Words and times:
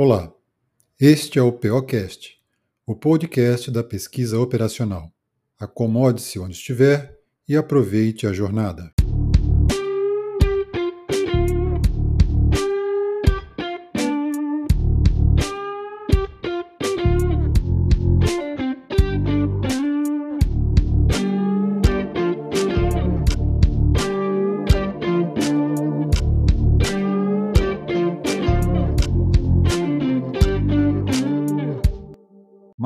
Olá, 0.00 0.32
este 1.00 1.40
é 1.40 1.42
o 1.42 1.50
POcast, 1.50 2.38
o 2.86 2.94
podcast 2.94 3.68
da 3.68 3.82
pesquisa 3.82 4.38
operacional. 4.38 5.10
Acomode-se 5.58 6.38
onde 6.38 6.54
estiver 6.54 7.18
e 7.48 7.56
aproveite 7.56 8.24
a 8.24 8.32
jornada. 8.32 8.92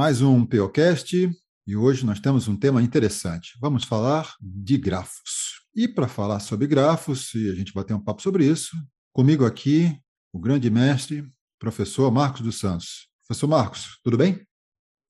Mais 0.03 0.21
um 0.21 0.45
POcast 0.45 1.31
e 1.65 1.77
hoje 1.77 2.05
nós 2.05 2.19
temos 2.19 2.49
um 2.49 2.57
tema 2.57 2.83
interessante. 2.83 3.57
Vamos 3.61 3.85
falar 3.85 4.35
de 4.41 4.77
grafos. 4.77 5.65
E 5.77 5.87
para 5.87 6.09
falar 6.09 6.41
sobre 6.41 6.67
grafos, 6.67 7.33
e 7.35 7.49
a 7.49 7.55
gente 7.55 7.73
vai 7.73 7.85
ter 7.85 7.95
um 7.95 8.03
papo 8.03 8.21
sobre 8.21 8.45
isso, 8.45 8.75
comigo 9.13 9.47
aqui 9.47 9.97
o 10.33 10.41
grande 10.41 10.69
mestre, 10.69 11.25
professor 11.57 12.11
Marcos 12.11 12.41
dos 12.41 12.59
Santos. 12.59 13.09
Professor 13.25 13.47
Marcos, 13.47 14.01
tudo 14.03 14.19
bem? 14.19 14.45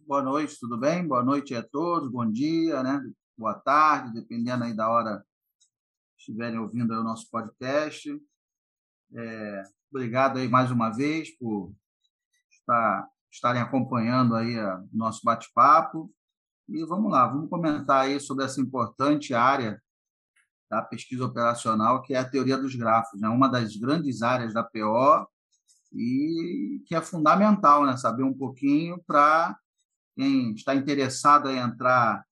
Boa 0.00 0.22
noite, 0.22 0.58
tudo 0.60 0.76
bem? 0.78 1.08
Boa 1.08 1.24
noite 1.24 1.54
a 1.54 1.62
todos, 1.62 2.12
bom 2.12 2.30
dia, 2.30 2.82
né? 2.82 3.00
boa 3.34 3.54
tarde, 3.54 4.12
dependendo 4.12 4.64
aí 4.64 4.76
da 4.76 4.90
hora 4.90 5.24
que 5.56 6.18
estiverem 6.18 6.58
ouvindo 6.58 6.92
o 6.92 7.02
nosso 7.02 7.30
podcast. 7.30 8.14
É, 9.14 9.62
obrigado 9.90 10.38
aí 10.38 10.48
mais 10.48 10.70
uma 10.70 10.90
vez 10.90 11.34
por 11.38 11.72
estar 12.50 13.08
estarem 13.32 13.62
acompanhando 13.62 14.34
aí 14.34 14.58
o 14.58 14.88
nosso 14.92 15.22
bate-papo. 15.24 16.12
E 16.68 16.84
vamos 16.84 17.10
lá, 17.10 17.26
vamos 17.26 17.48
comentar 17.48 18.02
aí 18.02 18.20
sobre 18.20 18.44
essa 18.44 18.60
importante 18.60 19.34
área 19.34 19.80
da 20.70 20.82
pesquisa 20.82 21.24
operacional, 21.24 22.02
que 22.02 22.14
é 22.14 22.18
a 22.18 22.28
teoria 22.28 22.56
dos 22.56 22.74
grafos, 22.74 23.20
né? 23.20 23.28
uma 23.28 23.48
das 23.48 23.76
grandes 23.76 24.22
áreas 24.22 24.54
da 24.54 24.62
PO 24.62 25.26
e 25.92 26.82
que 26.86 26.94
é 26.94 27.02
fundamental, 27.02 27.84
né? 27.84 27.96
saber 27.96 28.22
um 28.22 28.32
pouquinho 28.32 29.02
para 29.06 29.56
quem 30.14 30.52
está 30.52 30.74
interessado 30.74 31.50
em 31.50 31.58
entrar 31.58 32.24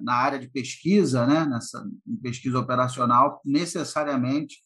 na 0.00 0.14
área 0.14 0.38
de 0.38 0.48
pesquisa, 0.48 1.24
né? 1.24 1.46
Nessa 1.46 1.84
pesquisa 2.20 2.58
operacional, 2.58 3.40
necessariamente 3.44 4.56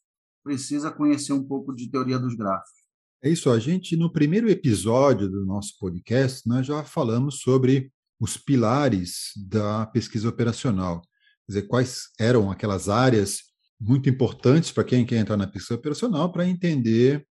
precisa 0.43 0.91
conhecer 0.91 1.34
um 1.34 1.47
pouco 1.47 1.75
de 1.75 1.91
teoria 1.91 2.19
dos 2.19 2.34
grafos. 2.34 2.78
É 3.21 3.29
isso, 3.29 3.51
a 3.51 3.59
gente, 3.59 3.97
no 3.97 4.13
primeiro 4.13 4.49
episódio 4.49 5.29
do 5.29 5.45
nosso 5.45 5.77
podcast, 5.81 6.49
nós 6.49 6.65
já 6.65 6.85
falamos 6.85 7.41
sobre 7.41 7.93
os 8.21 8.37
pilares 8.37 9.33
da 9.37 9.87
pesquisa 9.87 10.29
operacional. 10.29 11.01
Quer 11.01 11.49
dizer, 11.49 11.63
quais 11.63 12.11
eram 12.17 12.49
aquelas 12.49 12.89
áreas 12.89 13.49
muito 13.81 14.09
importantes 14.09 14.71
para 14.71 14.85
quem 14.85 15.05
quer 15.05 15.17
entrar 15.17 15.37
na 15.37 15.49
pesquisa 15.49 15.75
operacional 15.75 16.31
para 16.31 16.47
entender 16.47 17.27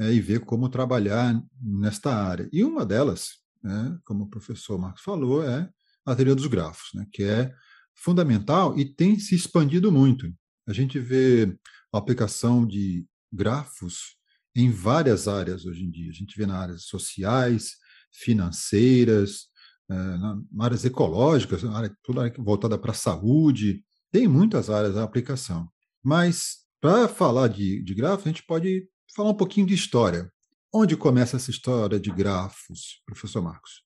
é, 0.00 0.12
e 0.12 0.20
ver 0.20 0.40
como 0.40 0.68
trabalhar 0.68 1.40
nesta 1.62 2.12
área. 2.12 2.48
E 2.52 2.64
uma 2.64 2.84
delas, 2.84 3.34
né, 3.62 3.96
como 4.04 4.24
o 4.24 4.28
professor 4.28 4.76
Marcos 4.76 5.02
falou, 5.02 5.44
é 5.44 5.70
a 6.04 6.16
teoria 6.16 6.34
dos 6.34 6.46
grafos, 6.46 6.90
né, 6.94 7.06
que 7.12 7.22
é 7.22 7.54
fundamental 7.94 8.76
e 8.76 8.84
tem 8.84 9.18
se 9.20 9.36
expandido 9.36 9.92
muito. 9.92 10.32
A 10.66 10.72
gente 10.72 10.98
vê 10.98 11.56
a 11.92 11.98
aplicação 11.98 12.66
de 12.66 13.06
grafos 13.32 14.17
em 14.54 14.70
várias 14.70 15.28
áreas 15.28 15.64
hoje 15.64 15.84
em 15.84 15.90
dia. 15.90 16.10
A 16.10 16.14
gente 16.14 16.36
vê 16.36 16.46
nas 16.46 16.56
áreas 16.56 16.82
sociais, 16.84 17.76
financeiras, 18.12 19.48
eh, 19.90 19.94
na 19.94 20.42
áreas 20.60 20.84
ecológicas, 20.84 21.62
na 21.62 21.76
área, 21.76 21.96
toda 22.02 22.22
área 22.22 22.34
voltada 22.38 22.78
para 22.78 22.90
a 22.90 22.94
saúde, 22.94 23.84
tem 24.10 24.26
muitas 24.26 24.70
áreas 24.70 24.94
da 24.94 25.02
aplicação. 25.02 25.70
Mas, 26.02 26.58
para 26.80 27.08
falar 27.08 27.48
de, 27.48 27.82
de 27.82 27.94
grafos, 27.94 28.26
a 28.26 28.28
gente 28.28 28.44
pode 28.44 28.88
falar 29.14 29.30
um 29.30 29.36
pouquinho 29.36 29.66
de 29.66 29.74
história. 29.74 30.32
Onde 30.72 30.96
começa 30.96 31.36
essa 31.36 31.50
história 31.50 31.98
de 31.98 32.10
grafos, 32.10 33.02
professor 33.06 33.42
Marcos? 33.42 33.84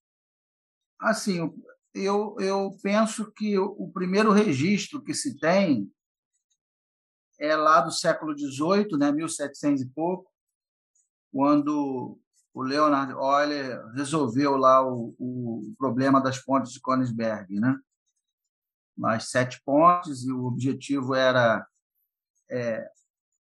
Assim, 1.00 1.53
eu, 1.94 2.37
eu 2.39 2.77
penso 2.83 3.31
que 3.33 3.59
o 3.59 3.91
primeiro 3.93 4.33
registro 4.33 5.03
que 5.03 5.15
se 5.15 5.39
tem 5.39 5.91
é 7.39 7.56
lá 7.56 7.81
do 7.81 7.91
século 7.91 8.37
XVIII, 8.37 8.99
né, 8.99 9.11
1700 9.12 9.83
e 9.83 9.89
pouco, 9.89 10.31
quando 11.32 12.19
o 12.54 12.62
Leonard 12.62 13.12
Euler 13.12 13.84
resolveu 13.94 14.56
lá 14.56 14.87
o, 14.87 15.15
o 15.19 15.75
problema 15.78 16.20
das 16.20 16.38
pontes 16.38 16.72
de 16.72 16.81
Königsberg, 16.81 17.59
né? 17.59 17.76
As 19.04 19.31
sete 19.31 19.60
pontes 19.65 20.22
e 20.25 20.31
o 20.31 20.44
objetivo 20.44 21.15
era 21.15 21.66
é, 22.50 22.87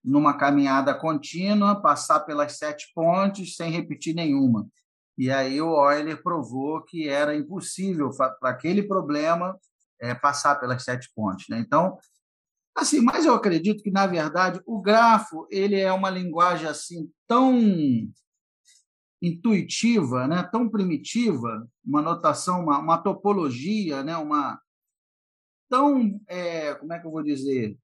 numa 0.05 0.37
caminhada 0.37 0.95
contínua 0.95 1.81
passar 1.81 2.21
pelas 2.21 2.59
sete 2.59 2.93
pontes 2.95 3.57
sem 3.57 3.71
repetir 3.71 4.15
nenhuma. 4.15 4.69
E 5.17 5.31
aí 5.31 5.61
o 5.61 5.91
Euler 5.91 6.23
provou 6.23 6.83
que 6.83 7.09
era 7.09 7.35
impossível 7.35 8.11
para 8.17 8.51
aquele 8.51 8.83
problema 8.83 9.59
é, 10.01 10.15
passar 10.15 10.57
pelas 10.57 10.85
sete 10.85 11.11
pontes. 11.15 11.47
Né? 11.49 11.59
Então 11.59 11.99
Assim, 12.79 13.01
mas 13.01 13.25
eu 13.25 13.35
acredito 13.35 13.83
que, 13.83 13.91
na 13.91 14.07
verdade, 14.07 14.63
o 14.65 14.81
grafo 14.81 15.49
ele 15.51 15.75
é 15.75 15.93
uma 15.93 16.09
linguagem 16.09 16.69
assim 16.69 17.11
tão 17.27 17.59
intuitiva, 19.21 20.29
né? 20.29 20.45
tão 20.45 20.71
primitiva, 20.71 21.69
uma 21.85 22.01
notação, 22.01 22.63
uma, 22.63 22.79
uma 22.79 22.97
topologia, 22.97 24.05
né? 24.05 24.17
uma 24.17 24.63
tão, 25.69 26.21
é, 26.29 26.73
como 26.77 26.93
é 26.93 27.01
que 27.01 27.07
eu 27.09 27.11
vou 27.11 27.25
dizer, 27.25 27.77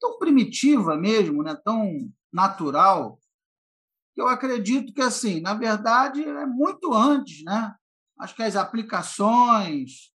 tão 0.00 0.18
primitiva 0.18 0.96
mesmo, 0.96 1.42
né? 1.42 1.54
tão 1.62 2.10
natural, 2.32 3.20
que 4.14 4.22
eu 4.22 4.28
acredito 4.28 4.94
que, 4.94 5.02
assim, 5.02 5.42
na 5.42 5.52
verdade, 5.52 6.24
é 6.24 6.46
muito 6.46 6.94
antes. 6.94 7.44
Né? 7.44 7.74
Acho 8.18 8.34
que 8.34 8.42
as 8.42 8.56
aplicações 8.56 10.10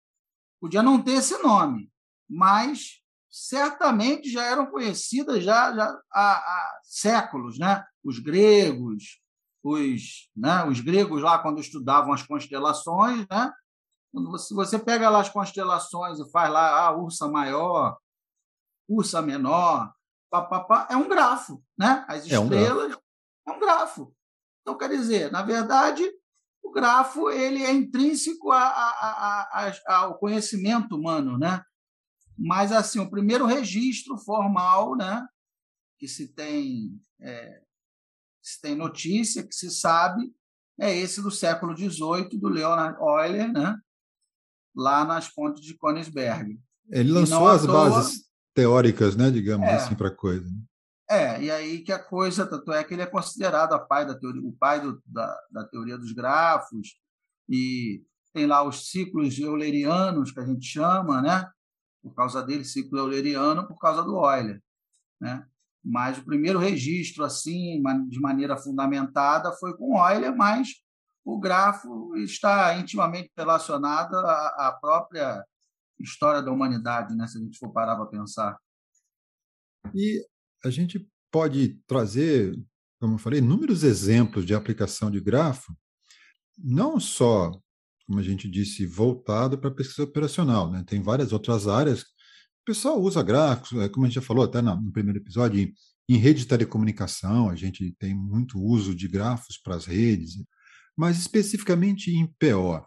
podia 0.57 0.81
não 0.81 1.03
ter 1.03 1.15
esse 1.15 1.38
nome, 1.43 1.91
mas 2.29 3.01
certamente 3.29 4.29
já 4.29 4.44
eram 4.45 4.66
conhecidas 4.66 5.44
já, 5.44 5.73
já 5.73 6.01
há, 6.12 6.31
há, 6.31 6.79
séculos, 6.84 7.59
né? 7.59 7.84
Os 8.03 8.19
gregos, 8.19 9.19
os, 9.63 10.29
né? 10.35 10.66
os 10.66 10.79
gregos 10.79 11.22
lá 11.22 11.39
quando 11.39 11.59
estudavam 11.59 12.13
as 12.13 12.23
constelações, 12.23 13.28
né? 13.29 13.51
Quando 14.12 14.31
você, 14.31 14.79
pega 14.79 15.09
lá 15.09 15.19
as 15.19 15.29
constelações 15.29 16.19
e 16.19 16.29
faz 16.31 16.51
lá 16.51 16.88
a 16.88 16.91
ursa 16.91 17.28
maior, 17.28 17.95
ursa 18.88 19.22
menor, 19.22 19.94
papapá, 20.31 20.88
é 20.89 20.97
um 20.97 21.07
grafo, 21.07 21.63
né? 21.78 22.03
As 22.07 22.25
estrelas 22.25 22.91
é 22.91 22.95
um, 22.95 23.00
é 23.47 23.51
um 23.56 23.59
grafo. 23.59 24.12
Então, 24.62 24.75
quer 24.75 24.89
dizer, 24.89 25.31
na 25.31 25.44
verdade, 25.44 26.03
o 26.63 26.72
grafo 26.72 27.29
ele 27.29 27.63
é 27.63 27.72
intrínseco 27.72 28.51
a, 28.51 28.63
a, 28.63 29.69
a, 29.88 29.95
ao 29.95 30.18
conhecimento 30.18 30.95
humano, 30.95 31.38
né? 31.38 31.63
Mas, 32.39 32.72
assim, 32.72 33.00
o 33.00 33.09
primeiro 33.09 33.45
registro 33.45 34.17
formal, 34.17 34.95
né, 34.95 35.27
que 36.00 36.07
se 36.07 36.33
tem, 36.33 36.97
é, 37.19 37.61
se 38.41 38.61
tem 38.61 38.75
notícia, 38.75 39.45
que 39.45 39.53
se 39.53 39.69
sabe, 39.69 40.33
é 40.79 40.95
esse 40.95 41.22
do 41.22 41.29
século 41.29 41.75
XVIII, 41.75 42.39
do 42.39 42.47
Leonard 42.47 42.97
Euler, 42.97 43.51
né, 43.51 43.77
lá 44.73 45.03
nas 45.03 45.27
pontes 45.27 45.61
de 45.61 45.77
Königsberg. 45.77 46.57
Ele 46.89 47.11
lançou 47.11 47.47
as 47.50 47.66
toa, 47.66 47.89
bases 47.89 48.29
teóricas, 48.56 49.17
né, 49.17 49.29
digamos 49.29 49.67
é, 49.67 49.75
assim, 49.75 49.95
para 49.95 50.07
a 50.07 50.16
coisa. 50.16 50.47
Né? 50.47 50.61
É, 51.09 51.41
e 51.41 51.51
aí 51.51 51.79
que 51.79 51.91
a 51.91 52.00
coisa, 52.00 52.45
tanto 52.45 52.71
é 52.71 52.83
que 52.83 52.94
ele 52.94 53.01
é 53.01 53.07
considerado 53.07 53.73
a 53.73 53.79
pai 53.79 54.06
da 54.06 54.17
teoria, 54.17 54.41
o 54.41 54.53
pai 54.53 54.79
do, 54.79 55.01
da, 55.06 55.35
da 55.51 55.66
teoria 55.66 55.97
dos 55.97 56.13
grafos, 56.13 57.00
e 57.50 58.03
tem 58.31 58.45
lá 58.45 58.63
os 58.63 58.91
ciclos 58.91 59.38
eulerianos, 59.39 60.31
que 60.31 60.39
a 60.39 60.45
gente 60.45 60.65
chama, 60.65 61.21
né? 61.21 61.50
Por 62.01 62.13
causa 62.13 62.42
dele, 62.44 62.63
ciclo 62.63 63.00
euleriano, 63.00 63.68
por 63.68 63.78
causa 63.78 64.04
do 64.04 64.18
Euler. 64.18 64.62
Né? 65.19 65.46
Mas 65.84 66.18
o 66.18 66.25
primeiro 66.25 66.60
registro, 66.60 67.24
assim, 67.24 67.81
de 68.07 68.19
maneira 68.19 68.57
fundamentada, 68.57 69.51
foi 69.54 69.75
com 69.78 69.98
Euler, 69.98 70.36
mas 70.36 70.69
o 71.24 71.40
grafo 71.40 72.16
está 72.18 72.78
intimamente 72.78 73.31
relacionado 73.38 74.16
à, 74.16 74.78
própria 74.80 75.44
história 76.00 76.42
da 76.42 76.51
humanidade, 76.51 77.16
né? 77.16 77.28
se 77.28 77.38
a 77.38 77.42
gente 77.42 77.57
for 77.57 77.72
parar 77.72 77.96
para 77.96 78.06
pensar. 78.06 78.57
E 79.94 80.25
a 80.63 80.69
gente 80.69 81.07
pode 81.31 81.80
trazer, 81.88 82.57
como 83.00 83.16
eu 83.16 83.19
falei, 83.19 83.40
inúmeros 83.40 83.84
exemplos 83.84 84.46
de 84.46 84.54
aplicação 84.54 85.12
de 85.12 85.19
grafo, 85.19 85.74
não 86.57 87.00
só 87.00 87.51
como 88.09 88.19
a 88.19 88.23
gente 88.23 88.50
disse, 88.50 88.88
voltado 88.88 89.56
para 89.56 89.69
a 89.69 89.73
pesquisa 89.73 90.01
operacional. 90.01 90.71
Né? 90.71 90.83
Tem 90.83 91.00
várias 91.00 91.31
outras 91.31 91.67
áreas. 91.67 92.01
O 92.01 92.65
pessoal 92.65 93.00
usa 93.00 93.21
gráficos, 93.21 93.71
é, 93.73 93.88
como 93.88 94.03
a 94.03 94.09
gente 94.09 94.15
já 94.15 94.21
falou 94.21 94.44
até 94.44 94.63
no 94.63 94.91
primeiro 94.91 95.19
episódio, 95.19 95.71
em 96.09 96.17
rede 96.17 96.39
de 96.39 96.47
telecomunicação, 96.47 97.51
a 97.51 97.56
gente 97.56 97.95
tem 98.00 98.15
muito 98.15 98.59
uso 98.59 98.95
de 98.95 99.07
grafos 99.07 99.59
para 99.59 99.75
as 99.75 99.85
redes. 99.85 100.44
Mas 100.97 101.19
especificamente 101.19 102.09
em 102.09 102.25
PO, 102.25 102.83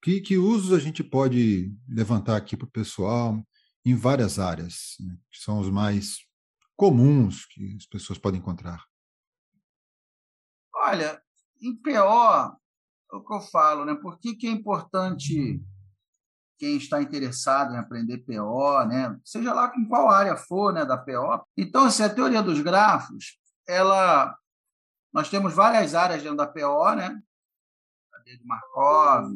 que, 0.00 0.20
que 0.20 0.38
usos 0.38 0.72
a 0.72 0.78
gente 0.78 1.02
pode 1.02 1.74
levantar 1.88 2.36
aqui 2.36 2.56
para 2.56 2.68
o 2.68 2.70
pessoal 2.70 3.44
em 3.84 3.96
várias 3.96 4.38
áreas, 4.38 4.94
né, 5.00 5.18
que 5.28 5.38
são 5.40 5.58
os 5.58 5.68
mais 5.68 6.18
comuns 6.76 7.46
que 7.46 7.74
as 7.74 7.86
pessoas 7.86 8.16
podem 8.16 8.38
encontrar? 8.38 8.84
Olha, 10.72 11.20
em 11.60 11.74
PO, 11.74 12.56
o 13.18 13.24
que 13.24 13.34
eu 13.34 13.40
falo, 13.40 13.84
né? 13.84 13.94
Por 13.94 14.18
que, 14.18 14.34
que 14.34 14.46
é 14.46 14.50
importante 14.50 15.62
quem 16.58 16.76
está 16.76 17.02
interessado 17.02 17.74
em 17.74 17.78
aprender 17.78 18.18
PO, 18.18 18.84
né? 18.86 19.18
Seja 19.24 19.52
lá 19.52 19.68
com 19.68 19.86
qual 19.86 20.10
área 20.10 20.36
for, 20.36 20.72
né, 20.72 20.84
da 20.84 20.96
PO. 20.96 21.44
Então, 21.56 21.84
assim, 21.84 22.02
a 22.02 22.14
teoria 22.14 22.42
dos 22.42 22.60
grafos, 22.60 23.38
ela 23.68 24.36
nós 25.12 25.30
temos 25.30 25.54
várias 25.54 25.94
áreas 25.94 26.22
dentro 26.22 26.36
da 26.36 26.46
PO, 26.46 26.94
né? 26.94 27.22
Cadeia 28.12 28.38
de 28.38 28.44
Markov, 28.44 29.32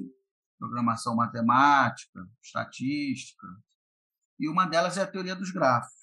programação 0.59 1.17
matemática, 1.17 2.29
estatística, 2.43 3.47
e 4.39 4.49
uma 4.49 4.67
delas 4.67 4.99
é 4.99 5.03
a 5.03 5.07
teoria 5.07 5.35
dos 5.35 5.51
grafos. 5.51 5.99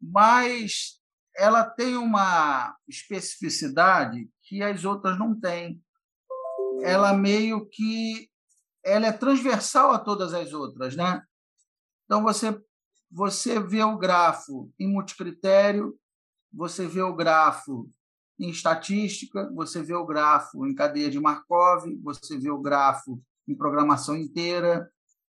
Mas 0.00 1.00
ela 1.36 1.64
tem 1.64 1.96
uma 1.96 2.76
especificidade 2.88 4.28
que 4.42 4.62
as 4.62 4.84
outras 4.84 5.18
não 5.18 5.38
têm. 5.38 5.80
Ela 6.82 7.12
meio 7.12 7.66
que 7.68 8.28
ela 8.84 9.06
é 9.06 9.12
transversal 9.12 9.92
a 9.92 9.98
todas 9.98 10.32
as 10.32 10.52
outras, 10.52 10.96
né? 10.96 11.22
Então 12.04 12.22
você 12.22 12.58
você 13.10 13.58
vê 13.58 13.82
o 13.82 13.98
grafo 13.98 14.70
em 14.78 14.86
multicritério, 14.86 15.98
você 16.52 16.86
vê 16.86 17.02
o 17.02 17.14
grafo 17.14 17.90
em 18.38 18.50
estatística, 18.50 19.50
você 19.52 19.82
vê 19.82 19.94
o 19.94 20.06
grafo 20.06 20.64
em 20.64 20.74
cadeia 20.74 21.10
de 21.10 21.18
Markov, 21.18 21.84
você 22.02 22.38
vê 22.38 22.50
o 22.50 22.60
grafo 22.60 23.20
em 23.48 23.54
programação 23.54 24.16
inteira. 24.16 24.88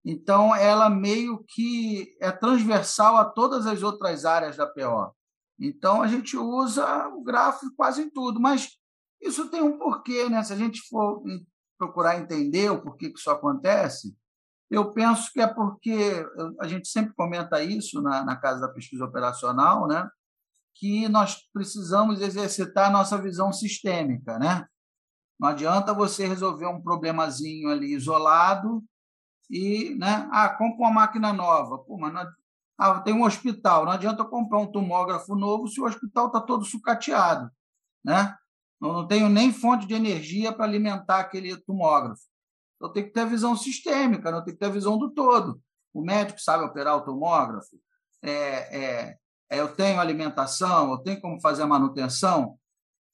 Então, 0.05 0.55
ela 0.55 0.89
meio 0.89 1.45
que 1.49 2.17
é 2.21 2.31
transversal 2.31 3.17
a 3.17 3.25
todas 3.25 3.67
as 3.67 3.83
outras 3.83 4.25
áreas 4.25 4.57
da 4.57 4.67
PO. 4.67 5.15
Então, 5.59 6.01
a 6.01 6.07
gente 6.07 6.37
usa 6.37 7.09
o 7.09 7.23
gráfico 7.23 7.75
quase 7.77 8.03
em 8.03 8.11
tudo, 8.11 8.41
mas 8.41 8.71
isso 9.21 9.51
tem 9.51 9.63
um 9.63 9.79
porquê, 9.79 10.29
né? 10.29 10.43
Se 10.43 10.53
a 10.53 10.57
gente 10.57 10.81
for 10.89 11.23
procurar 11.79 12.19
entender 12.19 12.71
o 12.71 12.83
porquê 12.83 13.11
que 13.11 13.19
isso 13.19 13.31
acontece, 13.31 14.17
eu 14.71 14.93
penso 14.93 15.33
que 15.33 15.41
é 15.41 15.47
porque 15.47 16.27
a 16.61 16.67
gente 16.67 16.89
sempre 16.89 17.15
comenta 17.15 17.63
isso 17.63 18.03
na, 18.03 18.25
na 18.25 18.37
Casa 18.37 18.61
da 18.61 18.73
Pesquisa 18.73 19.05
Operacional, 19.05 19.87
né? 19.87 20.09
que 20.79 21.09
nós 21.09 21.49
precisamos 21.53 22.21
exercitar 22.21 22.89
a 22.89 22.93
nossa 22.93 23.21
visão 23.21 23.53
sistêmica, 23.53 24.39
né? 24.39 24.67
Não 25.39 25.49
adianta 25.49 25.93
você 25.93 26.27
resolver 26.27 26.67
um 26.67 26.83
problemazinho 26.83 27.71
ali 27.71 27.95
isolado 27.95 28.85
e, 29.51 29.95
né? 29.97 30.29
Ah, 30.31 30.49
compra 30.51 30.79
uma 30.79 30.91
máquina 30.91 31.33
nova. 31.33 31.79
Pô, 31.79 31.97
mas 31.99 32.13
não, 32.13 32.27
ah, 32.79 33.01
tem 33.01 33.15
um 33.15 33.25
hospital. 33.25 33.85
Não 33.85 33.93
adianta 33.93 34.25
comprar 34.25 34.59
um 34.59 34.71
tomógrafo 34.71 35.35
novo 35.35 35.67
se 35.67 35.81
o 35.81 35.85
hospital 35.85 36.27
está 36.27 36.41
todo 36.41 36.65
sucateado, 36.65 37.51
né? 38.05 38.37
Eu 38.81 38.93
não 38.93 39.07
tenho 39.07 39.29
nem 39.29 39.53
fonte 39.53 39.87
de 39.87 39.95
energia 39.95 40.53
para 40.53 40.65
alimentar 40.65 41.21
aquele 41.21 41.57
tomógrafo. 41.57 42.23
Eu 42.81 42.91
tenho 42.91 43.07
que 43.07 43.13
ter 43.13 43.21
a 43.21 43.27
visão 43.27 43.57
sistêmica, 43.57 44.29
eu 44.29 44.43
tenho 44.43 44.57
que 44.57 44.61
ter 44.61 44.67
a 44.67 44.71
visão 44.71 44.99
do 44.99 45.11
todo. 45.11 45.61
O 45.95 46.03
médico 46.03 46.41
sabe 46.41 46.65
operar 46.65 46.97
o 46.97 47.05
tomógrafo, 47.05 47.81
é, 48.23 48.31
é, 48.31 49.19
é, 49.51 49.61
eu 49.61 49.75
tenho 49.75 50.01
alimentação, 50.01 50.91
eu 50.91 50.99
tenho 50.99 51.21
como 51.21 51.41
fazer 51.41 51.63
a 51.63 51.67
manutenção. 51.67 52.59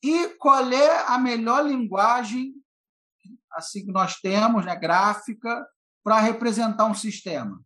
E 0.03 0.31
qual 0.31 0.69
é 0.73 1.06
a 1.06 1.19
melhor 1.19 1.65
linguagem 1.65 2.55
assim 3.53 3.85
que 3.85 3.93
nós 3.93 4.17
temos, 4.17 4.65
né, 4.65 4.75
gráfica, 4.75 5.65
para 6.03 6.19
representar 6.19 6.87
um 6.87 6.94
sistema? 6.94 7.62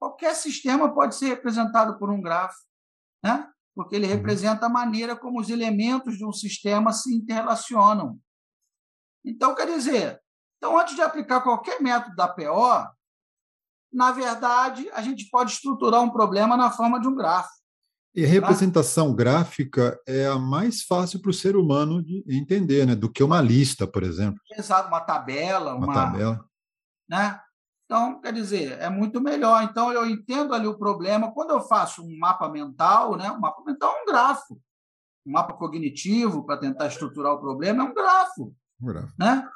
Qualquer 0.00 0.34
sistema 0.34 0.92
pode 0.94 1.14
ser 1.14 1.26
representado 1.26 1.98
por 1.98 2.10
um 2.10 2.22
gráfico, 2.22 2.66
né? 3.22 3.51
Porque 3.74 3.96
ele 3.96 4.06
uhum. 4.06 4.12
representa 4.12 4.66
a 4.66 4.70
maneira 4.70 5.16
como 5.16 5.40
os 5.40 5.48
elementos 5.48 6.16
de 6.16 6.24
um 6.24 6.32
sistema 6.32 6.92
se 6.92 7.14
interrelacionam. 7.14 8.18
Então, 9.24 9.54
quer 9.54 9.66
dizer, 9.66 10.20
então, 10.58 10.78
antes 10.78 10.94
de 10.94 11.02
aplicar 11.02 11.40
qualquer 11.40 11.80
método 11.80 12.14
da 12.14 12.28
PO, 12.28 12.88
na 13.92 14.12
verdade, 14.12 14.88
a 14.92 15.02
gente 15.02 15.28
pode 15.30 15.52
estruturar 15.52 16.00
um 16.00 16.10
problema 16.10 16.56
na 16.56 16.70
forma 16.70 17.00
de 17.00 17.08
um 17.08 17.14
gráfico. 17.14 17.62
E 18.14 18.24
a 18.24 18.28
representação 18.28 19.08
tá? 19.10 19.16
gráfica 19.16 19.98
é 20.06 20.26
a 20.26 20.38
mais 20.38 20.82
fácil 20.82 21.20
para 21.20 21.30
o 21.30 21.34
ser 21.34 21.56
humano 21.56 22.02
de 22.02 22.22
entender, 22.28 22.86
né? 22.86 22.94
do 22.94 23.10
que 23.10 23.22
uma 23.22 23.40
lista, 23.40 23.86
por 23.86 24.02
exemplo. 24.02 24.38
Exato, 24.56 24.88
uma 24.88 25.00
tabela. 25.00 25.74
Uma, 25.74 25.86
uma 25.86 25.94
tabela. 25.94 26.44
Né? 27.08 27.40
Então, 27.92 28.22
quer 28.22 28.32
dizer, 28.32 28.78
é 28.80 28.88
muito 28.88 29.20
melhor. 29.20 29.62
Então, 29.64 29.92
eu 29.92 30.06
entendo 30.06 30.54
ali 30.54 30.66
o 30.66 30.78
problema. 30.78 31.30
Quando 31.30 31.50
eu 31.50 31.60
faço 31.60 32.02
um 32.02 32.18
mapa 32.18 32.48
mental, 32.48 33.18
né? 33.18 33.30
um 33.30 33.38
mapa 33.38 33.62
mental 33.66 33.94
é 33.94 34.02
um 34.02 34.06
grafo. 34.06 34.58
Um 35.26 35.32
mapa 35.32 35.52
cognitivo 35.52 36.42
para 36.46 36.56
tentar 36.56 36.86
estruturar 36.86 37.34
o 37.34 37.38
problema 37.38 37.84
é 37.84 37.86
um 37.86 37.92
grafo. 37.92 38.54
Um 38.80 38.86
grafo. 38.86 39.12
Né? 39.18 39.46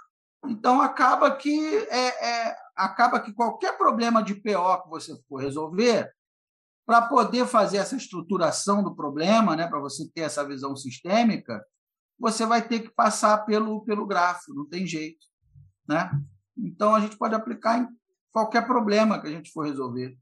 Então, 0.48 0.82
acaba 0.82 1.34
que, 1.34 1.76
é, 1.88 2.48
é, 2.48 2.56
acaba 2.76 3.20
que 3.20 3.32
qualquer 3.32 3.78
problema 3.78 4.22
de 4.22 4.34
PO 4.34 4.82
que 4.82 4.90
você 4.90 5.18
for 5.26 5.40
resolver, 5.40 6.12
para 6.84 7.00
poder 7.08 7.46
fazer 7.46 7.78
essa 7.78 7.96
estruturação 7.96 8.82
do 8.82 8.94
problema, 8.94 9.56
né, 9.56 9.66
para 9.66 9.80
você 9.80 10.06
ter 10.10 10.20
essa 10.20 10.46
visão 10.46 10.76
sistêmica, 10.76 11.64
você 12.18 12.44
vai 12.44 12.60
ter 12.60 12.80
que 12.80 12.90
passar 12.90 13.46
pelo, 13.46 13.82
pelo 13.82 14.06
gráfico, 14.06 14.52
não 14.52 14.68
tem 14.68 14.86
jeito. 14.86 15.24
Né? 15.88 16.10
Então, 16.54 16.94
a 16.94 17.00
gente 17.00 17.16
pode 17.16 17.34
aplicar 17.34 17.78
em 17.78 17.88
qualquer 18.36 18.66
problema 18.66 19.18
que 19.18 19.28
a 19.28 19.30
gente 19.30 19.50
for 19.50 19.64
resolver. 19.64 20.14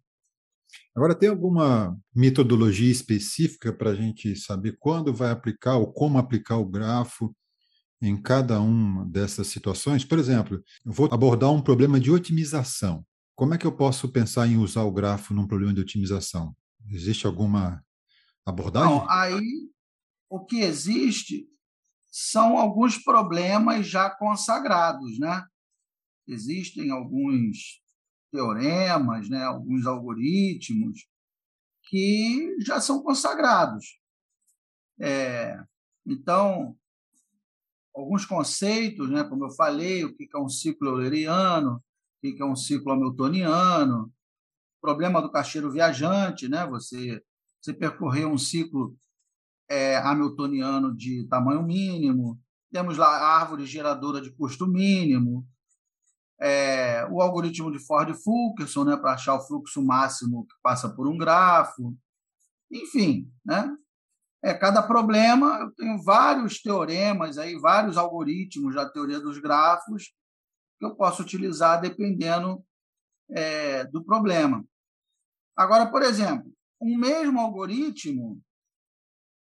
Agora, 0.94 1.16
tem 1.16 1.28
alguma 1.28 1.98
metodologia 2.14 2.90
específica 2.90 3.72
para 3.72 3.90
a 3.90 3.94
gente 3.96 4.36
saber 4.36 4.76
quando 4.78 5.12
vai 5.12 5.32
aplicar 5.32 5.78
ou 5.78 5.92
como 5.92 6.16
aplicar 6.16 6.58
o 6.58 6.64
grafo 6.64 7.34
em 8.00 8.16
cada 8.16 8.60
uma 8.60 9.04
dessas 9.06 9.48
situações? 9.48 10.04
Por 10.04 10.16
exemplo, 10.16 10.62
eu 10.86 10.92
vou 10.92 11.08
abordar 11.10 11.50
um 11.50 11.60
problema 11.60 11.98
de 11.98 12.08
otimização. 12.08 13.04
Como 13.34 13.52
é 13.52 13.58
que 13.58 13.66
eu 13.66 13.76
posso 13.76 14.08
pensar 14.08 14.46
em 14.46 14.58
usar 14.58 14.84
o 14.84 14.92
grafo 14.92 15.34
num 15.34 15.48
problema 15.48 15.74
de 15.74 15.80
otimização? 15.80 16.54
Existe 16.88 17.26
alguma 17.26 17.84
abordagem? 18.46 18.90
Não, 18.90 19.10
aí 19.10 19.68
o 20.30 20.44
que 20.44 20.60
existe 20.60 21.48
são 22.12 22.58
alguns 22.58 22.96
problemas 22.96 23.88
já 23.88 24.08
consagrados, 24.08 25.18
né? 25.18 25.44
Existem 26.28 26.92
alguns 26.92 27.82
teoremas, 28.34 29.28
né, 29.28 29.44
alguns 29.44 29.86
algoritmos 29.86 31.06
que 31.84 32.56
já 32.58 32.80
são 32.80 33.00
consagrados. 33.00 34.00
É, 35.00 35.56
então, 36.04 36.76
alguns 37.94 38.26
conceitos, 38.26 39.08
né, 39.08 39.22
como 39.22 39.44
eu 39.44 39.50
falei, 39.50 40.04
o 40.04 40.12
que 40.16 40.28
é 40.34 40.38
um 40.38 40.48
ciclo 40.48 40.88
euleriano, 40.88 41.80
que 42.20 42.36
é 42.40 42.44
um 42.44 42.56
ciclo 42.56 42.90
hamiltoniano, 42.90 44.12
problema 44.80 45.22
do 45.22 45.30
caixeiro 45.30 45.70
viajante, 45.70 46.48
né? 46.48 46.66
Você, 46.66 47.22
você 47.60 47.72
percorreu 47.72 48.30
um 48.30 48.38
ciclo 48.38 48.96
é, 49.68 49.96
hamiltoniano 49.98 50.94
de 50.96 51.26
tamanho 51.28 51.62
mínimo, 51.62 52.40
temos 52.72 52.96
lá 52.96 53.06
a 53.06 53.40
árvore 53.40 53.66
geradora 53.66 54.20
de 54.20 54.32
custo 54.32 54.66
mínimo, 54.66 55.46
é, 56.40 57.06
o 57.10 57.20
algoritmo 57.20 57.70
de 57.70 57.78
Ford-Fulkerson, 57.78 58.84
né, 58.84 58.96
para 58.96 59.12
achar 59.12 59.34
o 59.34 59.40
fluxo 59.40 59.82
máximo 59.82 60.46
que 60.46 60.54
passa 60.62 60.88
por 60.88 61.06
um 61.06 61.16
grafo, 61.16 61.96
enfim, 62.70 63.30
né? 63.44 63.74
É, 64.42 64.52
cada 64.52 64.82
problema, 64.82 65.60
eu 65.60 65.70
tenho 65.72 66.02
vários 66.02 66.60
teoremas 66.60 67.38
aí, 67.38 67.58
vários 67.58 67.96
algoritmos 67.96 68.74
da 68.74 68.86
teoria 68.86 69.18
dos 69.18 69.38
grafos 69.38 70.12
que 70.78 70.84
eu 70.84 70.94
posso 70.94 71.22
utilizar 71.22 71.80
dependendo 71.80 72.62
é, 73.30 73.84
do 73.86 74.04
problema. 74.04 74.62
Agora, 75.56 75.86
por 75.86 76.02
exemplo, 76.02 76.52
um 76.80 76.94
mesmo 76.98 77.40
algoritmo 77.40 78.38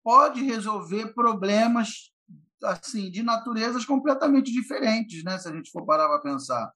pode 0.03 0.43
resolver 0.43 1.13
problemas 1.13 2.11
assim 2.63 3.11
de 3.11 3.23
naturezas 3.23 3.85
completamente 3.85 4.53
diferentes, 4.53 5.23
né? 5.25 5.39
Se 5.39 5.49
a 5.49 5.53
gente 5.53 5.71
for 5.71 5.85
parar 5.85 6.09
para 6.09 6.21
pensar. 6.21 6.73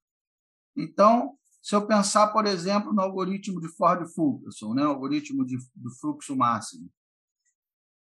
Então, 0.76 1.36
se 1.62 1.74
eu 1.74 1.86
pensar, 1.86 2.28
por 2.28 2.46
exemplo, 2.46 2.92
no 2.92 3.02
algoritmo 3.02 3.60
de 3.60 3.68
Ford-Fulkerson, 3.68 4.74
né? 4.74 4.84
O 4.84 4.90
algoritmo 4.90 5.44
de, 5.44 5.56
do 5.74 5.90
fluxo 6.00 6.36
máximo, 6.36 6.90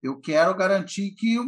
eu 0.03 0.21
quero 0.21 0.55
garantir 0.55 1.13
que 1.13 1.39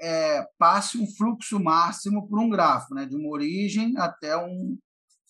é, 0.00 0.48
passe 0.58 0.98
um 0.98 1.06
fluxo 1.06 1.60
máximo 1.60 2.26
por 2.26 2.40
um 2.40 2.48
grafo, 2.48 2.94
né, 2.94 3.04
de 3.04 3.14
uma 3.14 3.28
origem 3.28 3.94
até 3.98 4.36
um 4.36 4.78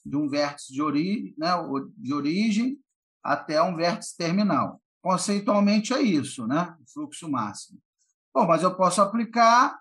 de 0.07 0.17
um 0.17 0.29
vértice 0.29 0.73
de, 0.73 1.35
né, 1.37 1.51
de 1.99 2.15
origem 2.15 2.79
até 3.23 3.61
um 3.63 3.77
vértice 3.77 4.17
terminal. 4.17 4.81
Conceitualmente 5.03 5.93
é 5.93 6.01
isso, 6.01 6.47
né, 6.47 6.75
o 6.81 6.91
fluxo 6.91 7.29
máximo. 7.29 7.79
Bom, 8.35 8.47
mas 8.47 8.63
eu 8.63 8.77
posso 8.77 9.03
aplicar 9.03 9.81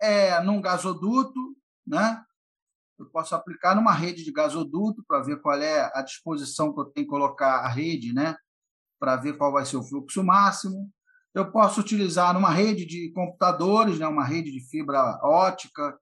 é, 0.00 0.40
num 0.40 0.60
gasoduto 0.60 1.58
né? 1.88 2.22
Eu 2.98 3.06
posso 3.06 3.34
aplicar 3.34 3.74
numa 3.74 3.92
rede 3.92 4.24
de 4.24 4.32
gasoduto 4.32 5.02
para 5.06 5.22
ver 5.22 5.40
qual 5.40 5.56
é 5.56 5.90
a 5.94 6.02
disposição 6.02 6.72
que 6.74 6.80
eu 6.80 6.84
tenho 6.84 7.06
que 7.06 7.10
colocar 7.10 7.60
a 7.60 7.68
rede, 7.68 8.12
né? 8.12 8.36
Para 9.00 9.16
ver 9.16 9.38
qual 9.38 9.52
vai 9.52 9.64
ser 9.64 9.76
o 9.76 9.82
fluxo 9.82 10.22
máximo. 10.22 10.90
Eu 11.32 11.50
posso 11.50 11.80
utilizar 11.80 12.34
numa 12.34 12.50
rede 12.50 12.84
de 12.84 13.10
computadores, 13.12 13.98
né? 13.98 14.06
Uma 14.06 14.24
rede 14.24 14.50
de 14.50 14.60
fibra 14.68 15.18
ótica, 15.22 15.98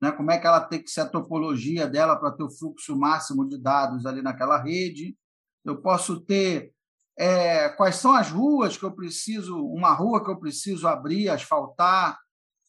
né? 0.00 0.10
Como 0.10 0.30
é 0.30 0.38
que 0.38 0.46
ela 0.46 0.60
tem 0.60 0.82
que 0.82 0.90
ser 0.90 1.02
a 1.02 1.08
topologia 1.08 1.86
dela 1.86 2.16
para 2.16 2.32
ter 2.32 2.42
o 2.42 2.50
fluxo 2.50 2.96
máximo 2.96 3.46
de 3.46 3.60
dados 3.60 4.06
ali 4.06 4.22
naquela 4.22 4.60
rede. 4.60 5.16
Eu 5.64 5.80
posso 5.80 6.20
ter 6.20 6.72
é, 7.18 7.68
quais 7.70 7.96
são 7.96 8.14
as 8.14 8.30
ruas 8.30 8.76
que 8.76 8.84
eu 8.84 8.92
preciso, 8.92 9.56
uma 9.66 9.92
rua 9.92 10.22
que 10.22 10.30
eu 10.30 10.38
preciso 10.38 10.86
abrir, 10.86 11.28
asfaltar, 11.28 12.18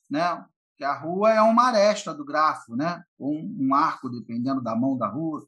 né? 0.09 0.45
Que 0.77 0.83
a 0.83 0.97
rua 0.97 1.31
é 1.31 1.41
uma 1.41 1.65
aresta 1.65 2.13
do 2.13 2.23
grafo, 2.23 2.75
né? 2.75 3.03
Ou 3.17 3.33
um, 3.33 3.57
um 3.59 3.75
arco, 3.75 4.09
dependendo 4.09 4.61
da 4.61 4.75
mão 4.75 4.97
da 4.97 5.07
rua. 5.07 5.45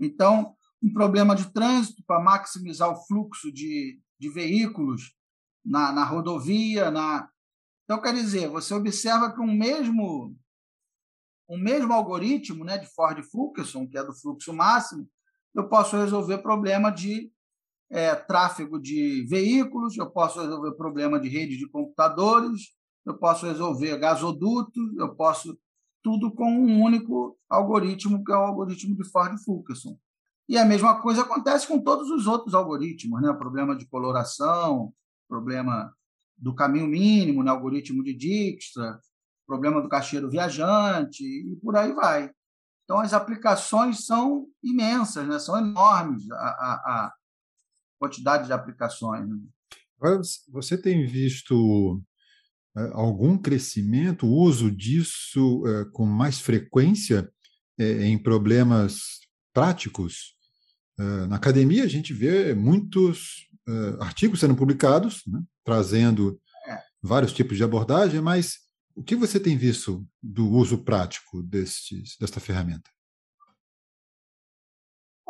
Então, 0.00 0.54
um 0.82 0.92
problema 0.92 1.36
de 1.36 1.52
trânsito 1.52 2.02
para 2.06 2.20
maximizar 2.20 2.90
o 2.90 3.06
fluxo 3.06 3.52
de, 3.52 4.00
de 4.18 4.28
veículos 4.28 5.14
na, 5.64 5.92
na 5.92 6.04
rodovia, 6.04 6.90
na 6.90 7.28
então 7.84 8.00
quer 8.00 8.14
dizer, 8.14 8.48
você 8.48 8.72
observa 8.72 9.32
que 9.32 9.40
um 9.40 9.54
mesmo 9.54 10.34
um 11.46 11.58
mesmo 11.58 11.92
algoritmo, 11.92 12.64
né, 12.64 12.78
de 12.78 12.86
Ford 12.86 13.22
Fulkerson, 13.22 13.86
que 13.86 13.98
é 13.98 14.02
do 14.02 14.14
fluxo 14.14 14.52
máximo, 14.52 15.06
eu 15.54 15.68
posso 15.68 15.94
resolver 15.94 16.38
problema 16.38 16.90
de 16.90 17.30
é, 17.94 18.12
tráfego 18.12 18.80
de 18.80 19.24
veículos, 19.24 19.96
eu 19.96 20.10
posso 20.10 20.40
resolver 20.40 20.72
problema 20.72 21.20
de 21.20 21.28
rede 21.28 21.56
de 21.56 21.68
computadores, 21.68 22.74
eu 23.06 23.16
posso 23.16 23.46
resolver 23.46 23.96
gasoduto, 23.98 24.80
eu 24.98 25.14
posso 25.14 25.56
tudo 26.02 26.32
com 26.32 26.50
um 26.50 26.82
único 26.82 27.38
algoritmo, 27.48 28.24
que 28.24 28.32
é 28.32 28.34
o 28.34 28.40
algoritmo 28.40 28.96
de 28.96 29.08
Ford-Fulkerson. 29.08 29.96
E 30.48 30.58
a 30.58 30.64
mesma 30.64 31.00
coisa 31.00 31.22
acontece 31.22 31.68
com 31.68 31.80
todos 31.80 32.10
os 32.10 32.26
outros 32.26 32.52
algoritmos, 32.52 33.22
né? 33.22 33.32
Problema 33.32 33.76
de 33.76 33.86
coloração, 33.86 34.92
problema 35.28 35.94
do 36.36 36.52
caminho 36.52 36.88
mínimo, 36.88 37.44
né? 37.44 37.50
algoritmo 37.52 38.02
de 38.02 38.12
Dijkstra, 38.12 38.98
problema 39.46 39.80
do 39.80 39.88
caixeiro 39.88 40.28
viajante 40.28 41.22
e 41.22 41.56
por 41.62 41.76
aí 41.76 41.92
vai. 41.92 42.28
Então 42.82 42.98
as 42.98 43.14
aplicações 43.14 44.04
são 44.04 44.48
imensas, 44.64 45.28
né? 45.28 45.38
São 45.38 45.56
enormes 45.56 46.28
a, 46.32 46.36
a, 46.36 46.72
a 47.06 47.14
quantidade 48.04 48.46
de 48.46 48.52
aplicações. 48.52 49.28
Né? 49.28 49.36
Agora, 49.98 50.20
você 50.50 50.76
tem 50.76 51.06
visto 51.06 52.02
é, 52.76 52.90
algum 52.92 53.38
crescimento, 53.38 54.26
uso 54.26 54.70
disso 54.70 55.64
é, 55.66 55.84
com 55.92 56.04
mais 56.04 56.40
frequência 56.40 57.30
é, 57.78 58.06
em 58.06 58.18
problemas 58.18 59.20
práticos? 59.52 60.34
Na 60.96 61.34
academia, 61.34 61.82
a 61.82 61.88
gente 61.88 62.14
vê 62.14 62.54
muitos 62.54 63.48
artigos 63.98 64.38
sendo 64.38 64.54
publicados, 64.54 65.22
né, 65.26 65.42
trazendo 65.64 66.40
vários 67.02 67.32
tipos 67.32 67.56
de 67.56 67.64
abordagem, 67.64 68.20
mas 68.20 68.58
o 68.94 69.02
que 69.02 69.16
você 69.16 69.40
tem 69.40 69.56
visto 69.56 70.06
do 70.22 70.48
uso 70.48 70.84
prático 70.84 71.42
destes, 71.42 72.16
desta 72.20 72.38
ferramenta? 72.38 72.88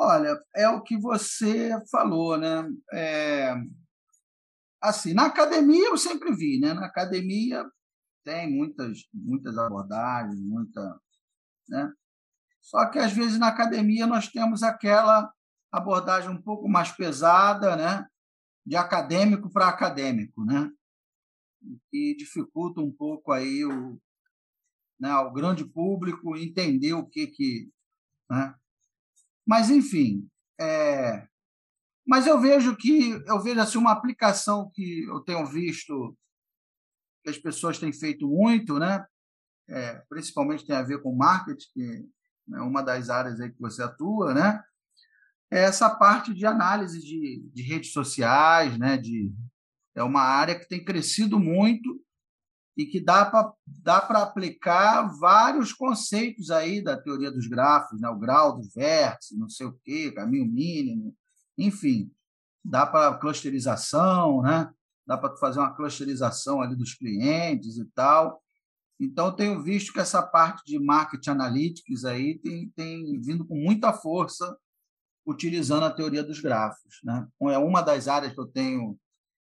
Olha, 0.06 0.38
é 0.54 0.68
o 0.68 0.82
que 0.82 0.99
você 0.99 1.70
falou, 1.90 2.37
né? 2.37 2.62
É, 2.92 3.54
assim, 4.78 5.14
na 5.14 5.25
academia 5.25 5.88
eu 5.88 5.96
sempre 5.96 6.30
vi, 6.37 6.61
né? 6.61 6.75
Na 6.75 6.84
academia 6.84 7.64
tem 8.23 8.54
muitas, 8.54 8.99
muitas 9.14 9.56
abordagens, 9.56 10.38
muita, 10.42 11.00
né? 11.70 11.90
Só 12.61 12.84
que 12.90 12.99
às 12.99 13.12
vezes 13.14 13.38
na 13.38 13.49
academia 13.49 14.06
nós 14.06 14.28
temos 14.28 14.62
aquela 14.62 15.32
abordagem 15.73 16.28
um 16.28 16.42
pouco 16.42 16.68
mais 16.68 16.92
pesada, 16.92 17.75
né? 17.75 18.06
De 18.66 18.76
acadêmico 18.76 19.50
para 19.50 19.68
acadêmico, 19.68 20.44
né? 20.44 20.70
Que 21.90 22.14
dificulta 22.14 22.78
um 22.78 22.92
pouco 22.92 23.32
aí 23.32 23.64
o, 23.64 23.99
né, 25.00 25.16
o 25.16 25.32
grande 25.32 25.64
público 25.64 26.37
entender 26.37 26.92
o 26.92 27.06
que 27.06 27.26
que, 27.26 27.70
né? 28.30 28.54
Mas 29.47 29.71
enfim, 29.71 30.29
é, 30.61 31.27
mas 32.07 32.27
eu 32.27 32.41
vejo 32.41 32.77
que 32.77 33.11
eu 33.27 33.41
vejo 33.41 33.61
assim 33.61 33.79
uma 33.79 33.93
aplicação 33.93 34.71
que 34.75 35.05
eu 35.05 35.21
tenho 35.21 35.47
visto 35.47 36.17
que 37.23 37.31
as 37.31 37.39
pessoas 37.39 37.79
têm 37.79 37.93
feito 37.93 38.29
muito, 38.29 38.79
né? 38.79 39.05
É, 39.69 39.95
principalmente 40.09 40.67
tem 40.67 40.77
a 40.77 40.83
ver 40.83 41.01
com 41.01 41.17
marketing, 41.17 41.67
que 41.73 42.09
é 42.53 42.61
uma 42.61 42.83
das 42.83 43.09
áreas 43.09 43.41
aí 43.41 43.51
que 43.51 43.61
você 43.61 43.83
atua, 43.83 44.35
né? 44.35 44.63
É 45.51 45.61
essa 45.61 45.89
parte 45.95 46.35
de 46.35 46.45
análise 46.45 47.01
de, 47.01 47.49
de 47.53 47.63
redes 47.63 47.93
sociais, 47.93 48.79
né? 48.79 48.99
De, 48.99 49.33
é 49.95 50.03
uma 50.03 50.23
área 50.23 50.59
que 50.59 50.69
tem 50.69 50.85
crescido 50.85 51.39
muito 51.39 51.99
e 52.76 52.87
que 52.87 53.00
dá 53.00 53.25
para 53.25 53.52
dá 53.66 53.99
aplicar 53.99 55.02
vários 55.19 55.73
conceitos 55.73 56.50
aí 56.50 56.83
da 56.83 57.00
teoria 57.00 57.31
dos 57.31 57.47
grafos, 57.47 58.00
né? 58.00 58.09
o 58.09 58.19
grau 58.19 58.59
do 58.59 58.69
vértice, 58.75 59.38
não 59.38 59.49
sei 59.49 59.66
o 59.66 59.78
quê, 59.85 60.11
caminho 60.11 60.47
mínimo, 60.47 61.14
enfim, 61.57 62.11
dá 62.64 62.85
para 62.85 63.16
clusterização, 63.19 64.43
né? 64.43 64.73
dá 65.07 65.16
para 65.16 65.37
fazer 65.37 65.61
uma 65.61 65.75
clusterização 65.75 66.61
ali 66.61 66.75
dos 66.75 66.95
clientes 66.95 67.76
e 67.76 67.85
tal. 67.87 68.43
Então, 68.99 69.35
tenho 69.35 69.62
visto 69.62 69.93
que 69.93 70.00
essa 70.00 70.23
parte 70.23 70.64
de 70.64 70.78
marketing 70.78 71.31
analytics 71.31 72.04
aí 72.04 72.38
tem, 72.38 72.71
tem 72.71 73.21
vindo 73.21 73.45
com 73.45 73.57
muita 73.57 73.93
força 73.93 74.57
utilizando 75.26 75.85
a 75.85 75.90
teoria 75.90 76.23
dos 76.23 76.40
grafos. 76.40 77.00
Né? 77.02 77.26
É 77.43 77.59
uma 77.59 77.83
das 77.83 78.09
áreas 78.09 78.33
que 78.33 78.40
eu 78.40 78.47
tenho, 78.47 78.99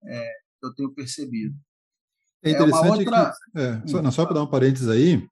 é, 0.05 0.33
que 0.61 0.67
eu 0.67 0.75
tenho 0.75 0.95
percebido. 0.95 1.57
É, 2.45 2.51
é 2.51 2.53
interessante 2.53 2.87
é 2.87 2.91
outra... 2.91 3.33
que, 3.53 3.59
é, 3.59 3.87
só, 3.87 4.03
não, 4.03 4.13
só 4.13 4.25
para 4.25 4.35
dar 4.35 4.43
um 4.43 4.51
parênteses 4.51 4.89
aí, 4.89 5.27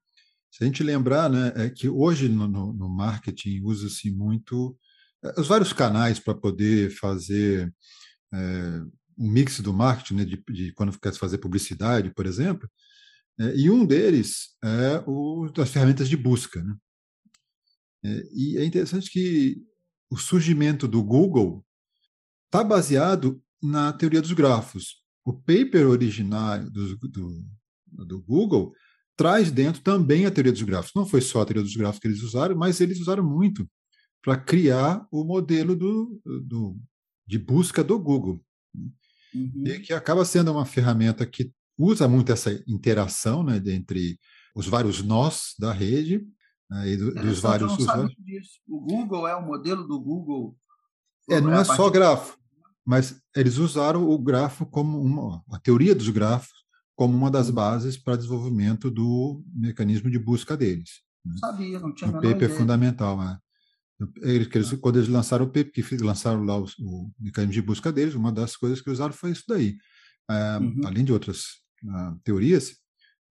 se 0.51 0.63
a 0.63 0.65
gente 0.65 0.83
lembrar, 0.83 1.29
né, 1.29 1.51
é 1.55 1.69
que 1.69 1.89
hoje 1.89 2.29
no, 2.29 2.47
no, 2.47 2.73
no 2.73 2.89
marketing 2.89 3.61
usa-se 3.63 4.11
muito 4.11 4.77
é, 5.23 5.39
os 5.39 5.47
vários 5.47 5.73
canais 5.73 6.19
para 6.19 6.35
poder 6.35 6.91
fazer 6.91 7.73
é, 8.33 8.81
um 9.17 9.29
mix 9.29 9.59
do 9.61 9.73
marketing, 9.73 10.15
né, 10.15 10.25
de, 10.25 10.43
de, 10.49 10.73
quando 10.73 10.99
quer 10.99 11.13
fazer 11.13 11.37
publicidade, 11.37 12.13
por 12.13 12.25
exemplo, 12.25 12.69
é, 13.39 13.55
e 13.55 13.69
um 13.69 13.85
deles 13.85 14.55
é 14.63 15.03
o 15.07 15.49
das 15.49 15.69
ferramentas 15.69 16.09
de 16.09 16.17
busca. 16.17 16.63
Né? 16.63 16.75
E 18.33 18.57
é 18.57 18.65
interessante 18.65 19.09
que 19.09 19.57
o 20.09 20.17
surgimento 20.17 20.87
do 20.87 21.03
Google 21.03 21.65
está 22.45 22.63
baseado 22.63 23.41
na 23.61 23.91
teoria 23.91 24.21
dos 24.21 24.33
grafos. 24.33 25.02
O 25.25 25.33
paper 25.33 25.87
originário 25.87 26.69
do, 26.69 26.97
do, 26.97 27.45
do 27.87 28.21
Google 28.21 28.73
traz 29.15 29.51
dentro 29.51 29.81
também 29.81 30.25
a 30.25 30.31
teoria 30.31 30.51
dos 30.51 30.61
grafos. 30.61 30.91
Não 30.95 31.05
foi 31.05 31.21
só 31.21 31.41
a 31.41 31.45
teoria 31.45 31.63
dos 31.63 31.75
grafos 31.75 31.99
que 31.99 32.07
eles 32.07 32.21
usaram, 32.21 32.55
mas 32.55 32.81
eles 32.81 32.99
usaram 32.99 33.23
muito 33.23 33.67
para 34.21 34.37
criar 34.37 35.05
o 35.11 35.23
modelo 35.23 35.75
do, 35.75 36.19
do, 36.25 36.77
de 37.27 37.37
busca 37.37 37.83
do 37.83 37.99
Google. 37.99 38.41
Né? 38.73 38.89
Uhum. 39.35 39.63
E 39.65 39.79
que 39.79 39.93
acaba 39.93 40.23
sendo 40.23 40.51
uma 40.51 40.65
ferramenta 40.65 41.25
que 41.25 41.51
usa 41.77 42.07
muito 42.07 42.31
essa 42.31 42.51
interação 42.67 43.43
né, 43.43 43.61
entre 43.67 44.19
os 44.55 44.67
vários 44.67 45.01
nós 45.01 45.55
da 45.59 45.71
rede 45.71 46.25
né, 46.69 46.89
e 46.89 46.97
do, 46.97 47.13
dos 47.13 47.39
vários 47.39 47.77
usuários. 47.77 48.13
O 48.67 48.79
Google 48.79 49.27
é 49.27 49.35
o 49.35 49.45
modelo 49.45 49.87
do 49.87 49.99
Google. 49.99 50.55
É, 51.29 51.41
não 51.41 51.53
é, 51.53 51.61
é 51.61 51.63
só 51.63 51.89
grafo, 51.89 52.37
mas 52.85 53.21
eles 53.35 53.57
usaram 53.57 54.09
o 54.09 54.17
grafo 54.17 54.65
como 54.65 55.01
uma, 55.01 55.43
a 55.51 55.59
teoria 55.59 55.95
dos 55.95 56.09
grafos 56.09 56.63
como 56.95 57.17
uma 57.17 57.31
das 57.31 57.49
bases 57.49 57.97
para 57.97 58.15
desenvolvimento 58.15 58.91
do 58.91 59.43
mecanismo 59.53 60.11
de 60.11 60.19
busca 60.19 60.55
deles. 60.55 61.01
Né? 61.25 61.35
Sabia, 61.39 61.79
não 61.79 61.93
tinha 61.93 62.09
O 62.09 62.13
paper 62.13 62.35
ideia. 62.35 62.49
fundamental. 62.49 63.21
É. 63.23 63.37
Eles, 64.21 64.47
quando 64.79 64.97
eles 64.97 65.09
lançaram 65.09 65.45
o 65.45 65.49
paper, 65.49 65.71
que 65.71 65.97
lançaram 65.97 66.43
lá 66.43 66.57
o, 66.57 66.65
o, 66.79 67.11
mecanismo 67.19 67.53
de 67.53 67.61
busca 67.61 67.91
deles, 67.91 68.15
uma 68.15 68.31
das 68.31 68.55
coisas 68.55 68.81
que 68.81 68.89
usaram 68.89 69.13
foi 69.13 69.31
isso 69.31 69.43
daí. 69.47 69.77
É, 70.29 70.57
uhum. 70.57 70.81
Além 70.85 71.03
de 71.03 71.13
outras 71.13 71.43
uh, 71.83 72.19
teorias, 72.23 72.75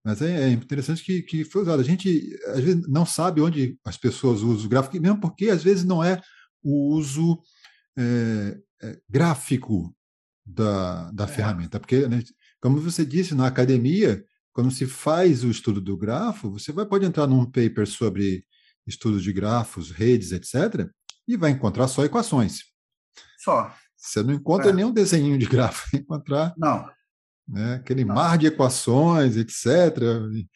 mas 0.03 0.21
é, 0.21 0.49
é, 0.49 0.49
interessante 0.49 1.03
que, 1.03 1.21
que 1.21 1.45
foi 1.45 1.61
usado. 1.61 1.79
A 1.79 1.85
gente 1.85 2.37
às 2.47 2.59
vezes 2.59 2.87
não 2.89 3.05
sabe 3.05 3.39
onde 3.39 3.79
as 3.85 3.97
pessoas 3.97 4.41
usam 4.41 4.65
o 4.65 4.69
gráfico, 4.69 4.99
mesmo 4.99 5.19
porque 5.19 5.49
às 5.49 5.63
vezes 5.63 5.85
não 5.85 6.03
é 6.03 6.21
o 6.61 6.93
uso 6.93 7.41
é, 7.97 8.03
é, 8.03 8.57
gráfico 9.09 9.95
da, 10.45 11.11
da 11.11 11.23
é. 11.23 11.27
ferramenta. 11.27 11.79
Porque, 11.79 12.07
né, 12.07 12.23
como 12.61 12.79
você 12.79 13.05
disse, 13.05 13.35
na 13.35 13.47
academia, 13.47 14.23
quando 14.51 14.71
se 14.71 14.85
faz 14.85 15.43
o 15.43 15.49
estudo 15.49 15.81
do 15.81 15.97
grafo, 15.97 16.51
você 16.51 16.71
vai, 16.71 16.85
pode 16.85 17.05
entrar 17.05 17.27
num 17.27 17.45
paper 17.45 17.87
sobre 17.87 18.45
estudos 18.85 19.23
de 19.23 19.31
grafos, 19.31 19.91
redes, 19.91 20.31
etc., 20.31 20.89
e 21.27 21.37
vai 21.37 21.51
encontrar 21.51 21.87
só 21.87 22.03
equações. 22.03 22.59
Só. 23.39 23.73
Você 23.95 24.21
não 24.21 24.33
encontra 24.33 24.69
é. 24.71 24.73
nenhum 24.73 24.91
desenho 24.91 25.37
de 25.37 25.45
grafo, 25.45 25.87
vai 25.91 26.01
encontrar 26.01 26.53
não. 26.57 26.89
Né, 27.47 27.75
aquele 27.75 28.05
não. 28.05 28.15
mar 28.15 28.37
de 28.37 28.47
equações, 28.47 29.37
etc. 29.37 29.65
E, 30.33 30.47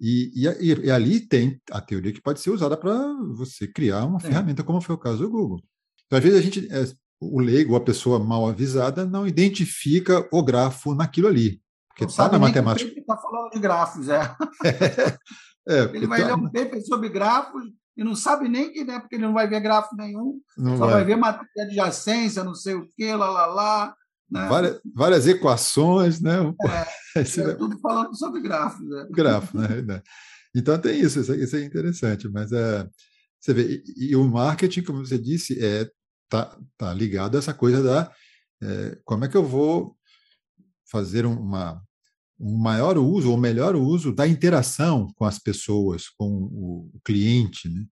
E, 0.00 0.32
e, 0.34 0.86
e, 0.86 0.90
ali 0.90 1.20
tem 1.20 1.60
a 1.70 1.80
teoria 1.80 2.12
que 2.12 2.20
pode 2.20 2.40
ser 2.40 2.50
usada 2.50 2.76
para 2.76 2.92
você 3.36 3.68
criar 3.68 4.04
uma 4.04 4.18
ferramenta, 4.18 4.64
como 4.64 4.80
foi 4.80 4.96
o 4.96 4.98
caso 4.98 5.18
do 5.18 5.30
Google. 5.30 5.62
Então, 6.06 6.18
às 6.18 6.24
vezes, 6.24 6.38
a 6.40 6.42
gente, 6.42 6.72
é, 6.72 6.84
o 7.22 7.38
leigo, 7.40 7.76
a 7.76 7.80
pessoa 7.80 8.18
mal 8.18 8.48
avisada, 8.48 9.06
não 9.06 9.26
identifica 9.26 10.26
o 10.32 10.42
grafo 10.42 10.94
naquilo 10.94 11.28
ali. 11.28 11.60
Porque 11.88 12.04
está 12.04 12.28
na 12.30 12.38
matemática. 12.38 12.90
Ele 12.90 13.00
está 13.00 13.16
falando 13.16 13.50
de 13.50 13.58
grafos, 13.58 14.08
é. 14.08 14.20
é 15.68 15.82
ele 15.94 16.06
vai 16.06 16.20
tá... 16.20 16.28
ler 16.28 16.34
um 16.34 16.50
paper 16.50 16.84
sobre 16.84 17.08
grafos 17.08 17.64
e 17.96 18.02
não 18.02 18.16
sabe 18.16 18.48
nem 18.48 18.72
que, 18.72 18.84
né, 18.84 18.98
porque 18.98 19.16
ele 19.16 19.26
não 19.26 19.34
vai 19.34 19.46
ver 19.46 19.60
gráfico 19.60 19.94
nenhum, 19.96 20.40
não 20.56 20.78
só 20.78 20.86
vai. 20.86 20.94
vai 20.94 21.04
ver 21.04 21.16
matéria 21.16 21.48
de 21.54 21.78
adjacência, 21.78 22.42
não 22.42 22.54
sei 22.54 22.74
o 22.74 22.88
quê, 22.96 23.14
lá, 23.14 23.28
lá, 23.28 23.46
lá. 23.46 23.94
Né? 24.30 24.48
Várias, 24.48 24.80
várias, 24.94 25.26
equações, 25.26 26.20
né? 26.20 26.38
É, 27.14 27.20
é 27.20 27.54
tudo 27.54 27.78
falando 27.78 28.16
sobre 28.16 28.40
gráficos. 28.40 28.88
Né? 28.88 29.06
Gráfico, 29.10 29.58
né? 29.58 30.02
Então 30.56 30.78
tem 30.78 30.98
isso, 30.98 31.20
isso 31.20 31.56
é 31.56 31.62
interessante, 31.62 32.26
mas 32.26 32.50
é, 32.50 32.88
você 33.38 33.52
vê, 33.52 33.82
e, 33.84 34.12
e, 34.12 34.16
o 34.16 34.24
marketing, 34.24 34.82
como 34.82 35.04
você 35.04 35.18
disse, 35.18 35.62
é 35.62 35.90
tá, 36.32 36.56
tá 36.78 36.94
ligado 36.94 37.36
a 37.36 37.38
essa 37.38 37.52
coisa 37.52 37.82
da 37.82 38.10
é, 38.62 38.98
como 39.04 39.24
é 39.24 39.28
que 39.28 39.36
eu 39.36 39.44
vou 39.44 39.94
fazer 40.90 41.26
uma, 41.26 41.82
um 42.40 42.56
maior 42.56 42.96
uso 42.96 43.30
ou 43.30 43.36
melhor 43.36 43.76
uso 43.76 44.14
da 44.14 44.26
interação 44.26 45.08
com 45.14 45.26
as 45.26 45.38
pessoas, 45.38 46.08
com 46.08 46.26
o 46.26 46.90
cliente, 47.04 47.68
né? 47.68 47.84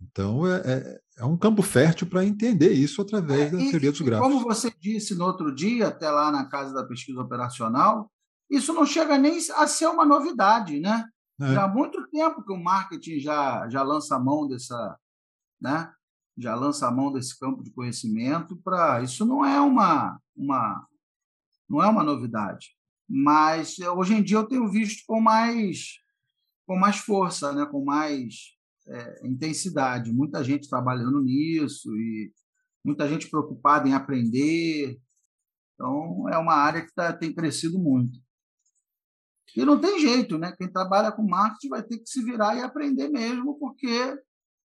Então, 0.00 0.46
é, 0.46 0.60
é, 0.64 1.00
é 1.18 1.24
um 1.24 1.38
campo 1.38 1.62
fértil 1.62 2.06
para 2.06 2.24
entender 2.24 2.72
isso 2.72 3.00
através 3.00 3.52
é, 3.52 3.56
da 3.56 3.70
teoria 3.70 3.90
dos 3.90 4.02
gráficos. 4.02 4.30
Como 4.30 4.44
você 4.44 4.70
disse 4.78 5.14
no 5.14 5.24
outro 5.24 5.52
dia, 5.54 5.88
até 5.88 6.10
lá 6.10 6.30
na 6.30 6.44
Casa 6.44 6.74
da 6.74 6.84
Pesquisa 6.84 7.20
Operacional, 7.20 8.12
isso 8.50 8.74
não 8.74 8.84
chega 8.84 9.16
nem 9.16 9.38
a 9.56 9.66
ser 9.66 9.86
uma 9.86 10.04
novidade, 10.04 10.78
né? 10.78 11.04
É. 11.40 11.54
Já 11.54 11.64
há 11.64 11.68
muito 11.68 12.06
tempo 12.10 12.44
que 12.44 12.52
o 12.52 12.62
marketing 12.62 13.18
já, 13.18 13.66
já 13.70 13.82
lança 13.82 14.16
a 14.16 14.20
mão 14.20 14.46
dessa, 14.46 14.98
né? 15.60 15.90
Já 16.36 16.54
lança 16.54 16.86
a 16.86 16.90
mão 16.90 17.12
desse 17.12 17.38
campo 17.38 17.62
de 17.62 17.70
conhecimento 17.70 18.56
para 18.56 19.02
isso 19.02 19.24
não 19.24 19.44
é 19.44 19.60
uma, 19.60 20.20
uma 20.36 20.86
não 21.68 21.82
é 21.82 21.88
uma 21.88 22.04
novidade, 22.04 22.76
mas 23.08 23.78
hoje 23.78 24.14
em 24.14 24.22
dia 24.22 24.36
eu 24.36 24.46
tenho 24.46 24.68
visto 24.70 25.02
com 25.06 25.20
mais 25.20 25.98
com 26.66 26.76
mais 26.76 26.98
força, 26.98 27.52
né? 27.52 27.64
Com 27.64 27.84
mais 27.84 28.56
é, 28.86 29.26
intensidade, 29.26 30.12
muita 30.12 30.42
gente 30.42 30.68
trabalhando 30.68 31.22
nisso 31.22 31.88
e 31.96 32.32
muita 32.84 33.08
gente 33.08 33.30
preocupada 33.30 33.88
em 33.88 33.94
aprender. 33.94 35.00
Então, 35.74 36.28
é 36.28 36.36
uma 36.36 36.54
área 36.54 36.84
que 36.84 36.92
tá, 36.92 37.12
tem 37.12 37.32
crescido 37.32 37.78
muito. 37.78 38.18
E 39.56 39.64
não 39.64 39.80
tem 39.80 40.00
jeito, 40.00 40.36
né? 40.38 40.54
Quem 40.56 40.70
trabalha 40.70 41.12
com 41.12 41.26
marketing 41.26 41.68
vai 41.68 41.82
ter 41.82 41.98
que 41.98 42.08
se 42.08 42.22
virar 42.22 42.56
e 42.56 42.62
aprender 42.62 43.08
mesmo, 43.08 43.58
porque 43.58 44.18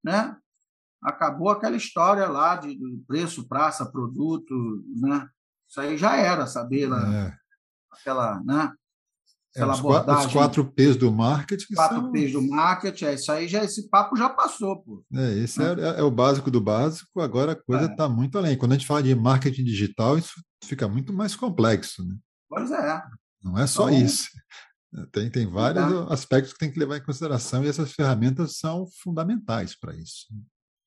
né, 0.03 0.37
acabou 1.03 1.51
aquela 1.51 1.77
história 1.77 2.27
lá 2.29 2.57
de, 2.57 2.77
de 2.77 3.03
preço, 3.07 3.49
praça, 3.49 3.91
produto, 3.91 4.55
né? 4.97 5.29
Isso 5.69 5.81
aí 5.81 5.97
já 5.97 6.17
era, 6.17 6.47
saber 6.47 6.89
lá, 6.89 7.15
é. 7.15 7.35
aquela, 7.93 8.43
né? 8.43 8.73
É, 9.57 9.67
os, 9.67 9.81
quatro, 9.81 10.15
os 10.15 10.33
quatro 10.33 10.73
P's 10.73 10.97
do 10.97 11.11
marketing. 11.11 11.75
Quatro 11.75 12.01
são... 12.01 12.13
P's 12.13 12.33
do 12.33 12.43
marketing, 12.43 13.05
é 13.07 13.15
isso 13.15 13.33
aí, 13.33 13.49
já, 13.49 13.65
esse 13.65 13.89
papo 13.89 14.17
já 14.17 14.29
passou. 14.29 14.81
Pô. 14.83 15.05
É, 15.13 15.39
esse 15.39 15.59
né? 15.59 15.75
é, 15.79 16.01
é, 16.01 16.03
o 16.03 16.11
básico 16.11 16.51
do 16.51 16.61
básico, 16.61 17.21
agora 17.21 17.53
a 17.53 17.57
coisa 17.57 17.87
está 17.87 18.05
é. 18.05 18.09
muito 18.09 18.39
além. 18.39 18.57
Quando 18.57 18.73
a 18.73 18.75
gente 18.77 18.87
fala 18.87 19.03
de 19.03 19.15
marketing 19.15 19.65
digital, 19.65 20.17
isso 20.17 20.41
fica 20.65 20.87
muito 20.87 21.13
mais 21.13 21.35
complexo. 21.35 22.07
Né? 22.07 22.15
Pois 22.49 22.71
é. 22.71 23.03
Não 23.43 23.59
é 23.59 23.67
só 23.67 23.91
então, 23.91 24.05
isso. 24.05 24.29
Tem, 25.11 25.31
tem 25.31 25.47
vários 25.47 26.11
aspectos 26.11 26.53
que 26.53 26.59
tem 26.59 26.71
que 26.71 26.79
levar 26.79 26.97
em 26.97 27.05
consideração 27.05 27.65
e 27.65 27.69
essas 27.69 27.93
ferramentas 27.93 28.59
são 28.59 28.87
fundamentais 29.03 29.77
para 29.79 29.95
isso, 29.97 30.27
né? 30.31 30.41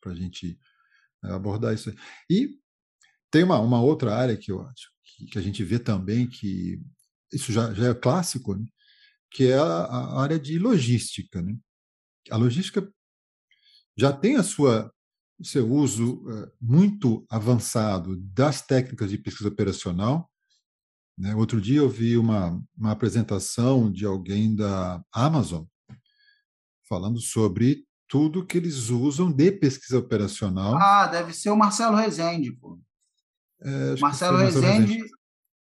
Para 0.03 0.12
a 0.12 0.15
gente 0.15 0.60
é, 1.24 1.31
abordar 1.31 1.74
isso. 1.74 1.94
E 2.29 2.59
tem 3.31 3.44
uma, 3.44 3.57
uma 3.59 3.81
outra 3.81 4.13
área 4.13 4.35
que 4.35 4.51
eu 4.51 4.61
acho 4.61 4.92
que, 5.03 5.25
que 5.27 5.39
a 5.39 5.42
gente 5.42 5.63
vê 5.63 5.79
também 5.79 6.27
que 6.27 6.81
isso 7.31 7.51
já, 7.51 7.74
já 7.74 7.87
é 7.87 7.94
clássico, 7.94 8.55
né? 8.55 8.66
que 9.31 9.48
é 9.48 9.57
a, 9.57 9.63
a, 9.63 10.22
área 10.22 10.39
de 10.39 10.59
logística. 10.59 11.42
Né? 11.42 11.57
A 12.29 12.37
logística 12.37 12.87
já 13.98 14.11
tem 14.11 14.35
a 14.35 14.44
sua 14.44 14.92
seu 15.44 15.70
uso 15.70 16.24
uh, 16.25 16.51
muito 16.61 17.25
avançado 17.29 18.16
das 18.18 18.61
técnicas 18.61 19.09
de 19.09 19.18
pesquisa 19.18 19.50
operacional. 19.50 20.31
Né? 21.18 21.35
Outro 21.35 21.59
dia 21.59 21.79
eu 21.79 21.89
vi 21.89 22.18
uma, 22.18 22.63
uma 22.77 22.92
apresentação 22.92 23.92
de 23.92 24.05
alguém 24.05 24.55
da 24.55 25.03
Amazon 25.11 25.66
falando 26.87 27.20
sobre 27.20 27.85
tudo 28.14 28.46
que 28.46 28.60
eles 28.60 28.90
usam 28.90 29.32
de 29.32 29.52
pesquisa 29.52 29.98
operacional. 29.98 30.76
Ah, 30.76 31.08
deve 31.08 31.34
ser 31.34 31.50
o 31.50 31.58
Marcelo 31.58 31.96
Rezende, 31.96 32.52
pô. 32.52 32.80
É, 33.60 34.00
Marcelo, 34.00 34.38
Rezende, 34.38 34.68
Rezende, 34.68 35.10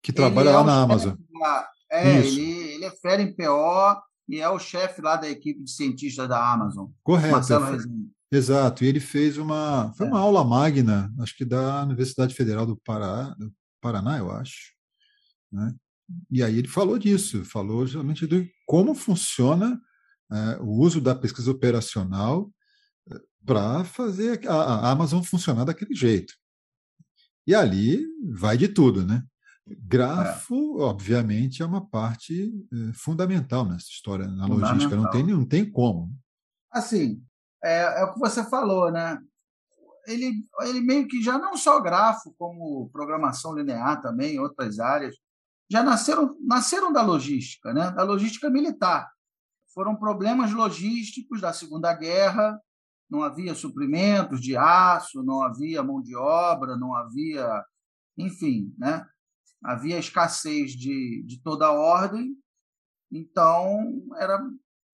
que 0.02 0.14
trabalha 0.14 0.52
lá 0.52 0.62
é 0.62 0.64
na 0.64 0.80
Amazon. 0.80 1.14
É, 1.92 2.20
ele, 2.20 2.50
ele 2.50 2.86
é 2.86 2.90
fera 2.90 3.20
em 3.20 3.36
PO 3.36 4.00
e 4.26 4.40
é 4.40 4.48
o 4.48 4.58
chefe 4.58 5.02
lá 5.02 5.16
da 5.16 5.28
equipe 5.28 5.62
de 5.62 5.70
cientistas 5.70 6.26
da 6.26 6.50
Amazon. 6.50 6.88
Correto. 7.02 7.32
Marcelo 7.32 7.66
Rezende. 7.66 8.08
Exato, 8.32 8.82
e 8.82 8.86
ele 8.86 9.00
fez 9.00 9.36
uma, 9.36 9.92
foi 9.92 10.06
uma 10.06 10.18
é. 10.18 10.22
aula 10.22 10.42
magna, 10.42 11.12
acho 11.20 11.36
que 11.36 11.44
da 11.44 11.82
Universidade 11.82 12.34
Federal 12.34 12.64
do 12.64 12.78
Pará, 12.78 13.24
do 13.38 13.52
Paraná, 13.78 14.16
eu 14.16 14.30
acho. 14.30 14.72
Né? 15.52 15.74
E 16.30 16.42
aí 16.42 16.56
ele 16.56 16.68
falou 16.68 16.98
disso, 16.98 17.44
falou 17.44 17.86
justamente 17.86 18.26
de 18.26 18.50
como 18.64 18.94
funciona 18.94 19.78
é, 20.30 20.58
o 20.60 20.70
uso 20.70 21.00
da 21.00 21.14
pesquisa 21.14 21.50
operacional 21.50 22.50
é, 23.10 23.20
para 23.44 23.84
fazer 23.84 24.46
a, 24.48 24.54
a 24.54 24.90
Amazon 24.90 25.22
funcionar 25.22 25.64
daquele 25.64 25.94
jeito. 25.94 26.34
E 27.46 27.54
ali 27.54 28.04
vai 28.30 28.56
de 28.56 28.68
tudo, 28.68 29.04
né? 29.06 29.22
Grafo, 29.66 30.80
é. 30.80 30.84
obviamente, 30.84 31.62
é 31.62 31.66
uma 31.66 31.86
parte 31.86 32.52
é, 32.72 32.92
fundamental 32.92 33.64
nessa 33.64 33.86
história, 33.88 34.26
na 34.26 34.46
logística, 34.46 34.96
não 34.96 35.10
tem, 35.10 35.26
não 35.26 35.46
tem 35.46 35.70
como. 35.70 36.10
Assim, 36.70 37.22
é, 37.62 38.00
é, 38.00 38.04
o 38.04 38.14
que 38.14 38.18
você 38.18 38.44
falou, 38.48 38.90
né? 38.90 39.18
Ele, 40.06 40.42
ele 40.62 40.80
meio 40.80 41.06
que 41.06 41.22
já 41.22 41.38
não 41.38 41.56
só 41.56 41.80
grafo, 41.80 42.34
como 42.38 42.88
programação 42.90 43.54
linear 43.54 44.00
também, 44.00 44.38
outras 44.38 44.78
áreas, 44.78 45.14
já 45.70 45.82
nasceram, 45.82 46.34
nasceram 46.40 46.90
da 46.90 47.02
logística, 47.02 47.74
né? 47.74 47.90
da 47.90 48.02
logística 48.02 48.48
militar. 48.48 49.10
Foram 49.78 49.94
problemas 49.94 50.52
logísticos 50.52 51.40
da 51.40 51.52
Segunda 51.52 51.94
Guerra, 51.94 52.60
não 53.08 53.22
havia 53.22 53.54
suprimentos 53.54 54.40
de 54.40 54.56
aço, 54.56 55.22
não 55.22 55.40
havia 55.40 55.84
mão 55.84 56.02
de 56.02 56.16
obra, 56.16 56.76
não 56.76 56.96
havia, 56.96 57.64
enfim, 58.16 58.74
né? 58.76 59.06
havia 59.62 59.96
escassez 59.96 60.72
de, 60.72 61.22
de 61.24 61.40
toda 61.44 61.70
ordem, 61.70 62.34
então 63.08 64.02
era 64.16 64.44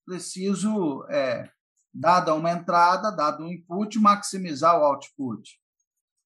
preciso, 0.04 1.02
é, 1.08 1.50
dada 1.90 2.34
uma 2.34 2.50
entrada, 2.50 3.10
dado 3.10 3.42
um 3.42 3.50
input, 3.50 3.98
maximizar 3.98 4.78
o 4.78 4.84
output. 4.84 5.58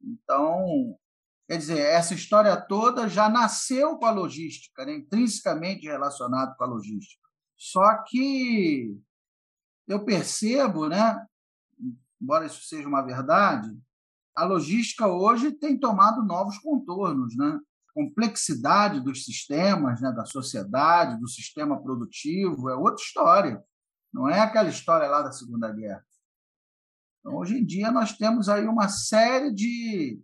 Então, 0.02 0.98
quer 1.46 1.58
dizer, 1.58 1.78
essa 1.78 2.12
história 2.12 2.60
toda 2.60 3.08
já 3.08 3.28
nasceu 3.28 3.96
com 3.98 4.06
a 4.06 4.10
logística, 4.10 4.84
né? 4.84 4.96
intrinsecamente 4.96 5.86
relacionado 5.86 6.56
com 6.56 6.64
a 6.64 6.66
logística. 6.66 7.27
Só 7.58 8.02
que 8.04 8.96
eu 9.88 10.04
percebo, 10.04 10.88
né, 10.88 11.26
embora 12.20 12.46
isso 12.46 12.62
seja 12.62 12.86
uma 12.86 13.02
verdade, 13.02 13.76
a 14.34 14.44
logística 14.44 15.06
hoje 15.08 15.50
tem 15.50 15.78
tomado 15.78 16.24
novos 16.24 16.58
contornos, 16.58 17.36
né? 17.36 17.58
complexidade 17.92 19.00
dos 19.00 19.24
sistemas, 19.24 20.00
né, 20.00 20.12
da 20.12 20.24
sociedade, 20.24 21.18
do 21.18 21.26
sistema 21.26 21.82
produtivo, 21.82 22.70
é 22.70 22.76
outra 22.76 23.02
história. 23.02 23.64
Não 24.12 24.28
é 24.28 24.38
aquela 24.38 24.68
história 24.68 25.08
lá 25.08 25.22
da 25.22 25.32
Segunda 25.32 25.72
Guerra. 25.72 26.06
Então, 27.18 27.36
hoje 27.36 27.58
em 27.58 27.66
dia, 27.66 27.90
nós 27.90 28.16
temos 28.16 28.48
aí 28.48 28.68
uma 28.68 28.88
série 28.88 29.52
de, 29.52 30.22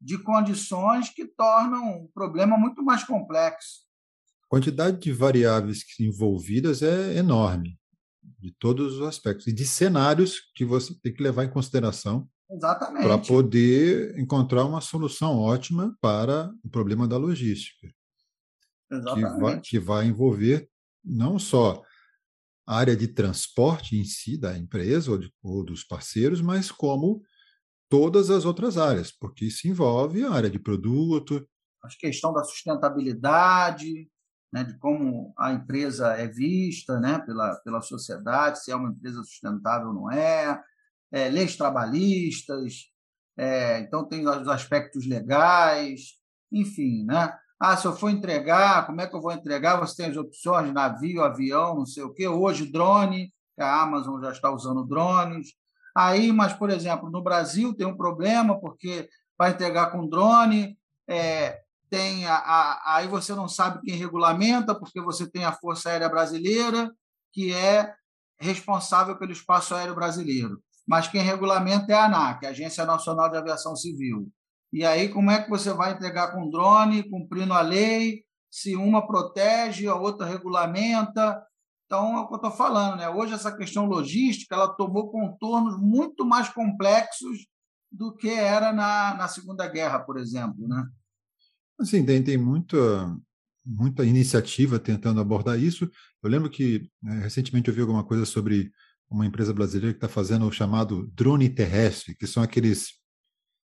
de 0.00 0.18
condições 0.18 1.08
que 1.08 1.26
tornam 1.26 2.04
o 2.04 2.08
problema 2.10 2.56
muito 2.56 2.80
mais 2.84 3.02
complexo. 3.02 3.89
Quantidade 4.50 4.98
de 4.98 5.12
variáveis 5.12 5.84
envolvidas 6.00 6.82
é 6.82 7.14
enorme, 7.16 7.78
de 8.36 8.50
todos 8.58 8.96
os 8.96 9.02
aspectos, 9.06 9.46
e 9.46 9.52
de 9.52 9.64
cenários 9.64 10.40
que 10.56 10.64
você 10.64 10.92
tem 11.00 11.14
que 11.14 11.22
levar 11.22 11.44
em 11.44 11.50
consideração. 11.50 12.28
Para 13.00 13.16
poder 13.16 14.18
encontrar 14.18 14.64
uma 14.64 14.80
solução 14.80 15.38
ótima 15.38 15.96
para 16.00 16.52
o 16.64 16.68
problema 16.68 17.06
da 17.06 17.16
logística. 17.16 17.94
Exatamente. 18.90 19.30
Que 19.30 19.40
vai, 19.40 19.60
que 19.60 19.78
vai 19.78 20.06
envolver 20.06 20.68
não 21.04 21.38
só 21.38 21.80
a 22.66 22.76
área 22.76 22.96
de 22.96 23.06
transporte 23.06 23.96
em 23.96 24.04
si 24.04 24.36
da 24.36 24.58
empresa 24.58 25.12
ou, 25.12 25.18
de, 25.18 25.32
ou 25.44 25.64
dos 25.64 25.84
parceiros, 25.84 26.42
mas 26.42 26.72
como 26.72 27.22
todas 27.88 28.30
as 28.30 28.44
outras 28.44 28.76
áreas, 28.76 29.12
porque 29.12 29.44
isso 29.44 29.68
envolve 29.68 30.24
a 30.24 30.32
área 30.32 30.50
de 30.50 30.58
produto. 30.58 31.48
A 31.84 31.88
questão 32.00 32.32
da 32.32 32.42
sustentabilidade, 32.42 34.10
né, 34.52 34.64
de 34.64 34.76
como 34.78 35.32
a 35.38 35.52
empresa 35.52 36.14
é 36.14 36.26
vista 36.26 36.98
né, 36.98 37.18
pela, 37.20 37.54
pela 37.56 37.80
sociedade, 37.80 38.62
se 38.62 38.72
é 38.72 38.76
uma 38.76 38.90
empresa 38.90 39.22
sustentável 39.22 39.88
ou 39.88 39.94
não 39.94 40.10
é, 40.10 40.60
é 41.12 41.28
leis 41.28 41.56
trabalhistas, 41.56 42.90
é, 43.36 43.80
então 43.80 44.06
tem 44.06 44.26
os 44.26 44.48
aspectos 44.48 45.06
legais, 45.06 46.14
enfim, 46.52 47.04
né? 47.04 47.32
Ah, 47.58 47.76
se 47.76 47.86
eu 47.86 47.94
for 47.94 48.10
entregar, 48.10 48.86
como 48.86 49.00
é 49.00 49.06
que 49.06 49.14
eu 49.14 49.20
vou 49.20 49.32
entregar? 49.32 49.78
Você 49.80 50.02
tem 50.02 50.10
as 50.10 50.16
opções, 50.16 50.72
navio, 50.72 51.22
avião, 51.22 51.76
não 51.76 51.86
sei 51.86 52.02
o 52.02 52.12
quê. 52.12 52.26
Hoje, 52.26 52.70
drone, 52.70 53.32
a 53.58 53.82
Amazon 53.82 54.20
já 54.22 54.32
está 54.32 54.50
usando 54.50 54.86
drones. 54.86 55.48
Aí, 55.94 56.32
mas, 56.32 56.54
por 56.54 56.70
exemplo, 56.70 57.10
no 57.10 57.22
Brasil 57.22 57.74
tem 57.74 57.86
um 57.86 57.96
problema, 57.96 58.58
porque 58.58 59.08
para 59.36 59.50
entregar 59.50 59.90
com 59.90 60.08
drone, 60.08 60.78
é, 61.08 61.60
tem 61.90 62.26
a, 62.26 62.36
a, 62.36 62.96
aí 62.96 63.08
você 63.08 63.34
não 63.34 63.48
sabe 63.48 63.80
quem 63.82 63.96
regulamenta, 63.96 64.74
porque 64.74 65.00
você 65.00 65.28
tem 65.28 65.44
a 65.44 65.52
Força 65.52 65.90
Aérea 65.90 66.08
Brasileira, 66.08 66.90
que 67.32 67.52
é 67.52 67.92
responsável 68.38 69.18
pelo 69.18 69.32
espaço 69.32 69.74
aéreo 69.74 69.94
brasileiro. 69.94 70.62
Mas 70.86 71.06
quem 71.06 71.20
regulamenta 71.20 71.92
é 71.92 71.94
a 71.94 72.06
ANAC, 72.06 72.46
a 72.46 72.50
Agência 72.50 72.84
Nacional 72.86 73.28
de 73.28 73.36
Aviação 73.36 73.76
Civil. 73.76 74.28
E 74.72 74.84
aí, 74.84 75.08
como 75.08 75.30
é 75.30 75.42
que 75.42 75.50
você 75.50 75.72
vai 75.72 75.92
entregar 75.92 76.32
com 76.32 76.48
drone, 76.48 77.08
cumprindo 77.08 77.52
a 77.52 77.60
lei, 77.60 78.24
se 78.50 78.74
uma 78.76 79.06
protege, 79.06 79.86
a 79.86 79.94
outra 79.94 80.26
regulamenta? 80.26 81.44
Então, 81.84 82.16
é 82.16 82.20
o 82.20 82.28
que 82.28 82.34
eu 82.34 82.36
estou 82.36 82.52
falando, 82.52 82.96
né? 82.96 83.08
Hoje, 83.08 83.34
essa 83.34 83.54
questão 83.54 83.84
logística 83.84 84.54
ela 84.54 84.68
tomou 84.68 85.10
contornos 85.10 85.78
muito 85.78 86.24
mais 86.24 86.48
complexos 86.48 87.46
do 87.90 88.14
que 88.14 88.30
era 88.30 88.72
na, 88.72 89.14
na 89.14 89.28
Segunda 89.28 89.66
Guerra, 89.66 89.98
por 89.98 90.16
exemplo, 90.16 90.66
né? 90.68 90.86
Assim, 91.80 92.04
tem, 92.04 92.22
tem 92.22 92.36
muita, 92.36 93.16
muita 93.64 94.04
iniciativa 94.04 94.78
tentando 94.78 95.20
abordar 95.20 95.58
isso. 95.58 95.90
Eu 96.22 96.28
lembro 96.28 96.50
que 96.50 96.88
né, 97.02 97.20
recentemente 97.20 97.68
eu 97.68 97.74
vi 97.74 97.80
alguma 97.80 98.04
coisa 98.04 98.26
sobre 98.26 98.70
uma 99.08 99.26
empresa 99.26 99.52
brasileira 99.52 99.92
que 99.92 99.96
está 99.96 100.08
fazendo 100.08 100.46
o 100.46 100.52
chamado 100.52 101.10
drone 101.14 101.48
terrestre, 101.48 102.14
que 102.14 102.26
são 102.26 102.42
aqueles 102.42 103.00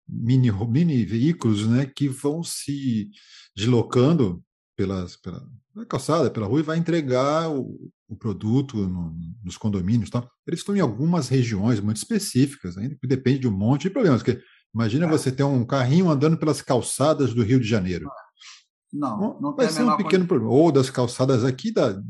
mini, 0.06 0.50
mini 0.68 1.04
veículos 1.04 1.66
né, 1.66 1.86
que 1.86 2.08
vão 2.08 2.42
se 2.42 3.10
deslocando 3.56 4.44
pelas, 4.76 5.16
pela, 5.16 5.42
pela 5.72 5.86
calçada, 5.86 6.30
pela 6.30 6.46
rua, 6.46 6.60
e 6.60 6.64
vai 6.64 6.76
entregar 6.76 7.50
o, 7.50 7.90
o 8.08 8.16
produto 8.16 8.76
no, 8.76 9.16
nos 9.42 9.56
condomínios. 9.56 10.10
Tá? 10.10 10.28
Eles 10.46 10.60
estão 10.60 10.76
em 10.76 10.80
algumas 10.80 11.28
regiões 11.28 11.80
muito 11.80 11.96
específicas, 11.96 12.76
ainda 12.76 12.96
que 12.96 13.06
depende 13.06 13.40
de 13.40 13.48
um 13.48 13.56
monte 13.56 13.82
de 13.82 13.90
problemas. 13.90 14.22
Porque 14.22 14.42
Imagina 14.74 15.06
é. 15.06 15.08
você 15.08 15.30
ter 15.30 15.44
um 15.44 15.64
carrinho 15.64 16.10
andando 16.10 16.36
pelas 16.36 16.60
calçadas 16.60 17.32
do 17.32 17.42
Rio 17.42 17.60
de 17.60 17.66
Janeiro. 17.66 18.10
Não, 18.92 19.38
não 19.40 19.54
Vai 19.54 19.68
ser 19.68 19.84
um 19.84 19.96
pequeno 19.96 20.26
problema. 20.26 20.52
Ou 20.52 20.72
das 20.72 20.90
calçadas 20.90 21.44
aqui 21.44 21.72
da, 21.72 22.00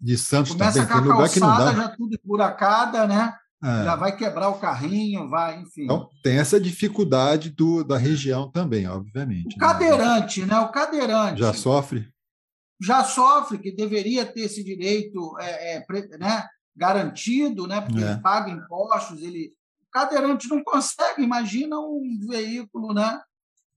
de 0.00 0.16
Santos 0.16 0.52
Começa 0.52 0.86
também. 0.86 1.02
Tem 1.02 1.12
lugar 1.12 1.28
que 1.28 1.40
não 1.40 1.48
dá. 1.48 1.74
já 1.74 1.88
tudo 1.88 2.18
buracada, 2.24 3.06
né? 3.06 3.34
É. 3.62 3.84
Já 3.84 3.96
vai 3.96 4.16
quebrar 4.16 4.50
o 4.50 4.58
carrinho, 4.58 5.28
vai, 5.28 5.60
enfim. 5.60 5.84
Então, 5.84 6.08
tem 6.22 6.38
essa 6.38 6.60
dificuldade 6.60 7.50
do, 7.50 7.82
da 7.82 7.98
região 7.98 8.48
também, 8.50 8.86
obviamente. 8.86 9.56
O 9.56 9.58
né? 9.58 9.66
cadeirante, 9.66 10.46
né? 10.46 10.60
O 10.60 10.70
cadeirante. 10.70 11.40
Já 11.40 11.52
sofre? 11.52 12.08
Já 12.80 13.02
sofre, 13.02 13.58
que 13.58 13.74
deveria 13.74 14.24
ter 14.24 14.42
esse 14.42 14.62
direito 14.62 15.36
é, 15.40 15.78
é, 15.78 15.84
né, 16.18 16.46
garantido, 16.76 17.66
né? 17.66 17.80
Porque 17.80 18.02
é. 18.02 18.12
ele 18.12 18.20
paga 18.20 18.52
impostos, 18.52 19.20
ele 19.20 19.52
cadeirante 19.98 20.48
não 20.48 20.62
consegue, 20.62 21.22
imagina 21.22 21.78
um 21.78 22.18
veículo, 22.28 22.94
né? 22.94 23.20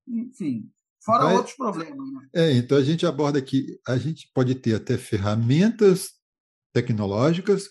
Enfim, 0.08 0.70
fora 1.04 1.26
então, 1.26 1.36
outros 1.38 1.56
problemas. 1.56 2.12
Né? 2.12 2.28
É, 2.34 2.52
então 2.54 2.78
a 2.78 2.84
gente 2.84 3.06
aborda 3.06 3.40
aqui, 3.40 3.80
a 3.88 3.98
gente 3.98 4.30
pode 4.34 4.56
ter 4.56 4.76
até 4.76 4.98
ferramentas 4.98 6.12
tecnológicas, 6.74 7.70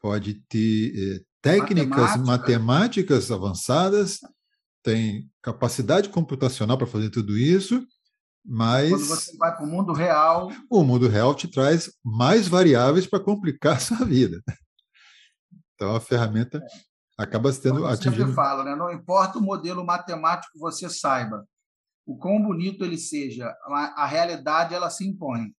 pode 0.00 0.34
ter 0.48 0.92
é, 0.96 1.20
técnicas 1.40 2.16
Matemática. 2.16 2.24
matemáticas 2.24 3.30
avançadas, 3.30 4.18
tem 4.82 5.30
capacidade 5.42 6.08
computacional 6.10 6.76
para 6.76 6.86
fazer 6.86 7.10
tudo 7.10 7.36
isso, 7.38 7.86
mas. 8.44 8.90
Quando 8.90 9.06
você 9.06 9.36
vai 9.36 9.54
para 9.54 9.64
o 9.64 9.68
mundo 9.68 9.92
real. 9.92 10.50
O 10.70 10.84
mundo 10.84 11.08
real 11.08 11.34
te 11.34 11.48
traz 11.48 11.90
mais 12.04 12.48
variáveis 12.48 13.06
para 13.06 13.20
complicar 13.20 13.76
a 13.76 13.80
sua 13.80 14.04
vida. 14.04 14.42
Então, 15.74 15.94
a 15.94 16.00
ferramenta 16.00 16.58
é 16.58 16.87
acaba 17.18 17.52
sendo 17.52 17.80
eu 17.80 17.86
atingindo. 17.86 18.16
sempre 18.16 18.32
falo, 18.32 18.62
né? 18.62 18.76
não 18.76 18.92
importa 18.92 19.38
o 19.38 19.42
modelo 19.42 19.84
matemático 19.84 20.52
que 20.52 20.58
você 20.58 20.88
saiba, 20.88 21.44
o 22.06 22.16
quão 22.16 22.40
bonito 22.40 22.84
ele 22.84 22.96
seja, 22.96 23.52
a, 23.96 24.06
realidade 24.06 24.72
ela 24.72 24.88
se 24.88 25.06
impõe. 25.06 25.52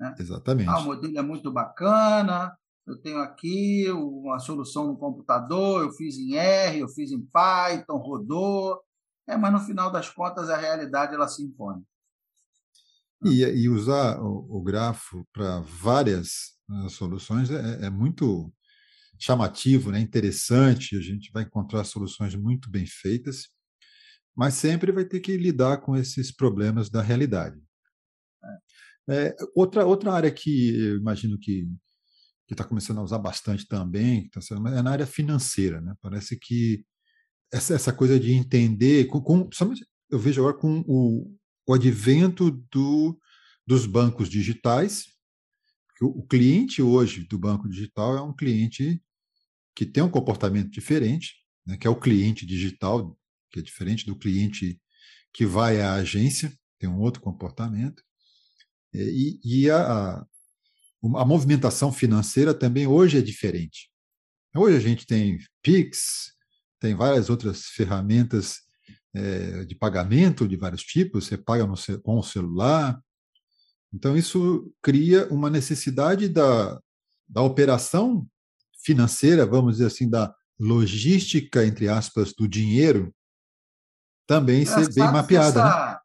Né? 0.00 0.14
Exatamente. 0.18 0.68
Ah, 0.68 0.78
o 0.78 0.86
modelo 0.86 1.16
é 1.16 1.22
muito 1.22 1.52
bacana, 1.52 2.56
eu 2.86 3.00
tenho 3.00 3.18
aqui 3.18 3.88
uma 3.90 4.38
solução 4.38 4.86
no 4.86 4.96
computador, 4.96 5.82
eu 5.84 5.92
fiz 5.92 6.16
em 6.16 6.34
R, 6.34 6.80
eu 6.80 6.88
fiz 6.88 7.12
em 7.12 7.20
Python, 7.26 7.98
rodou, 7.98 8.80
é, 9.28 9.36
mas 9.36 9.52
no 9.52 9.60
final 9.60 9.92
das 9.92 10.08
contas 10.08 10.48
a 10.48 10.56
realidade 10.56 11.14
ela 11.14 11.28
se 11.28 11.44
impõe. 11.44 11.80
E, 13.24 13.44
e 13.44 13.68
usar 13.68 14.20
o, 14.20 14.58
o 14.58 14.60
grafo 14.62 15.24
para 15.32 15.60
várias 15.60 16.56
uh, 16.68 16.90
soluções 16.90 17.52
é, 17.52 17.86
é 17.86 17.90
muito 17.90 18.52
chamativo, 19.18 19.90
né, 19.90 20.00
interessante, 20.00 20.96
a 20.96 21.00
gente 21.00 21.30
vai 21.32 21.44
encontrar 21.44 21.84
soluções 21.84 22.34
muito 22.34 22.70
bem 22.70 22.86
feitas, 22.86 23.48
mas 24.34 24.54
sempre 24.54 24.90
vai 24.90 25.04
ter 25.04 25.20
que 25.20 25.36
lidar 25.36 25.78
com 25.78 25.96
esses 25.96 26.34
problemas 26.34 26.90
da 26.90 27.02
realidade. 27.02 27.60
É, 29.08 29.34
outra, 29.54 29.84
outra 29.84 30.12
área 30.12 30.30
que 30.30 30.76
eu 30.76 30.96
imagino 30.96 31.38
que 31.38 31.68
está 32.52 32.64
começando 32.64 32.98
a 32.98 33.02
usar 33.02 33.18
bastante 33.18 33.66
também 33.66 34.28
tá 34.28 34.40
sendo, 34.40 34.66
é 34.68 34.82
na 34.82 34.90
área 34.90 35.06
financeira. 35.06 35.80
Né? 35.80 35.94
Parece 36.00 36.38
que 36.38 36.84
essa, 37.52 37.74
essa 37.74 37.92
coisa 37.92 38.18
de 38.18 38.32
entender, 38.32 39.06
com, 39.06 39.20
com, 39.20 39.48
eu 40.10 40.18
vejo 40.18 40.40
agora 40.40 40.56
com 40.56 40.84
o, 40.86 41.34
o 41.66 41.74
advento 41.74 42.50
do, 42.70 43.18
dos 43.66 43.86
bancos 43.86 44.28
digitais, 44.28 45.06
o 46.06 46.22
cliente 46.22 46.82
hoje 46.82 47.24
do 47.24 47.38
banco 47.38 47.68
digital 47.68 48.16
é 48.16 48.22
um 48.22 48.34
cliente 48.34 49.02
que 49.74 49.86
tem 49.86 50.02
um 50.02 50.10
comportamento 50.10 50.70
diferente, 50.70 51.36
né, 51.66 51.76
que 51.76 51.86
é 51.86 51.90
o 51.90 51.98
cliente 51.98 52.44
digital, 52.44 53.18
que 53.50 53.60
é 53.60 53.62
diferente 53.62 54.06
do 54.06 54.16
cliente 54.16 54.80
que 55.32 55.46
vai 55.46 55.80
à 55.80 55.94
agência, 55.94 56.52
tem 56.78 56.88
um 56.88 57.00
outro 57.00 57.22
comportamento. 57.22 58.02
E, 58.92 59.40
e 59.44 59.70
a, 59.70 59.80
a, 59.80 60.26
a 61.16 61.24
movimentação 61.24 61.92
financeira 61.92 62.52
também 62.52 62.86
hoje 62.86 63.18
é 63.18 63.22
diferente. 63.22 63.90
Hoje 64.54 64.76
a 64.76 64.80
gente 64.80 65.06
tem 65.06 65.38
Pix, 65.62 66.32
tem 66.78 66.94
várias 66.94 67.30
outras 67.30 67.66
ferramentas 67.66 68.60
é, 69.14 69.64
de 69.64 69.74
pagamento 69.74 70.48
de 70.48 70.56
vários 70.56 70.82
tipos, 70.82 71.26
você 71.26 71.38
paga 71.38 71.66
no, 71.66 71.74
com 72.02 72.18
o 72.18 72.22
celular. 72.22 73.00
Então, 73.92 74.16
isso 74.16 74.72
cria 74.80 75.26
uma 75.28 75.50
necessidade 75.50 76.28
da, 76.28 76.80
da 77.28 77.42
operação 77.42 78.26
financeira, 78.82 79.46
vamos 79.46 79.74
dizer 79.74 79.86
assim, 79.86 80.08
da 80.08 80.34
logística, 80.58 81.64
entre 81.64 81.88
aspas, 81.88 82.32
do 82.32 82.48
dinheiro, 82.48 83.14
também 84.26 84.62
é, 84.62 84.66
ser 84.66 84.92
bem 84.94 85.10
mapeada. 85.10 85.60
Essa, 85.60 85.86
né? 85.86 85.98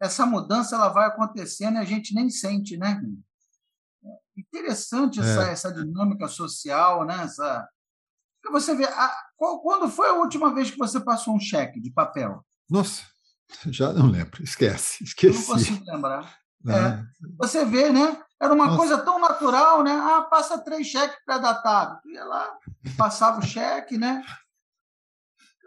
essa 0.00 0.26
mudança 0.26 0.76
ela 0.76 0.88
vai 0.88 1.06
acontecendo 1.06 1.76
e 1.76 1.78
a 1.78 1.84
gente 1.84 2.14
nem 2.14 2.28
sente, 2.28 2.76
né? 2.76 3.00
É 4.04 4.40
interessante 4.40 5.20
essa, 5.20 5.48
é. 5.48 5.52
essa 5.52 5.72
dinâmica 5.72 6.28
social, 6.28 7.04
né? 7.04 7.22
Essa... 7.24 7.68
Você 8.50 8.74
vê, 8.74 8.84
a, 8.84 9.14
quando 9.36 9.88
foi 9.88 10.08
a 10.08 10.14
última 10.14 10.54
vez 10.54 10.70
que 10.70 10.78
você 10.78 10.98
passou 10.98 11.34
um 11.34 11.40
cheque 11.40 11.80
de 11.80 11.90
papel? 11.90 12.44
Nossa, 12.68 13.04
já 13.66 13.92
não 13.92 14.06
lembro, 14.10 14.42
esquece, 14.42 15.04
esqueci. 15.04 15.36
Eu 15.36 15.40
não 15.40 15.46
consigo 15.46 15.84
lembrar. 15.84 16.39
É. 16.66 17.02
Você 17.38 17.64
vê, 17.64 17.90
né? 17.90 18.22
Era 18.40 18.54
uma 18.54 18.66
Nossa. 18.66 18.78
coisa 18.78 18.98
tão 18.98 19.18
natural, 19.18 19.82
né? 19.82 19.92
Ah, 19.92 20.22
passa 20.22 20.58
três 20.58 20.86
cheques 20.86 21.18
pré-datados. 21.24 22.00
Tu 22.02 22.10
ia 22.10 22.24
lá, 22.24 22.58
passava 22.96 23.40
o 23.40 23.46
cheque, 23.46 23.98
né? 23.98 24.24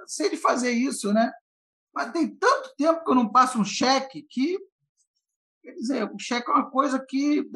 Sei 0.08 0.29
de 0.29 0.38
fazer 0.38 0.71
isso, 0.71 1.13
né? 1.13 1.32
Mas 1.93 2.12
tem 2.12 2.36
tanto 2.36 2.73
tempo 2.75 3.03
que 3.03 3.12
eu 3.12 3.15
não 3.15 3.29
passo 3.29 3.60
um 3.60 3.65
cheque 3.65 4.23
que. 4.23 4.58
Quer 5.62 5.73
dizer, 5.73 6.12
o 6.12 6.19
cheque 6.19 6.49
é 6.49 6.53
uma 6.53 6.69
coisa 6.69 7.03
que. 7.08 7.47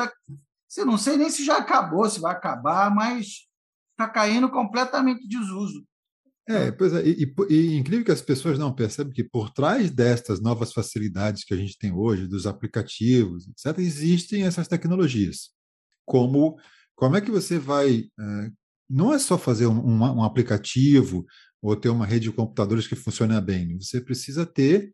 Você 0.68 0.86
não 0.86 0.98
sei 0.98 1.18
nem 1.18 1.30
se 1.30 1.44
já 1.44 1.58
acabou, 1.58 2.10
se 2.10 2.20
vai 2.20 2.34
acabar, 2.34 2.94
mas 2.94 3.48
está 3.92 4.08
caindo 4.08 4.50
completamente 4.50 5.28
desuso. 5.28 5.86
É, 6.50 6.72
pois 6.72 6.94
é, 6.94 7.06
e, 7.06 7.24
e, 7.24 7.54
e, 7.54 7.76
incrível 7.76 8.06
que 8.06 8.12
as 8.12 8.22
pessoas 8.22 8.58
não 8.58 8.74
percebem 8.74 9.12
que 9.12 9.24
por 9.24 9.52
trás 9.52 9.92
destas 9.92 10.40
novas 10.40 10.72
facilidades 10.72 11.44
que 11.44 11.54
a 11.54 11.58
gente 11.58 11.78
tem 11.78 11.92
hoje, 11.92 12.26
dos 12.26 12.48
aplicativos, 12.48 13.50
etc., 13.50 13.80
existem 13.80 14.44
essas 14.44 14.66
tecnologias. 14.68 15.50
Como, 16.06 16.58
como 16.96 17.18
é 17.18 17.22
que 17.22 17.30
você 17.30 17.60
vai. 17.60 18.06
É, 18.18 18.52
não 18.90 19.14
é 19.14 19.20
só 19.20 19.38
fazer 19.38 19.68
um, 19.68 19.78
um, 19.78 20.02
um, 20.02 20.24
aplicativo 20.24 21.26
ou 21.62 21.76
ter 21.76 21.90
uma 21.90 22.06
rede 22.06 22.30
de 22.30 22.36
computadores 22.36 22.88
que 22.88 22.96
funcione 22.96 23.40
bem, 23.42 23.78
você 23.78 24.00
precisa 24.00 24.46
ter 24.46 24.94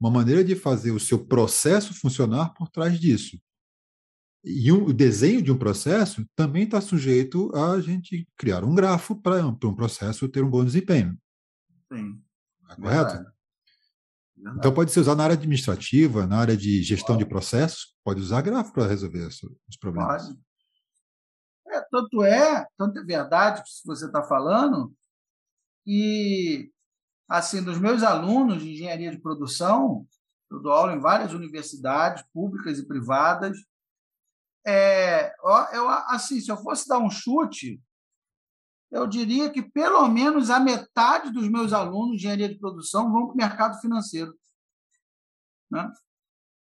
uma 0.00 0.10
maneira 0.10 0.44
de 0.44 0.54
fazer 0.54 0.92
o 0.92 1.00
seu 1.00 1.26
processo 1.26 1.94
funcionar 1.94 2.54
por 2.54 2.68
trás 2.68 2.98
disso. 2.98 3.38
E 4.44 4.72
um, 4.72 4.86
o 4.86 4.92
desenho 4.92 5.40
de 5.40 5.52
um 5.52 5.58
processo 5.58 6.26
também 6.34 6.64
está 6.64 6.80
sujeito 6.80 7.54
a 7.54 7.80
gente 7.80 8.26
criar 8.36 8.64
um 8.64 8.74
grafo 8.74 9.14
para 9.14 9.46
um 9.46 9.74
processo 9.74 10.28
ter 10.28 10.42
um 10.42 10.50
bom 10.50 10.64
desempenho. 10.64 11.16
Sim. 11.92 12.20
É 12.70 12.74
correto? 12.74 13.12
Verdade. 13.12 13.32
Então 14.58 14.74
pode 14.74 14.90
ser 14.90 15.00
usado 15.00 15.18
na 15.18 15.24
área 15.24 15.36
administrativa, 15.36 16.26
na 16.26 16.38
área 16.38 16.56
de 16.56 16.82
gestão 16.82 17.16
de 17.16 17.24
processos, 17.24 17.94
pode 18.02 18.20
usar 18.20 18.42
gráfico 18.42 18.74
para 18.74 18.88
resolver 18.88 19.28
os 19.28 19.76
problemas. 19.78 20.26
Pode. 20.26 20.38
É, 21.68 21.80
tanto 21.90 22.22
é, 22.24 22.66
tanto 22.76 22.98
é 22.98 23.04
verdade 23.04 23.62
que 23.62 23.70
você 23.86 24.06
está 24.06 24.22
falando, 24.22 24.92
e 25.86 26.70
assim, 27.28 27.62
dos 27.62 27.78
meus 27.78 28.02
alunos 28.02 28.62
de 28.62 28.72
engenharia 28.72 29.10
de 29.10 29.18
produção, 29.18 30.06
eu 30.50 30.60
dou 30.60 30.72
aula 30.72 30.92
em 30.92 31.00
várias 31.00 31.32
universidades 31.32 32.22
públicas 32.32 32.78
e 32.78 32.86
privadas. 32.86 33.56
É, 34.64 35.34
eu, 35.72 35.88
assim, 35.88 36.40
se 36.40 36.50
eu 36.50 36.56
fosse 36.56 36.88
dar 36.88 36.98
um 36.98 37.10
chute, 37.10 37.80
eu 38.90 39.06
diria 39.06 39.50
que 39.50 39.62
pelo 39.62 40.06
menos 40.08 40.50
a 40.50 40.60
metade 40.60 41.32
dos 41.32 41.48
meus 41.48 41.72
alunos 41.72 42.10
de 42.10 42.16
engenharia 42.18 42.48
de 42.48 42.58
produção 42.58 43.10
vão 43.10 43.26
para 43.26 43.34
o 43.34 43.36
mercado 43.36 43.80
financeiro. 43.80 44.34
Né? 45.70 45.90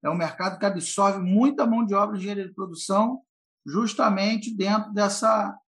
É 0.03 0.09
um 0.09 0.17
mercado 0.17 0.59
que 0.59 0.65
absorve 0.65 1.19
muita 1.19 1.67
mão 1.67 1.85
de 1.85 1.95
obra 1.95 2.17
de 2.17 2.23
engenharia 2.23 2.49
de 2.49 2.55
produção, 2.55 3.21
justamente 3.67 4.55
dentro 4.57 4.93
dessa 4.93 5.59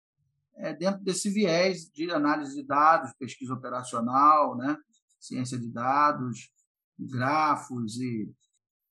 é, 0.54 0.72
dentro 0.72 1.02
desse 1.02 1.30
viés 1.30 1.90
de 1.90 2.10
análise 2.10 2.54
de 2.54 2.62
dados, 2.62 3.12
pesquisa 3.18 3.54
operacional, 3.54 4.56
né? 4.56 4.76
ciência 5.18 5.58
de 5.58 5.68
dados, 5.68 6.50
grafos 6.98 7.96
e 7.96 8.30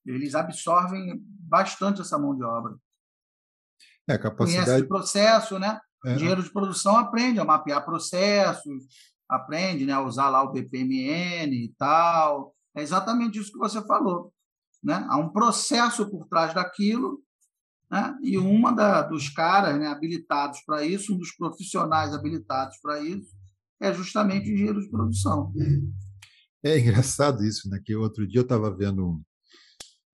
eles 0.05 0.33
absorvem 0.33 1.21
bastante 1.23 2.01
essa 2.01 2.17
mão 2.17 2.35
de 2.35 2.43
obra. 2.43 2.75
É, 4.13 4.17
capacidade... 4.17 4.65
Conhece 4.65 4.87
processo, 4.87 5.59
né? 5.59 5.79
É. 6.05 6.15
Engenheiro 6.15 6.43
de 6.43 6.51
produção 6.51 6.97
aprende 6.97 7.39
a 7.39 7.45
mapear 7.45 7.85
processos, 7.85 8.83
aprende 9.29 9.85
né, 9.85 9.93
a 9.93 10.01
usar 10.01 10.29
lá 10.29 10.43
o 10.43 10.51
BPMN 10.51 11.55
e 11.55 11.73
tal. 11.77 12.53
É 12.75 12.81
exatamente 12.81 13.39
isso 13.39 13.51
que 13.51 13.59
você 13.59 13.81
falou. 13.85 14.33
Né? 14.83 15.05
Há 15.09 15.17
um 15.17 15.29
processo 15.29 16.09
por 16.09 16.27
trás 16.27 16.53
daquilo, 16.53 17.21
né? 17.89 18.17
e 18.23 18.37
uma 18.37 18.71
da, 18.71 19.03
dos 19.03 19.29
caras 19.29 19.79
né, 19.79 19.87
habilitados 19.87 20.61
para 20.65 20.83
isso, 20.83 21.13
um 21.13 21.17
dos 21.17 21.31
profissionais 21.35 22.13
habilitados 22.13 22.77
para 22.81 22.99
isso, 22.99 23.29
é 23.79 23.93
justamente 23.93 24.49
o 24.49 24.53
engenheiro 24.53 24.81
de 24.81 24.89
produção. 24.89 25.53
É 26.63 26.77
engraçado 26.77 27.43
isso, 27.43 27.67
né? 27.69 27.79
Que 27.83 27.95
outro 27.95 28.27
dia 28.27 28.39
eu 28.39 28.43
estava 28.43 28.69
vendo 28.75 29.19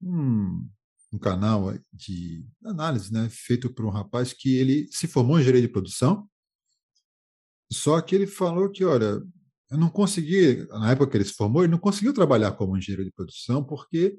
um, 0.02 0.66
um 1.12 1.18
canal 1.18 1.74
de 1.92 2.46
análise, 2.66 3.12
né, 3.12 3.30
feito 3.30 3.74
por 3.74 3.86
um 3.86 3.90
rapaz 3.90 4.34
que 4.34 4.56
ele 4.58 4.88
se 4.92 5.08
formou 5.08 5.38
em 5.38 5.42
engenharia 5.42 5.62
de 5.62 5.72
produção, 5.72 6.28
só 7.72 8.00
que 8.02 8.16
ele 8.16 8.28
falou 8.28 8.70
que, 8.70 8.84
olha, 8.84 9.22
eu 9.70 9.78
não 9.78 9.90
consegui, 9.90 10.66
na 10.70 10.92
época 10.92 11.12
que 11.12 11.18
ele 11.18 11.26
se 11.26 11.34
formou, 11.34 11.64
ele 11.64 11.72
não 11.72 11.80
conseguiu 11.80 12.14
trabalhar 12.14 12.52
como 12.54 12.78
engenheiro 12.78 13.04
de 13.04 13.12
produção 13.12 13.64
porque 13.64 14.18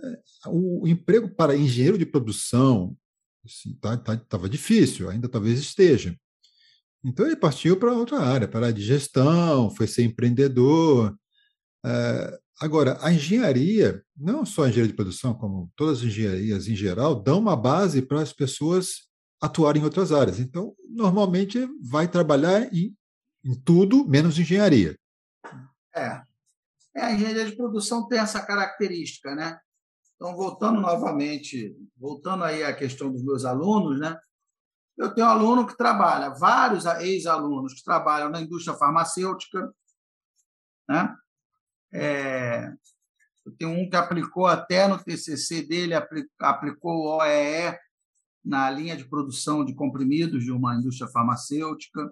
é, 0.00 0.22
o 0.48 0.86
emprego 0.86 1.28
para 1.34 1.56
engenheiro 1.56 1.96
de 1.96 2.04
produção 2.04 2.96
estava 3.44 3.94
assim, 3.94 4.16
tá, 4.16 4.16
tá, 4.16 4.48
difícil, 4.48 5.08
ainda 5.08 5.28
talvez 5.28 5.58
esteja. 5.58 6.16
Então 7.04 7.26
ele 7.26 7.36
partiu 7.36 7.78
para 7.78 7.92
outra 7.92 8.18
área, 8.18 8.48
para 8.48 8.68
a 8.68 8.70
de 8.70 8.82
gestão, 8.82 9.70
foi 9.70 9.86
ser 9.86 10.04
empreendedor. 10.04 11.14
É, 11.84 12.40
Agora, 12.60 12.98
a 13.00 13.12
engenharia, 13.12 14.04
não 14.16 14.46
só 14.46 14.64
a 14.64 14.68
engenharia 14.68 14.90
de 14.90 14.96
produção, 14.96 15.34
como 15.34 15.70
todas 15.74 15.98
as 15.98 16.04
engenharias 16.04 16.68
em 16.68 16.76
geral, 16.76 17.14
dão 17.14 17.38
uma 17.38 17.56
base 17.56 18.00
para 18.00 18.20
as 18.20 18.32
pessoas 18.32 19.08
atuarem 19.40 19.82
em 19.82 19.84
outras 19.84 20.12
áreas. 20.12 20.38
Então, 20.38 20.74
normalmente 20.88 21.68
vai 21.82 22.06
trabalhar 22.06 22.72
em, 22.72 22.96
em 23.44 23.54
tudo 23.54 24.06
menos 24.06 24.38
engenharia. 24.38 24.96
É. 25.94 26.22
é. 26.96 27.02
A 27.02 27.12
engenharia 27.12 27.44
de 27.44 27.56
produção 27.56 28.06
tem 28.06 28.18
essa 28.18 28.40
característica, 28.40 29.34
né? 29.34 29.58
Então, 30.14 30.36
voltando 30.36 30.80
novamente, 30.80 31.76
voltando 31.96 32.44
aí 32.44 32.62
à 32.62 32.72
questão 32.72 33.10
dos 33.10 33.22
meus 33.24 33.44
alunos, 33.44 33.98
né? 33.98 34.16
Eu 34.96 35.12
tenho 35.12 35.26
um 35.26 35.30
aluno 35.30 35.66
que 35.66 35.76
trabalha, 35.76 36.30
vários 36.30 36.84
ex-alunos 36.84 37.74
que 37.74 37.82
trabalham 37.82 38.30
na 38.30 38.40
indústria 38.40 38.76
farmacêutica, 38.76 39.74
né? 40.88 41.14
É, 41.94 42.72
eu 43.46 43.52
tenho 43.52 43.70
um 43.70 43.88
que 43.88 43.96
aplicou 43.96 44.46
até 44.46 44.88
no 44.88 44.98
TCC 44.98 45.62
dele, 45.62 45.94
aplicou 46.40 46.92
o 46.92 47.18
OEE 47.18 47.78
na 48.44 48.70
linha 48.70 48.96
de 48.96 49.04
produção 49.04 49.64
de 49.64 49.74
comprimidos 49.74 50.44
de 50.44 50.50
uma 50.50 50.74
indústria 50.74 51.10
farmacêutica. 51.10 52.10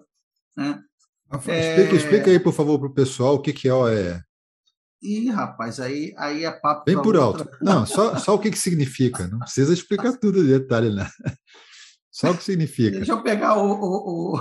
Né? 0.55 0.81
Explica, 1.33 1.51
é... 1.51 1.95
explica 1.95 2.31
aí, 2.31 2.39
por 2.39 2.53
favor, 2.53 2.79
para 2.79 2.87
o 2.87 2.93
pessoal 2.93 3.35
o 3.35 3.41
que, 3.41 3.51
que 3.51 3.67
é 3.67 3.73
OEE. 3.73 4.21
Ih, 5.01 5.29
rapaz, 5.29 5.81
aí, 5.81 6.13
aí 6.17 6.45
é 6.45 6.51
papo. 6.51 6.85
Bem 6.85 7.01
por 7.01 7.15
outra... 7.15 7.43
alto. 7.43 7.57
Não, 7.61 7.85
só, 7.85 8.17
só 8.17 8.35
o 8.35 8.39
que, 8.39 8.49
que 8.49 8.57
significa. 8.57 9.27
Não 9.27 9.39
precisa 9.39 9.73
explicar 9.73 10.13
tudo 10.17 10.41
de 10.41 10.59
detalhe, 10.59 10.93
né? 10.93 11.09
Só 12.09 12.31
o 12.31 12.37
que 12.37 12.43
significa. 12.43 12.97
Deixa 12.97 13.11
eu 13.11 13.23
pegar 13.23 13.57
o, 13.57 13.71
o, 13.73 14.39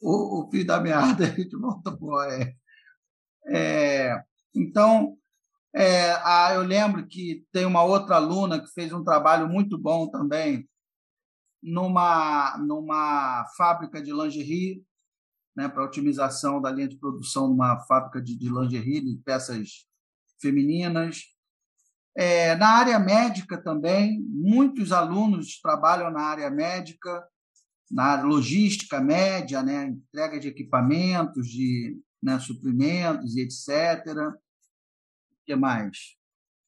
o, 0.00 0.46
o 0.46 0.50
fio 0.50 0.66
da 0.66 0.80
meada 0.80 1.24
e 1.24 1.30
a 1.30 1.34
gente 1.34 1.56
volta 1.56 1.96
para 1.96 2.04
o 2.04 2.10
OEE. 2.10 2.54
É, 3.46 4.22
então, 4.54 5.16
é, 5.74 6.12
a, 6.24 6.52
eu 6.54 6.62
lembro 6.62 7.06
que 7.06 7.46
tem 7.52 7.64
uma 7.64 7.82
outra 7.82 8.16
aluna 8.16 8.60
que 8.60 8.72
fez 8.72 8.92
um 8.92 9.04
trabalho 9.04 9.48
muito 9.48 9.78
bom 9.78 10.08
também 10.08 10.68
numa, 11.62 12.56
numa 12.58 13.46
fábrica 13.56 14.00
de 14.00 14.12
lingerie, 14.12 14.82
né, 15.56 15.68
para 15.68 15.84
otimização 15.84 16.60
da 16.60 16.70
linha 16.70 16.88
de 16.88 16.96
produção 16.96 17.48
numa 17.48 17.80
fábrica 17.80 18.22
de, 18.22 18.36
de 18.36 18.48
lingerie, 18.48 19.00
de 19.00 19.20
peças 19.24 19.86
femininas. 20.40 21.22
É, 22.16 22.54
na 22.56 22.70
área 22.70 22.98
médica 22.98 23.60
também, 23.62 24.20
muitos 24.28 24.92
alunos 24.92 25.60
trabalham 25.60 26.10
na 26.10 26.22
área 26.22 26.50
médica, 26.50 27.24
na 27.90 28.22
logística 28.22 29.00
média, 29.00 29.62
né, 29.62 29.86
entrega 29.86 30.38
de 30.38 30.48
equipamentos, 30.48 31.48
de 31.48 31.98
né, 32.22 32.38
suprimentos 32.38 33.36
e 33.36 33.40
etc. 33.40 34.06
O 34.16 35.44
que 35.44 35.54
mais? 35.56 36.16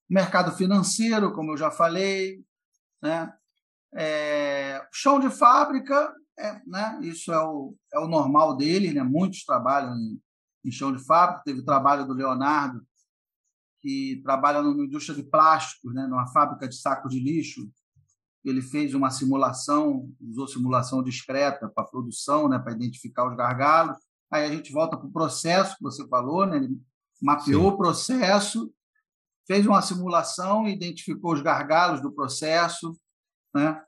Mercado 0.09 0.53
financeiro, 0.53 1.33
como 1.33 1.53
eu 1.53 1.57
já 1.57 1.71
falei, 1.71 2.45
né? 3.03 3.33
É, 3.93 4.87
chão 4.93 5.19
de 5.19 5.31
fábrica, 5.31 6.15
é, 6.39 6.61
né? 6.67 6.99
isso 7.03 7.33
é 7.33 7.43
o, 7.43 7.77
é 7.93 7.99
o 7.99 8.09
normal 8.09 8.57
dele, 8.57 8.93
né? 8.93 9.03
muitos 9.03 9.45
trabalham 9.45 9.95
em, 9.97 10.21
em 10.65 10.71
chão 10.71 10.93
de 10.93 11.05
fábrica. 11.05 11.43
Teve 11.45 11.61
o 11.61 11.65
trabalho 11.65 12.07
do 12.07 12.15
Leonardo, 12.15 12.83
que 13.81 14.21
trabalha 14.23 14.63
numa 14.63 14.85
indústria 14.85 15.15
de 15.15 15.23
plásticos, 15.23 15.93
né? 15.95 16.07
numa 16.07 16.27
fábrica 16.29 16.69
de 16.69 16.77
saco 16.77 17.09
de 17.09 17.21
lixo. 17.21 17.71
Ele 18.45 18.63
fez 18.63 18.95
uma 18.95 19.11
simulação, 19.11 20.11
usou 20.21 20.49
simulação 20.49 21.03
discreta 21.03 21.69
para 21.69 21.85
produção, 21.85 22.49
né? 22.49 22.59
para 22.59 22.73
identificar 22.73 23.29
os 23.29 23.37
gargalos. 23.37 23.99
Aí 24.31 24.45
a 24.45 24.49
gente 24.49 24.73
volta 24.73 24.97
para 24.97 25.07
o 25.07 25.13
processo 25.13 25.77
que 25.77 25.83
você 25.83 26.07
falou, 26.09 26.47
né? 26.47 26.57
ele 26.57 26.81
mapeou 27.21 27.63
Sim. 27.63 27.69
o 27.69 27.77
processo, 27.77 28.73
fez 29.47 29.67
uma 29.67 29.83
simulação, 29.83 30.69
identificou 30.69 31.33
os 31.33 31.43
gargalos 31.43 32.01
do 32.01 32.13
processo. 32.13 32.97
Né? 33.55 33.83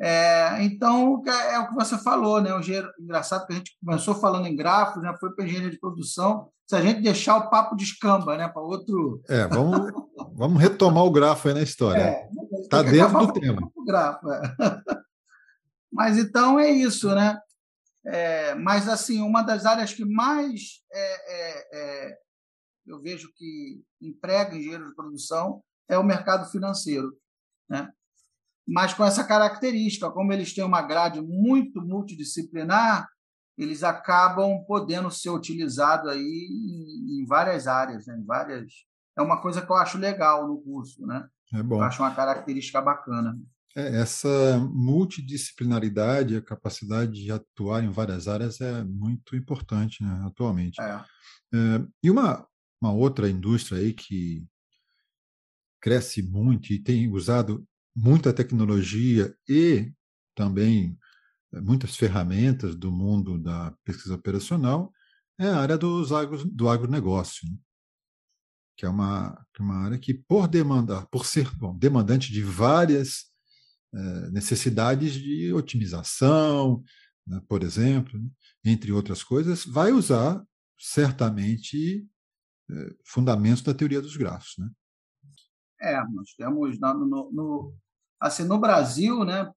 É, 0.00 0.62
então, 0.64 1.22
é, 1.26 1.54
é 1.54 1.58
o 1.58 1.68
que 1.68 1.74
você 1.74 1.98
falou, 1.98 2.40
né? 2.40 2.54
O 2.54 2.60
engraçado 3.00 3.46
que 3.46 3.52
a 3.52 3.56
gente 3.56 3.76
começou 3.84 4.14
falando 4.14 4.46
em 4.46 4.56
grafos, 4.56 5.02
né? 5.02 5.14
foi 5.18 5.34
para 5.34 5.44
engenharia 5.44 5.70
de 5.70 5.80
produção. 5.80 6.48
Se 6.68 6.76
a 6.76 6.80
gente 6.80 7.02
deixar 7.02 7.36
o 7.36 7.50
papo 7.50 7.76
de 7.76 7.84
escamba 7.84 8.36
né? 8.36 8.48
para 8.48 8.62
outro. 8.62 9.20
É, 9.28 9.46
vamos, 9.46 9.92
vamos 10.34 10.62
retomar 10.62 11.04
o 11.04 11.10
grafo 11.10 11.48
aí 11.48 11.54
na 11.54 11.62
história. 11.62 12.28
Está 12.60 12.78
é, 12.78 12.84
dentro 12.84 13.26
do 13.26 13.32
tema. 13.32 13.70
Grafo, 13.84 14.30
é. 14.30 14.40
Mas 15.92 16.16
então 16.16 16.58
é 16.58 16.70
isso, 16.70 17.14
né? 17.14 17.38
É, 18.04 18.54
mas, 18.54 18.88
assim, 18.88 19.20
uma 19.20 19.42
das 19.42 19.64
áreas 19.64 19.94
que 19.94 20.04
mais 20.04 20.82
é, 20.92 21.32
é, 21.32 21.68
é, 21.72 22.18
eu 22.86 23.00
vejo 23.00 23.32
que 23.34 23.80
emprega 24.00 24.56
engenheiro 24.56 24.88
de 24.88 24.94
produção 24.94 25.62
é 25.88 25.96
o 25.96 26.04
mercado 26.04 26.50
financeiro. 26.50 27.16
Né? 27.68 27.88
Mas 28.66 28.92
com 28.94 29.04
essa 29.04 29.24
característica, 29.24 30.10
como 30.10 30.32
eles 30.32 30.52
têm 30.52 30.64
uma 30.64 30.82
grade 30.82 31.20
muito 31.20 31.80
multidisciplinar, 31.80 33.08
eles 33.56 33.82
acabam 33.82 34.64
podendo 34.66 35.10
ser 35.10 35.30
utilizados 35.30 36.10
aí 36.10 36.20
em, 36.20 37.20
em 37.20 37.26
várias 37.26 37.66
áreas, 37.66 38.06
né? 38.06 38.16
em 38.16 38.24
várias. 38.24 38.72
É 39.16 39.22
uma 39.22 39.40
coisa 39.40 39.64
que 39.64 39.70
eu 39.70 39.76
acho 39.76 39.98
legal 39.98 40.48
no 40.48 40.60
curso, 40.60 41.06
né? 41.06 41.28
É 41.54 41.62
bom. 41.62 41.76
Eu 41.76 41.82
acho 41.82 42.02
uma 42.02 42.14
característica 42.14 42.80
bacana. 42.80 43.38
É, 43.74 44.00
essa 44.00 44.58
multidisciplinaridade, 44.58 46.36
a 46.36 46.42
capacidade 46.42 47.12
de 47.12 47.32
atuar 47.32 47.82
em 47.82 47.90
várias 47.90 48.28
áreas 48.28 48.60
é 48.60 48.84
muito 48.84 49.34
importante 49.34 50.02
né, 50.02 50.22
atualmente. 50.26 50.80
É. 50.80 51.04
É, 51.54 51.84
e 52.02 52.10
uma, 52.10 52.46
uma 52.80 52.92
outra 52.92 53.28
indústria 53.28 53.78
aí 53.78 53.92
que 53.92 54.46
cresce 55.80 56.22
muito 56.22 56.72
e 56.72 56.78
tem 56.78 57.10
usado 57.10 57.66
muita 57.94 58.32
tecnologia 58.32 59.34
e 59.48 59.92
também 60.34 60.96
eh, 61.52 61.60
muitas 61.60 61.96
ferramentas 61.96 62.76
do 62.76 62.90
mundo 62.92 63.38
da 63.38 63.74
pesquisa 63.84 64.14
operacional 64.14 64.92
é 65.38 65.46
a 65.48 65.58
área 65.58 65.76
dos 65.76 66.12
agro, 66.12 66.44
do 66.44 66.68
agronegócio, 66.68 67.48
né? 67.48 67.56
que 68.76 68.86
é 68.86 68.88
uma, 68.88 69.46
é 69.58 69.62
uma 69.62 69.76
área 69.84 69.98
que, 69.98 70.14
por 70.14 70.48
demandar, 70.48 71.06
por 71.06 71.26
ser 71.26 71.50
bom, 71.56 71.76
demandante 71.76 72.32
de 72.32 72.42
várias 72.42 73.31
necessidades 74.30 75.12
de 75.12 75.52
otimização, 75.52 76.82
né, 77.26 77.40
por 77.48 77.62
exemplo, 77.62 78.20
entre 78.64 78.92
outras 78.92 79.22
coisas, 79.22 79.64
vai 79.64 79.92
usar 79.92 80.42
certamente 80.78 82.06
eh, 82.70 82.94
fundamentos 83.04 83.62
da 83.62 83.74
teoria 83.74 84.00
dos 84.00 84.16
grafos. 84.16 84.54
Né? 84.58 84.70
É, 85.80 86.02
nós 86.08 86.34
temos 86.36 86.78
no, 86.80 87.30
no, 87.32 87.74
assim, 88.20 88.44
no 88.44 88.58
Brasil, 88.58 89.24
né, 89.24 89.50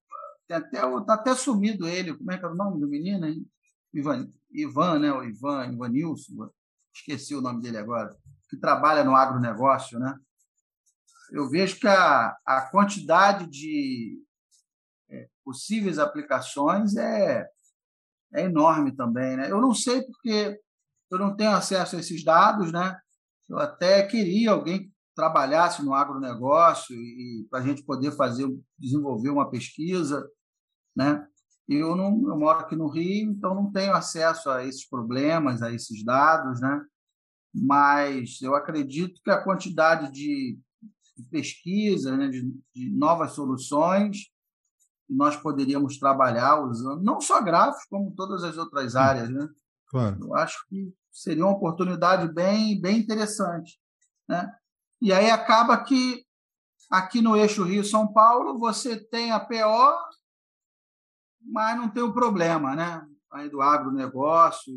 tem 0.48 0.58
até, 0.58 0.78
está 0.98 1.14
até 1.14 1.36
sumido 1.36 1.88
ele, 1.88 2.16
como 2.16 2.32
é 2.32 2.38
que 2.38 2.46
é 2.46 2.48
o 2.48 2.56
nome 2.56 2.80
do 2.80 2.88
menino? 2.88 3.26
Hein? 3.26 3.46
Ivan, 3.94 4.30
Ivan, 4.52 5.00
né, 5.00 5.12
o 5.12 5.24
Ivan, 5.24 5.74
Ivan 5.74 5.90
Nilson, 5.90 6.50
esqueci 6.94 7.36
o 7.36 7.42
nome 7.42 7.62
dele 7.62 7.78
agora, 7.78 8.16
que 8.50 8.58
trabalha 8.58 9.04
no 9.04 9.16
agronegócio, 9.16 10.00
né? 10.00 10.16
Eu 11.32 11.50
vejo 11.50 11.80
que 11.80 11.88
a, 11.88 12.36
a 12.46 12.70
quantidade 12.72 13.48
de 13.48 14.22
é, 15.10 15.28
possíveis 15.44 16.00
aplicações 16.00 16.96
é, 16.96 17.48
é 18.34 18.44
enorme 18.44 18.96
também, 18.96 19.38
né? 19.38 19.52
Eu 19.52 19.62
não 19.62 19.74
sei 19.74 20.02
porque 20.04 20.60
eu 21.12 21.20
não 21.20 21.36
tenho 21.36 21.52
acesso 21.52 21.96
a 21.96 22.00
esses 22.00 22.24
dados, 22.24 22.72
né? 22.72 22.98
Eu 23.50 23.60
até 23.60 24.06
queria 24.06 24.52
alguém 24.52 24.84
que 24.84 24.92
trabalhasse 25.16 25.84
no 25.84 25.94
agronegócio 25.94 26.96
e 26.96 27.48
para 27.50 27.60
a 27.60 27.64
gente 27.64 27.84
poder 27.84 28.12
fazer, 28.12 28.48
desenvolver 28.78 29.30
uma 29.30 29.50
pesquisa, 29.50 30.28
né? 30.96 31.26
Eu 31.68 31.96
não 31.96 32.12
eu 32.28 32.38
moro 32.38 32.60
aqui 32.60 32.76
no 32.76 32.88
Rio, 32.88 33.32
então 33.32 33.56
não 33.56 33.72
tenho 33.72 33.94
acesso 33.94 34.50
a 34.50 34.64
esses 34.64 34.88
problemas, 34.88 35.62
a 35.62 35.72
esses 35.72 36.04
dados, 36.04 36.60
né? 36.62 36.84
Mas 37.54 38.42
eu 38.42 38.54
acredito 38.54 39.22
que 39.24 39.32
a 39.32 39.42
quantidade 39.42 40.12
de, 40.12 40.60
de 41.16 41.24
pesquisa, 41.24 42.16
né, 42.16 42.28
de, 42.28 42.42
de 42.74 42.90
novas 42.92 43.32
soluções, 43.32 44.30
nós 45.10 45.36
poderíamos 45.38 45.98
trabalhar 45.98 46.62
usando 46.62 47.04
não 47.04 47.22
só 47.22 47.42
gráficos, 47.42 47.86
como 47.90 48.14
todas 48.16 48.44
as 48.44 48.58
outras 48.58 48.96
áreas, 48.96 49.30
né? 49.30 49.48
Claro. 49.88 50.18
Eu 50.20 50.36
acho 50.36 50.66
que 50.68 50.94
seria 51.12 51.46
uma 51.46 51.56
oportunidade 51.56 52.32
bem, 52.34 52.80
bem 52.80 52.98
interessante, 52.98 53.80
né? 54.28 54.52
E 55.02 55.14
aí 55.14 55.30
acaba 55.30 55.78
que 55.84 56.26
aqui 56.90 57.22
no 57.22 57.36
eixo 57.36 57.64
Rio-São 57.64 58.12
Paulo 58.12 58.58
você 58.58 58.98
tem 58.98 59.32
a 59.32 59.40
PO, 59.40 59.96
mas 61.42 61.78
não 61.78 61.90
tem 61.90 62.04
o 62.04 62.14
problema, 62.14 62.76
né? 62.76 63.06
Aí 63.32 63.50
do 63.50 63.62
agronegócio. 63.62 64.74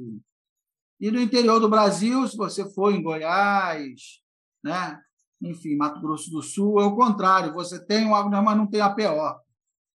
E 1.00 1.10
no 1.10 1.20
interior 1.20 1.58
do 1.60 1.68
Brasil, 1.68 2.26
se 2.28 2.36
você 2.36 2.68
for 2.74 2.92
em 2.92 3.02
Goiás, 3.02 4.20
né? 4.62 5.00
Enfim, 5.40 5.76
Mato 5.76 6.00
Grosso 6.00 6.30
do 6.30 6.42
Sul, 6.42 6.80
é 6.80 6.84
o 6.84 6.96
contrário. 6.96 7.54
Você 7.54 7.84
tem 7.84 8.06
o 8.06 8.14
agronegócio, 8.14 8.44
mas 8.44 8.56
não 8.56 8.66
tem 8.66 8.80
a 8.80 8.90
PO. 8.90 9.40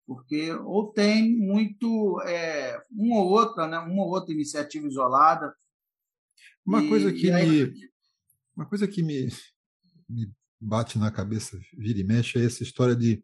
Porque 0.06 0.52
ou 0.52 0.91
tem 0.91 1.38
muito, 1.38 2.19
é, 2.21 2.82
uma 2.91 3.17
ou 3.17 3.30
outra, 3.30 3.67
né? 3.67 3.78
uma 3.80 4.04
ou 4.04 4.10
outra 4.10 4.34
iniciativa 4.34 4.88
isolada. 4.88 5.54
Uma 6.65 6.84
e, 6.84 6.89
coisa 6.89 7.12
que 7.13 7.32
aí... 7.32 7.67
me. 7.67 7.89
Uma 8.56 8.65
coisa 8.65 8.88
que 8.88 9.02
me, 9.02 9.30
me 10.10 10.30
bate 10.60 10.99
na 10.99 11.10
cabeça, 11.10 11.58
vira 11.78 11.99
e 11.99 12.04
mexe, 12.04 12.38
é 12.38 12.43
essa 12.43 12.62
história 12.62 12.93
de 12.93 13.23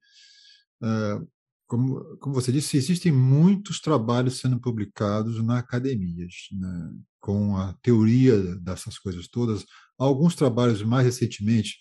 uh, 0.81 1.27
como, 1.67 2.17
como 2.17 2.35
você 2.35 2.51
disse, 2.51 2.77
existem 2.77 3.11
muitos 3.11 3.79
trabalhos 3.79 4.39
sendo 4.39 4.59
publicados 4.59 5.43
na 5.43 5.57
academias, 5.57 6.47
né, 6.51 6.93
com 7.19 7.57
a 7.57 7.73
teoria 7.81 8.55
dessas 8.57 8.99
coisas 8.99 9.27
todas. 9.27 9.65
Alguns 9.97 10.35
trabalhos 10.35 10.83
mais 10.83 11.05
recentemente 11.05 11.79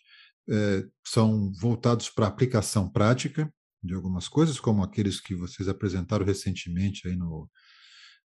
é, 0.48 0.84
são 1.04 1.52
voltados 1.52 2.10
para 2.10 2.26
aplicação 2.26 2.88
prática 2.88 3.52
de 3.82 3.94
algumas 3.94 4.28
coisas, 4.28 4.58
como 4.58 4.82
aqueles 4.82 5.20
que 5.20 5.34
vocês 5.34 5.68
apresentaram 5.68 6.24
recentemente 6.24 7.06
aí 7.06 7.16
no, 7.16 7.48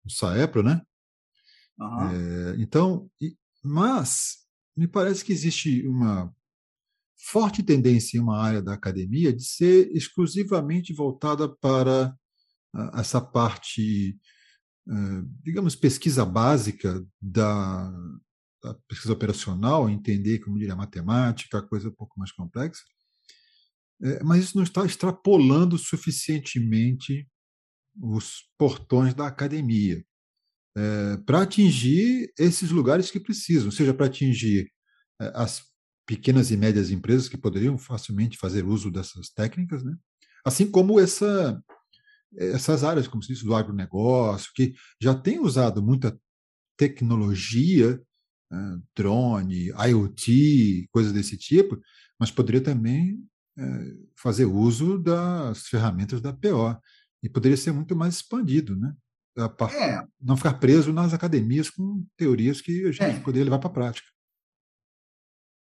no 0.05 0.11
Saepro, 0.11 0.63
né? 0.63 0.81
Uhum. 1.79 2.11
É, 2.11 2.57
então, 2.59 3.11
mas 3.63 4.39
me 4.77 4.89
parece 4.89 5.25
que 5.25 5.33
existe 5.33 5.87
uma 5.87 6.35
forte 7.31 7.63
tendência 7.63 8.19
em 8.19 8.21
uma 8.21 8.39
área 8.39 8.63
da 8.63 8.73
academia 8.73 9.33
de 9.33 9.45
ser 9.45 9.91
exclusivamente 9.95 10.93
voltada 10.93 11.49
para 11.49 12.15
essa 12.95 13.21
parte, 13.21 14.19
digamos, 15.43 15.77
pesquisa 15.77 16.25
básica 16.25 17.05
da, 17.21 17.93
da 18.63 18.75
pesquisa 18.87 19.13
operacional, 19.13 19.91
entender, 19.91 20.39
como 20.39 20.59
diria, 20.59 20.77
matemática, 20.77 21.63
coisa 21.63 21.89
um 21.89 21.95
pouco 21.95 22.19
mais 22.19 22.31
complexa, 22.31 22.83
é, 24.03 24.23
mas 24.23 24.45
isso 24.45 24.57
não 24.57 24.65
está 24.65 24.85
extrapolando 24.85 25.77
suficientemente 25.79 27.29
os 28.01 28.45
portões 28.57 29.15
da 29.15 29.27
academia 29.27 30.05
é, 30.77 31.17
para 31.27 31.43
atingir 31.43 32.33
esses 32.39 32.71
lugares 32.71 33.11
que 33.11 33.21
precisam, 33.21 33.71
seja 33.71 33.93
para 33.93 34.07
atingir 34.07 34.71
é, 35.21 35.33
as 35.35 35.63
pequenas 36.07 36.51
e 36.51 36.57
médias 36.57 36.91
empresas 36.91 37.29
que 37.29 37.37
poderiam 37.37 37.79
facilmente 37.79 38.39
fazer 38.39 38.65
uso 38.65 38.91
dessas 38.91 39.29
técnicas, 39.31 39.83
né? 39.85 39.97
assim 40.45 40.69
como 40.71 40.99
essa, 40.99 41.63
essas 42.37 42.83
áreas, 42.83 43.07
como 43.07 43.23
se 43.23 43.33
diz, 43.33 43.43
do 43.43 43.55
agronegócio, 43.55 44.51
que 44.55 44.75
já 45.01 45.15
tem 45.15 45.39
usado 45.39 45.83
muita 45.83 46.19
tecnologia, 46.77 48.01
né? 48.53 48.79
drone, 48.95 49.69
IoT, 49.69 50.89
coisas 50.93 51.13
desse 51.13 51.37
tipo, 51.39 51.81
mas 52.21 52.31
poderia 52.31 52.63
também 52.63 53.19
é, 53.59 53.63
fazer 54.17 54.45
uso 54.45 54.99
das 54.99 55.67
ferramentas 55.67 56.21
da 56.21 56.33
PO 56.33 56.79
e 57.23 57.29
poderia 57.29 57.57
ser 57.57 57.73
muito 57.73 57.97
mais 57.97 58.17
expandido, 58.17 58.77
né? 58.77 58.95
É. 59.75 60.07
Não 60.21 60.37
ficar 60.37 60.55
preso 60.55 60.93
nas 60.93 61.15
academias 61.15 61.71
com 61.71 62.07
teorias 62.19 62.61
que 62.61 62.85
a 62.87 62.93
gente 62.93 63.17
é. 63.17 63.21
poderia 63.21 63.45
levar 63.45 63.59
para 63.59 63.71
a 63.71 63.73
prática. 63.73 64.07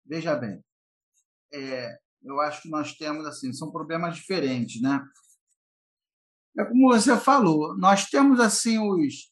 Veja 0.03 0.35
bem, 0.35 0.59
é, 1.53 1.95
eu 2.23 2.39
acho 2.41 2.63
que 2.63 2.69
nós 2.69 2.95
temos 2.95 3.25
assim, 3.27 3.53
são 3.53 3.71
problemas 3.71 4.15
diferentes, 4.15 4.81
né? 4.81 4.99
É 6.57 6.65
como 6.65 6.91
você 6.91 7.15
falou, 7.17 7.77
nós 7.77 8.09
temos 8.09 8.39
assim 8.39 8.79
os 8.79 9.31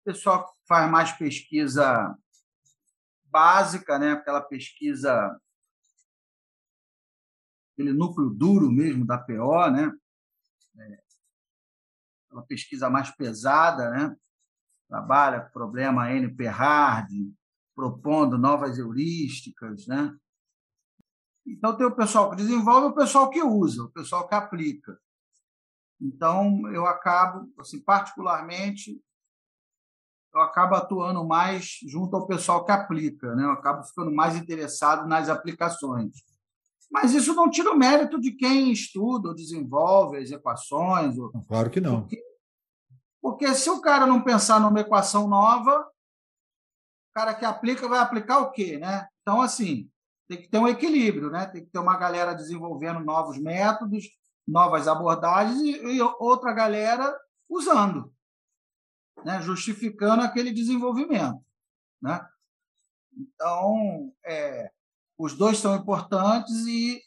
o 0.00 0.12
pessoal 0.12 0.44
que 0.44 0.52
faz 0.68 0.90
mais 0.90 1.12
pesquisa 1.12 2.14
básica, 3.34 3.98
né? 3.98 4.12
Aquela 4.12 4.40
pesquisa 4.40 5.36
aquele 7.72 7.92
núcleo 7.92 8.30
duro 8.30 8.70
mesmo 8.70 9.04
da 9.04 9.18
PO, 9.18 9.70
né? 9.72 9.92
É, 10.78 10.98
aquela 12.28 12.46
pesquisa 12.46 12.88
mais 12.88 13.10
pesada, 13.10 13.90
né? 13.90 14.16
Trabalha 14.88 15.40
com 15.40 15.50
problema 15.50 16.12
NP-hard, 16.12 17.10
propondo 17.74 18.38
novas 18.38 18.78
heurísticas, 18.78 19.88
né? 19.88 20.16
Então 21.44 21.76
tem 21.76 21.86
o 21.86 21.96
pessoal 21.96 22.30
que 22.30 22.36
desenvolve 22.36 22.86
o 22.86 22.94
pessoal 22.94 23.28
que 23.30 23.42
usa, 23.42 23.82
o 23.82 23.90
pessoal 23.90 24.28
que 24.28 24.34
aplica. 24.36 24.96
Então 26.00 26.72
eu 26.72 26.86
acabo, 26.86 27.52
assim, 27.58 27.82
particularmente, 27.82 29.02
eu 30.34 30.40
acabo 30.40 30.74
atuando 30.74 31.24
mais 31.24 31.78
junto 31.86 32.16
ao 32.16 32.26
pessoal 32.26 32.64
que 32.64 32.72
aplica, 32.72 33.34
né? 33.34 33.44
Eu 33.44 33.52
acabo 33.52 33.84
ficando 33.84 34.12
mais 34.12 34.34
interessado 34.36 35.06
nas 35.06 35.28
aplicações. 35.28 36.12
Mas 36.90 37.14
isso 37.14 37.34
não 37.34 37.50
tira 37.50 37.72
o 37.72 37.76
mérito 37.76 38.20
de 38.20 38.32
quem 38.32 38.72
estuda 38.72 39.28
ou 39.28 39.34
desenvolve 39.34 40.18
as 40.18 40.30
equações. 40.30 41.16
Ou... 41.18 41.30
Claro 41.46 41.70
que 41.70 41.80
não. 41.80 42.00
Porque, 42.00 42.22
porque 43.22 43.54
se 43.54 43.70
o 43.70 43.80
cara 43.80 44.06
não 44.06 44.22
pensar 44.22 44.60
numa 44.60 44.80
equação 44.80 45.28
nova, 45.28 45.86
cara 47.14 47.34
que 47.34 47.44
aplica 47.44 47.88
vai 47.88 48.00
aplicar 48.00 48.40
o 48.40 48.50
quê, 48.50 48.78
né? 48.78 49.06
Então, 49.22 49.40
assim, 49.40 49.88
tem 50.28 50.40
que 50.40 50.48
ter 50.48 50.58
um 50.58 50.68
equilíbrio, 50.68 51.30
né? 51.30 51.46
Tem 51.46 51.64
que 51.64 51.70
ter 51.70 51.78
uma 51.78 51.96
galera 51.96 52.34
desenvolvendo 52.34 53.00
novos 53.00 53.38
métodos, 53.38 54.04
novas 54.46 54.88
abordagens 54.88 55.60
e, 55.60 55.96
e 55.96 56.02
outra 56.18 56.52
galera 56.52 57.16
usando, 57.48 58.12
né? 59.24 59.40
Justificando 59.40 60.22
aquele 60.22 60.52
desenvolvimento, 60.52 61.40
né? 62.00 62.26
Então, 63.16 64.12
é, 64.24 64.70
os 65.16 65.34
dois 65.34 65.58
são 65.58 65.76
importantes 65.76 66.66
e 66.66 67.00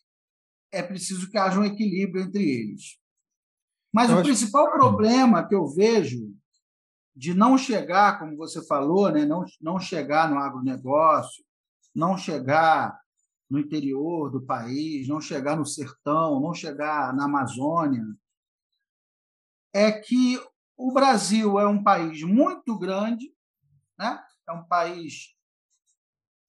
é 0.72 0.82
preciso 0.82 1.30
que 1.30 1.38
haja 1.38 1.59
um 1.59 1.65
equilíbrio 1.65 2.24
entre 2.24 2.43
eles. 2.43 2.97
Mas 3.93 4.09
eu 4.09 4.18
o 4.18 4.24
principal 4.24 4.72
que... 4.72 4.78
problema 4.78 5.47
que 5.47 5.55
eu 5.55 5.68
vejo 5.68 6.34
de 7.15 7.34
não 7.34 7.57
chegar, 7.57 8.20
como 8.20 8.38
você 8.38 8.65
falou, 8.65 9.11
né, 9.11 9.26
não, 9.26 9.43
não 9.59 9.80
chegar 9.80 10.30
no 10.30 10.38
agronegócio, 10.38 11.43
não 11.93 12.18
chegar 12.18 12.97
no 13.49 13.59
interior 13.59 14.30
do 14.30 14.41
país, 14.41 15.07
não 15.07 15.20
chegar 15.20 15.55
no 15.55 15.65
sertão, 15.65 16.39
não 16.39 16.53
chegar 16.53 17.13
na 17.15 17.26
Amazônia, 17.26 18.03
é 19.74 19.91
que 19.91 20.39
o 20.78 20.91
Brasil 20.91 21.59
é 21.59 21.67
um 21.67 21.84
país 21.84 22.21
muito 22.21 22.78
grande, 22.78 23.34
né? 23.97 24.23
é 24.47 24.51
um 24.51 24.63
país 24.63 25.36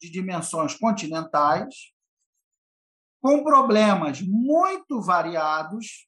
de 0.00 0.10
dimensões 0.10 0.74
continentais, 0.74 1.92
com 3.20 3.42
problemas 3.42 4.20
muito 4.20 5.00
variados. 5.00 6.06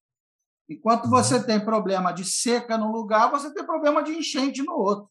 Enquanto 0.68 1.08
você 1.08 1.44
tem 1.44 1.64
problema 1.64 2.12
de 2.12 2.24
seca 2.24 2.76
no 2.76 2.92
lugar, 2.92 3.30
você 3.30 3.52
tem 3.52 3.64
problema 3.64 4.02
de 4.02 4.12
enchente 4.12 4.62
no 4.62 4.74
outro. 4.74 5.10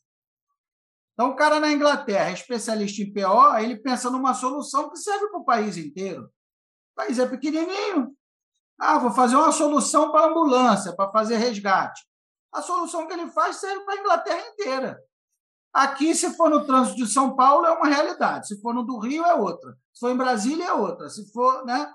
Então, 1.14 1.32
o 1.32 1.36
cara 1.36 1.60
na 1.60 1.74
Inglaterra, 1.74 2.32
especialista 2.32 3.02
em 3.02 3.12
PO, 3.12 3.58
ele 3.58 3.76
pensa 3.76 4.10
numa 4.10 4.34
solução 4.34 4.90
que 4.90 4.98
serve 4.98 5.28
para 5.28 5.40
o 5.40 5.44
país 5.44 5.76
inteiro. 5.76 6.26
O 6.94 6.96
país 6.96 7.20
é 7.20 7.28
pequenininho. 7.28 8.16
Ah, 8.80 8.98
vou 8.98 9.12
fazer 9.12 9.36
uma 9.36 9.52
solução 9.52 10.14
para 10.14 10.28
ambulância, 10.28 10.96
para 10.96 11.12
fazer 11.12 11.36
resgate. 11.36 12.09
A 12.52 12.62
solução 12.62 13.08
que 13.08 13.14
ele 13.14 13.30
faz 13.32 13.58
serve 13.58 13.84
para 13.86 13.96
a 13.96 14.00
Inglaterra 14.00 14.48
inteira. 14.50 15.00
Aqui, 15.72 16.16
se 16.16 16.36
for 16.36 16.50
no 16.50 16.66
trânsito 16.66 16.98
de 16.98 17.08
São 17.08 17.36
Paulo, 17.36 17.66
é 17.66 17.72
uma 17.72 17.88
realidade. 17.88 18.48
Se 18.48 18.60
for 18.62 18.74
no 18.74 18.84
do 18.84 19.00
Rio, 19.00 19.24
é 19.24 19.36
outra. 19.36 19.72
Se 19.94 20.00
for 20.00 20.12
em 20.12 20.18
Brasília, 20.18 20.66
é 20.66 20.74
outra. 20.74 21.10
Se 21.10 21.32
for, 21.32 21.64
né? 21.66 21.92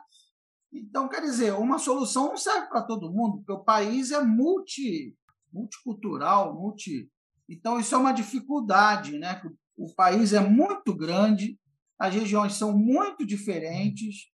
Então, 0.73 1.09
quer 1.09 1.21
dizer, 1.21 1.55
uma 1.55 1.79
solução 1.79 2.29
não 2.29 2.37
serve 2.37 2.69
para 2.69 2.83
todo 2.83 3.13
mundo, 3.13 3.39
porque 3.39 3.53
o 3.53 3.65
país 3.65 4.11
é 4.13 4.23
multi, 4.23 5.17
multicultural, 5.53 6.55
multi, 6.55 7.11
então, 7.49 7.79
isso 7.79 7.95
é 7.95 7.99
uma 7.99 8.13
dificuldade, 8.13 9.19
né? 9.19 9.41
O 9.77 9.93
país 9.95 10.33
é 10.33 10.41
muito 10.41 10.95
grande, 10.95 11.59
as 11.99 12.15
regiões 12.15 12.55
são 12.55 12.77
muito 12.77 13.27
diferentes, 13.27 14.31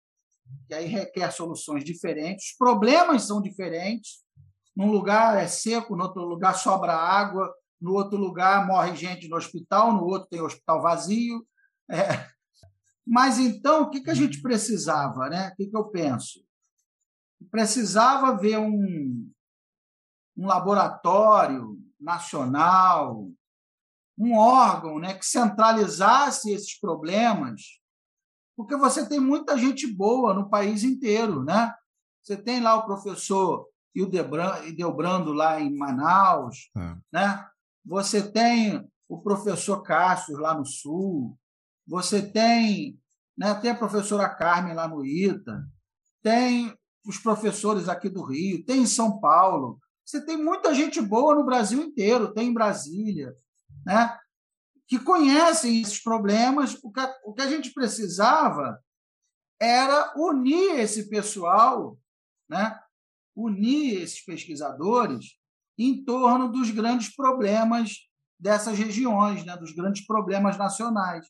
e 0.69 0.73
aí 0.73 0.85
requer 0.85 1.31
soluções 1.31 1.83
diferentes, 1.83 2.51
os 2.51 2.57
problemas 2.57 3.23
são 3.23 3.41
diferentes. 3.41 4.23
Num 4.79 4.89
lugar 4.89 5.35
é 5.35 5.45
seco, 5.45 5.93
no 5.93 6.05
outro 6.05 6.23
lugar 6.23 6.55
sobra 6.55 6.95
água, 6.95 7.53
no 7.81 7.95
outro 7.95 8.17
lugar 8.17 8.65
morre 8.65 8.95
gente 8.95 9.27
no 9.27 9.35
hospital, 9.35 9.91
no 9.91 10.05
outro 10.05 10.29
tem 10.29 10.39
hospital 10.39 10.81
vazio. 10.81 11.45
É. 11.91 12.25
Mas 13.05 13.37
então, 13.39 13.81
o 13.81 13.89
que, 13.89 13.99
que 13.99 14.09
a 14.09 14.13
gente 14.13 14.41
precisava? 14.41 15.27
Né? 15.27 15.49
O 15.49 15.55
que, 15.57 15.67
que 15.67 15.75
eu 15.75 15.83
penso? 15.89 16.39
Precisava 17.51 18.37
ver 18.37 18.57
um, 18.57 19.29
um 20.37 20.47
laboratório 20.47 21.77
nacional, 21.99 23.29
um 24.17 24.37
órgão 24.37 24.97
né, 24.97 25.13
que 25.13 25.25
centralizasse 25.25 26.53
esses 26.53 26.79
problemas, 26.79 27.81
porque 28.55 28.77
você 28.77 29.05
tem 29.05 29.19
muita 29.19 29.57
gente 29.57 29.85
boa 29.85 30.33
no 30.33 30.49
país 30.49 30.85
inteiro. 30.85 31.43
Né? 31.43 31.75
Você 32.23 32.37
tem 32.37 32.61
lá 32.61 32.75
o 32.75 32.85
professor 32.85 33.67
Ildebrando 33.95 35.33
lá 35.33 35.59
em 35.59 35.75
Manaus, 35.75 36.69
é. 36.77 36.95
né? 37.11 37.47
você 37.83 38.21
tem 38.21 38.87
o 39.07 39.19
professor 39.21 39.81
Cássio 39.81 40.37
lá 40.37 40.53
no 40.53 40.65
Sul, 40.65 41.37
você 41.87 42.21
tem, 42.21 42.99
né, 43.35 43.55
tem 43.55 43.71
a 43.71 43.75
professora 43.75 44.29
Carmen 44.29 44.75
lá 44.75 44.87
no 44.87 45.03
ITA, 45.03 45.67
tem 46.21 46.77
os 47.05 47.17
professores 47.17 47.89
aqui 47.89 48.09
do 48.09 48.23
Rio, 48.23 48.63
tem 48.63 48.81
em 48.81 48.85
São 48.85 49.19
Paulo, 49.19 49.79
você 50.05 50.23
tem 50.23 50.37
muita 50.37 50.73
gente 50.73 51.01
boa 51.01 51.35
no 51.35 51.45
Brasil 51.45 51.81
inteiro, 51.81 52.33
tem 52.33 52.49
em 52.49 52.53
Brasília, 52.53 53.35
né? 53.85 54.17
que 54.89 54.97
conhecem 54.97 55.81
esses 55.81 56.01
problemas. 56.01 56.75
O 56.83 56.91
que, 56.91 56.99
a, 56.99 57.15
o 57.23 57.33
que 57.33 57.43
a 57.43 57.47
gente 57.47 57.71
precisava 57.71 58.83
era 59.61 60.11
unir 60.17 60.79
esse 60.79 61.07
pessoal, 61.09 61.95
né? 62.49 62.79
Unir 63.43 64.01
esses 64.01 64.23
pesquisadores 64.23 65.37
em 65.77 66.03
torno 66.03 66.51
dos 66.51 66.71
grandes 66.71 67.15
problemas 67.15 67.97
dessas 68.39 68.77
regiões, 68.77 69.45
né? 69.45 69.55
dos 69.57 69.73
grandes 69.73 70.05
problemas 70.05 70.57
nacionais. 70.57 71.25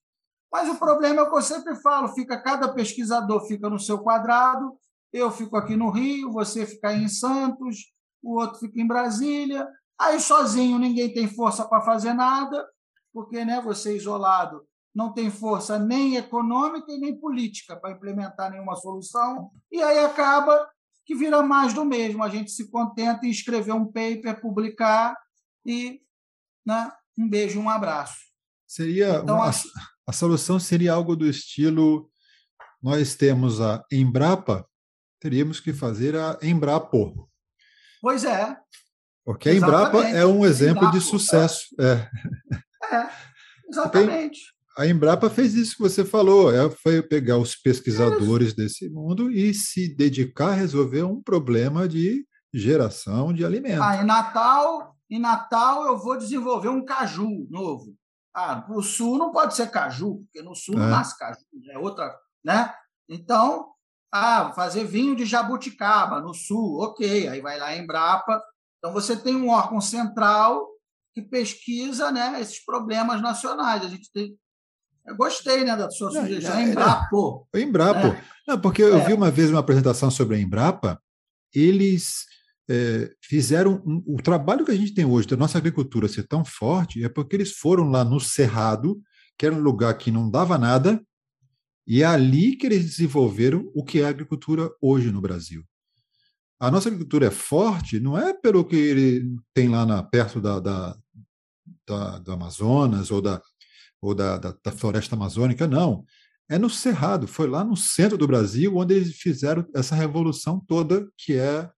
Mas 0.51 0.67
o 0.67 0.75
problema 0.75 1.21
é 1.21 1.23
o 1.23 1.29
que 1.29 1.37
eu 1.37 1.41
sempre 1.41 1.75
falo: 1.75 2.09
fica 2.09 2.41
cada 2.41 2.73
pesquisador 2.73 3.45
fica 3.47 3.69
no 3.69 3.79
seu 3.79 3.99
quadrado, 3.99 4.77
eu 5.13 5.31
fico 5.31 5.55
aqui 5.55 5.75
no 5.75 5.89
Rio, 5.89 6.31
você 6.31 6.65
fica 6.65 6.93
em 6.93 7.07
Santos, 7.07 7.93
o 8.21 8.39
outro 8.39 8.59
fica 8.59 8.79
em 8.79 8.87
Brasília. 8.87 9.67
Aí 9.99 10.19
sozinho 10.19 10.79
ninguém 10.79 11.13
tem 11.13 11.27
força 11.27 11.67
para 11.67 11.81
fazer 11.81 12.13
nada, 12.13 12.65
porque 13.13 13.43
né, 13.43 13.61
você 13.61 13.95
isolado 13.95 14.65
não 14.93 15.13
tem 15.13 15.29
força 15.29 15.77
nem 15.77 16.15
econômica 16.15 16.91
e 16.91 16.97
nem 16.97 17.17
política 17.17 17.75
para 17.75 17.91
implementar 17.91 18.51
nenhuma 18.51 18.75
solução, 18.75 19.51
e 19.71 19.81
aí 19.81 19.99
acaba 19.99 20.67
que 21.09 21.15
vira 21.15 21.41
mais 21.41 21.73
do 21.73 21.83
mesmo. 21.83 22.23
A 22.23 22.29
gente 22.29 22.51
se 22.51 22.69
contenta 22.69 23.25
em 23.25 23.31
escrever 23.31 23.71
um 23.71 23.83
paper, 23.83 24.39
publicar 24.39 25.17
e 25.65 25.99
né, 26.63 26.91
um 27.17 27.27
beijo, 27.27 27.59
um 27.59 27.67
abraço. 27.67 28.19
Seria 28.67 29.15
então, 29.15 29.37
uma, 29.37 29.49
a... 29.49 29.53
a 30.05 30.13
solução 30.13 30.59
seria 30.59 30.93
algo 30.93 31.15
do 31.15 31.25
estilo: 31.25 32.11
nós 32.79 33.15
temos 33.15 33.59
a 33.59 33.83
Embrapa, 33.91 34.69
teríamos 35.19 35.59
que 35.59 35.73
fazer 35.73 36.15
a 36.15 36.37
Embrapo. 36.43 37.27
Pois 37.99 38.23
é. 38.23 38.55
Porque 39.25 39.49
a 39.49 39.55
Embrapa 39.55 40.03
é 40.09 40.23
um 40.27 40.45
exemplo 40.45 40.83
Embrapa, 40.83 40.99
de 40.99 41.03
sucesso. 41.03 41.75
É, 41.79 42.07
é 42.95 43.09
exatamente. 43.67 44.39
A 44.77 44.85
Embrapa 44.85 45.29
fez 45.29 45.55
isso 45.55 45.75
que 45.75 45.81
você 45.81 46.05
falou, 46.05 46.53
é, 46.53 46.69
foi 46.69 47.01
pegar 47.01 47.37
os 47.37 47.55
pesquisadores 47.55 48.53
desse 48.53 48.89
mundo 48.89 49.31
e 49.31 49.53
se 49.53 49.93
dedicar 49.95 50.49
a 50.49 50.55
resolver 50.55 51.03
um 51.03 51.21
problema 51.21 51.87
de 51.87 52.25
geração 52.53 53.33
de 53.33 53.45
alimento. 53.45 53.81
Ah, 53.81 54.01
em 54.01 54.05
Natal, 54.05 54.95
em 55.09 55.19
Natal 55.19 55.85
eu 55.85 55.97
vou 55.97 56.17
desenvolver 56.17 56.69
um 56.69 56.83
caju 56.83 57.47
novo. 57.49 57.93
Ah, 58.35 58.65
o 58.69 58.81
sul 58.81 59.17
não 59.17 59.31
pode 59.31 59.55
ser 59.55 59.69
caju, 59.69 60.23
porque 60.23 60.41
no 60.41 60.55
sul 60.55 60.75
é. 60.75 60.79
não 60.79 60.89
nasce 60.89 61.17
caju, 61.17 61.39
é 61.71 61.77
outra, 61.77 62.15
né? 62.43 62.73
Então, 63.09 63.69
ah, 64.11 64.51
fazer 64.53 64.85
vinho 64.85 65.15
de 65.15 65.25
jabuticaba 65.25 66.19
no 66.19 66.33
sul, 66.33 66.81
ok. 66.81 67.27
Aí 67.27 67.41
vai 67.41 67.59
lá 67.59 67.75
em 67.75 67.83
Embrapa. 67.83 68.41
Então 68.77 68.93
você 68.93 69.15
tem 69.15 69.35
um 69.35 69.49
órgão 69.49 69.79
central 69.79 70.67
que 71.13 71.21
pesquisa 71.21 72.11
né, 72.11 72.39
esses 72.39 72.63
problemas 72.63 73.21
nacionais. 73.21 73.83
A 73.83 73.87
gente 73.87 74.11
tem. 74.11 74.35
Eu 75.05 75.15
gostei 75.15 75.63
né, 75.63 75.75
da 75.75 75.89
sua 75.89 76.11
sugestão. 76.11 76.55
É, 76.55 76.63
Embrapo. 76.63 77.47
É, 77.53 77.61
Embrapo. 77.61 78.07
Né? 78.07 78.23
Não, 78.47 78.59
porque 78.59 78.83
eu 78.83 78.97
é. 78.97 79.05
vi 79.05 79.13
uma 79.13 79.31
vez 79.31 79.49
uma 79.49 79.59
apresentação 79.59 80.11
sobre 80.11 80.35
a 80.35 80.39
Embrapa, 80.39 81.01
eles 81.53 82.25
é, 82.69 83.11
fizeram 83.21 83.81
um, 83.85 84.03
o 84.05 84.21
trabalho 84.21 84.63
que 84.63 84.71
a 84.71 84.75
gente 84.75 84.93
tem 84.93 85.05
hoje 85.05 85.27
da 85.27 85.35
nossa 85.35 85.57
agricultura 85.57 86.07
ser 86.07 86.27
tão 86.27 86.45
forte 86.45 87.03
é 87.03 87.09
porque 87.09 87.35
eles 87.35 87.53
foram 87.53 87.89
lá 87.89 88.03
no 88.03 88.19
Cerrado, 88.19 89.01
que 89.37 89.45
era 89.45 89.55
um 89.55 89.61
lugar 89.61 89.97
que 89.97 90.11
não 90.11 90.29
dava 90.29 90.57
nada, 90.57 91.01
e 91.87 92.03
é 92.03 92.05
ali 92.05 92.55
que 92.55 92.67
eles 92.67 92.85
desenvolveram 92.85 93.71
o 93.73 93.83
que 93.83 94.01
é 94.01 94.05
a 94.05 94.09
agricultura 94.09 94.69
hoje 94.79 95.11
no 95.11 95.19
Brasil. 95.19 95.63
A 96.59 96.69
nossa 96.69 96.89
agricultura 96.89 97.25
é 97.27 97.31
forte, 97.31 97.99
não 97.99 98.15
é 98.15 98.33
pelo 98.33 98.63
que 98.63 98.75
ele 98.75 99.35
tem 99.53 99.69
lá 99.69 99.85
na, 99.85 100.03
perto 100.03 100.39
da, 100.39 100.59
da, 100.59 100.95
da, 101.87 102.19
do 102.19 102.31
Amazonas 102.31 103.09
ou, 103.09 103.21
da, 103.21 103.41
ou 104.01 104.15
da, 104.15 104.37
da, 104.37 104.55
da 104.63 104.71
floresta 104.71 105.15
amazônica, 105.15 105.67
não. 105.67 106.05
É 106.49 106.57
no 106.57 106.69
Cerrado, 106.69 107.27
foi 107.27 107.47
lá 107.47 107.63
no 107.63 107.77
centro 107.77 108.17
do 108.17 108.27
Brasil 108.27 108.75
onde 108.75 108.95
eles 108.95 109.15
fizeram 109.15 109.65
essa 109.75 109.95
revolução 109.95 110.59
toda 110.59 111.07
que 111.17 111.33
é 111.33 111.69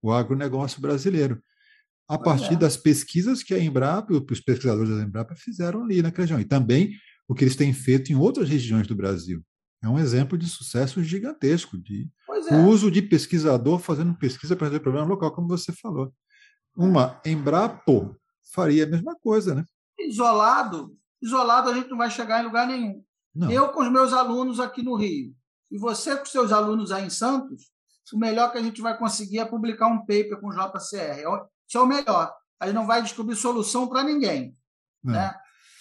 o 0.00 0.12
agronegócio 0.12 0.80
brasileiro. 0.80 1.42
A 2.08 2.18
partir 2.18 2.54
é. 2.54 2.56
das 2.56 2.76
pesquisas 2.76 3.42
que 3.42 3.54
a 3.54 3.58
Embrapa, 3.58 4.12
os 4.12 4.40
pesquisadores 4.40 4.90
da 4.90 5.02
Embrapa 5.02 5.34
fizeram 5.36 5.84
ali 5.84 6.02
naquela 6.02 6.24
região. 6.24 6.40
E 6.40 6.44
também 6.44 6.92
o 7.28 7.34
que 7.34 7.44
eles 7.44 7.56
têm 7.56 7.72
feito 7.72 8.12
em 8.12 8.16
outras 8.16 8.48
regiões 8.48 8.86
do 8.86 8.94
Brasil. 8.94 9.44
É 9.82 9.88
um 9.88 9.98
exemplo 9.98 10.36
de 10.36 10.46
sucesso 10.46 11.02
gigantesco, 11.02 11.78
de 11.78 12.08
é. 12.50 12.56
uso 12.66 12.90
de 12.90 13.00
pesquisador 13.00 13.78
fazendo 13.78 14.14
pesquisa 14.14 14.54
para 14.54 14.66
resolver 14.66 14.82
problema 14.82 15.06
local, 15.06 15.32
como 15.32 15.48
você 15.48 15.72
falou. 15.72 16.12
Uma 16.76 17.20
Embrapo 17.24 18.16
faria 18.52 18.84
a 18.84 18.88
mesma 18.88 19.16
coisa, 19.16 19.54
né? 19.54 19.64
Isolado, 19.98 20.94
isolado 21.22 21.68
a 21.70 21.74
gente 21.74 21.88
não 21.88 21.98
vai 21.98 22.10
chegar 22.10 22.42
em 22.42 22.46
lugar 22.46 22.66
nenhum. 22.66 23.04
Não. 23.34 23.50
Eu 23.50 23.68
com 23.68 23.82
os 23.82 23.90
meus 23.90 24.12
alunos 24.12 24.58
aqui 24.58 24.82
no 24.82 24.96
Rio 24.96 25.34
e 25.70 25.78
você 25.78 26.16
com 26.16 26.24
os 26.24 26.32
seus 26.32 26.52
alunos 26.52 26.90
aí 26.90 27.04
em 27.04 27.10
Santos, 27.10 27.70
o 28.12 28.18
melhor 28.18 28.50
que 28.50 28.58
a 28.58 28.62
gente 28.62 28.82
vai 28.82 28.96
conseguir 28.98 29.38
é 29.38 29.44
publicar 29.44 29.86
um 29.86 30.00
paper 30.00 30.40
com 30.40 30.48
o 30.48 30.52
JCR. 30.52 31.46
Isso 31.68 31.78
é 31.78 31.80
o 31.80 31.86
melhor. 31.86 32.34
A 32.58 32.66
gente 32.66 32.74
não 32.74 32.86
vai 32.86 33.02
descobrir 33.02 33.36
solução 33.36 33.88
para 33.88 34.02
ninguém. 34.02 34.56
É. 35.06 35.10
Né? 35.10 35.34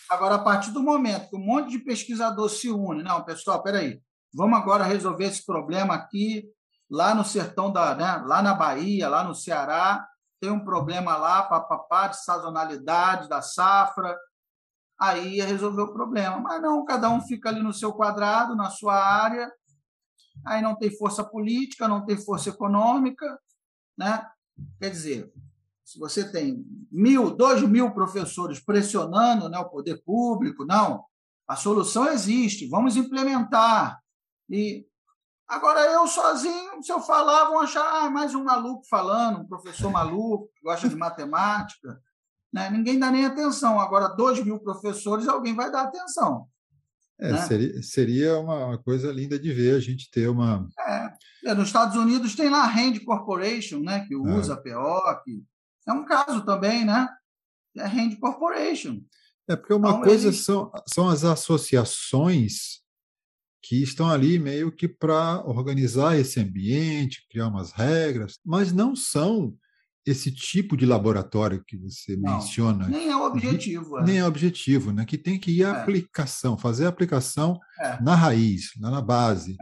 Agora, 0.10 0.36
a 0.36 0.40
partir 0.40 0.72
do 0.72 0.82
momento 0.82 1.30
que 1.30 1.36
um 1.36 1.46
monte 1.46 1.70
de 1.70 1.80
pesquisador 1.80 2.50
se 2.50 2.70
une, 2.70 3.04
não, 3.04 3.24
pessoal, 3.24 3.62
peraí, 3.62 4.02
vamos 4.34 4.58
agora 4.58 4.84
resolver 4.84 5.26
esse 5.26 5.46
problema 5.46 5.94
aqui, 5.94 6.46
lá 6.90 7.14
no 7.14 7.24
sertão 7.24 7.72
da, 7.72 7.94
né, 7.94 8.24
lá 8.26 8.42
na 8.42 8.54
Bahia, 8.54 9.08
lá 9.08 9.24
no 9.24 9.36
Ceará, 9.36 10.08
tem 10.42 10.50
um 10.50 10.64
problema 10.64 11.16
lá, 11.18 11.44
papapá, 11.44 12.08
de 12.08 12.24
sazonalidade 12.24 13.30
da 13.30 13.42
safra, 13.42 14.18
aí 15.00 15.38
ia 15.38 15.46
resolver 15.46 15.84
o 15.84 15.94
problema. 15.94 16.40
Mas 16.40 16.62
não, 16.62 16.84
cada 16.84 17.10
um 17.10 17.22
fica 17.22 17.50
ali 17.50 17.64
no 17.64 17.74
seu 17.74 17.94
quadrado, 17.94 18.56
na 18.56 18.70
sua 18.70 18.96
área, 18.96 19.52
aí 20.46 20.62
não 20.62 20.76
tem 20.76 20.96
força 20.96 21.24
política, 21.24 21.88
não 21.88 22.06
tem 22.06 22.18
força 22.18 22.50
econômica, 22.50 23.40
né? 23.98 24.28
Quer 24.80 24.90
dizer, 24.90 25.32
se 25.86 25.98
você 25.98 26.30
tem 26.30 26.64
mil, 26.92 27.32
dois 27.32 27.62
mil 27.64 27.92
professores 27.92 28.60
pressionando 28.60 29.50
né, 29.50 29.58
o 29.58 29.70
poder 29.70 30.04
público, 30.04 30.66
não, 30.66 31.04
a 31.48 31.56
solução 31.56 32.08
existe, 32.08 32.68
vamos 32.68 32.96
implementar. 32.96 34.00
E 34.50 34.86
agora 35.48 35.80
eu 35.92 36.06
sozinho, 36.08 36.84
se 36.84 36.92
eu 36.92 37.00
falar, 37.02 37.46
vão 37.46 37.60
achar 37.60 38.06
ah, 38.06 38.10
mais 38.10 38.36
um 38.36 38.44
maluco 38.44 38.88
falando, 38.88 39.40
um 39.40 39.48
professor 39.48 39.92
maluco 39.92 40.52
que 40.56 40.62
gosta 40.62 40.88
de 40.88 40.96
matemática. 40.96 42.00
Né? 42.52 42.70
Ninguém 42.70 43.00
dá 43.00 43.12
nem 43.12 43.26
atenção. 43.26 43.80
Agora, 43.80 44.08
dois 44.08 44.44
mil 44.44 44.60
professores, 44.60 45.28
alguém 45.28 45.56
vai 45.56 45.72
dar 45.72 45.84
atenção. 45.84 46.48
É, 47.20 47.34
né? 47.34 47.42
seria, 47.42 47.84
seria 47.84 48.40
uma, 48.40 48.78
coisa 48.78 49.12
linda 49.12 49.38
de 49.38 49.52
ver 49.52 49.76
a 49.76 49.80
gente 49.80 50.10
ter 50.10 50.30
uma. 50.30 50.68
É, 50.80 51.14
é 51.48 51.54
nos 51.54 51.68
Estados 51.68 51.98
Unidos 51.98 52.36
tem 52.36 52.50
lá 52.50 52.64
a 52.64 52.68
Rand 52.68 52.98
Corporation, 53.06 53.80
né, 53.82 54.06
que 54.08 54.14
é. 54.14 54.18
usa 54.18 54.54
a 54.54 54.58
PO, 54.58 55.24
que 55.24 55.44
é 55.88 55.92
um 55.92 56.06
caso 56.06 56.46
também, 56.46 56.86
né? 56.86 57.10
É 57.76 57.84
a 57.84 57.88
Rand 57.88 58.16
Corporation. 58.20 59.02
É 59.50 59.56
porque 59.56 59.74
uma 59.74 59.90
então, 59.90 60.02
coisa 60.04 60.28
eles... 60.28 60.46
são, 60.46 60.72
são 60.88 61.10
as 61.10 61.26
associações 61.26 62.80
que 63.62 63.84
estão 63.84 64.10
ali 64.10 64.40
meio 64.40 64.72
que 64.72 64.88
para 64.88 65.44
organizar 65.46 66.18
esse 66.18 66.40
ambiente, 66.40 67.28
criar 67.30 67.48
umas 67.48 67.72
regras, 67.72 68.40
mas 68.46 68.72
não 68.72 68.96
são 68.96 69.54
esse 70.10 70.32
tipo 70.32 70.76
de 70.76 70.86
laboratório 70.86 71.64
que 71.66 71.78
você 71.78 72.16
não, 72.16 72.36
menciona. 72.36 72.88
Nem 72.88 73.10
é 73.10 73.16
o 73.16 73.26
objetivo. 73.26 74.00
É. 74.00 74.04
Nem 74.04 74.18
é 74.18 74.24
o 74.24 74.28
objetivo, 74.28 74.92
né? 74.92 75.06
Que 75.06 75.18
tem 75.18 75.40
que 75.40 75.52
ir 75.52 75.64
à 75.64 75.70
é. 75.70 75.82
aplicação, 75.82 76.58
fazer 76.58 76.86
a 76.86 76.90
aplicação 76.90 77.60
é. 77.80 78.02
na 78.02 78.16
raiz, 78.16 78.72
lá 78.80 78.90
na 78.90 79.02
base. 79.02 79.56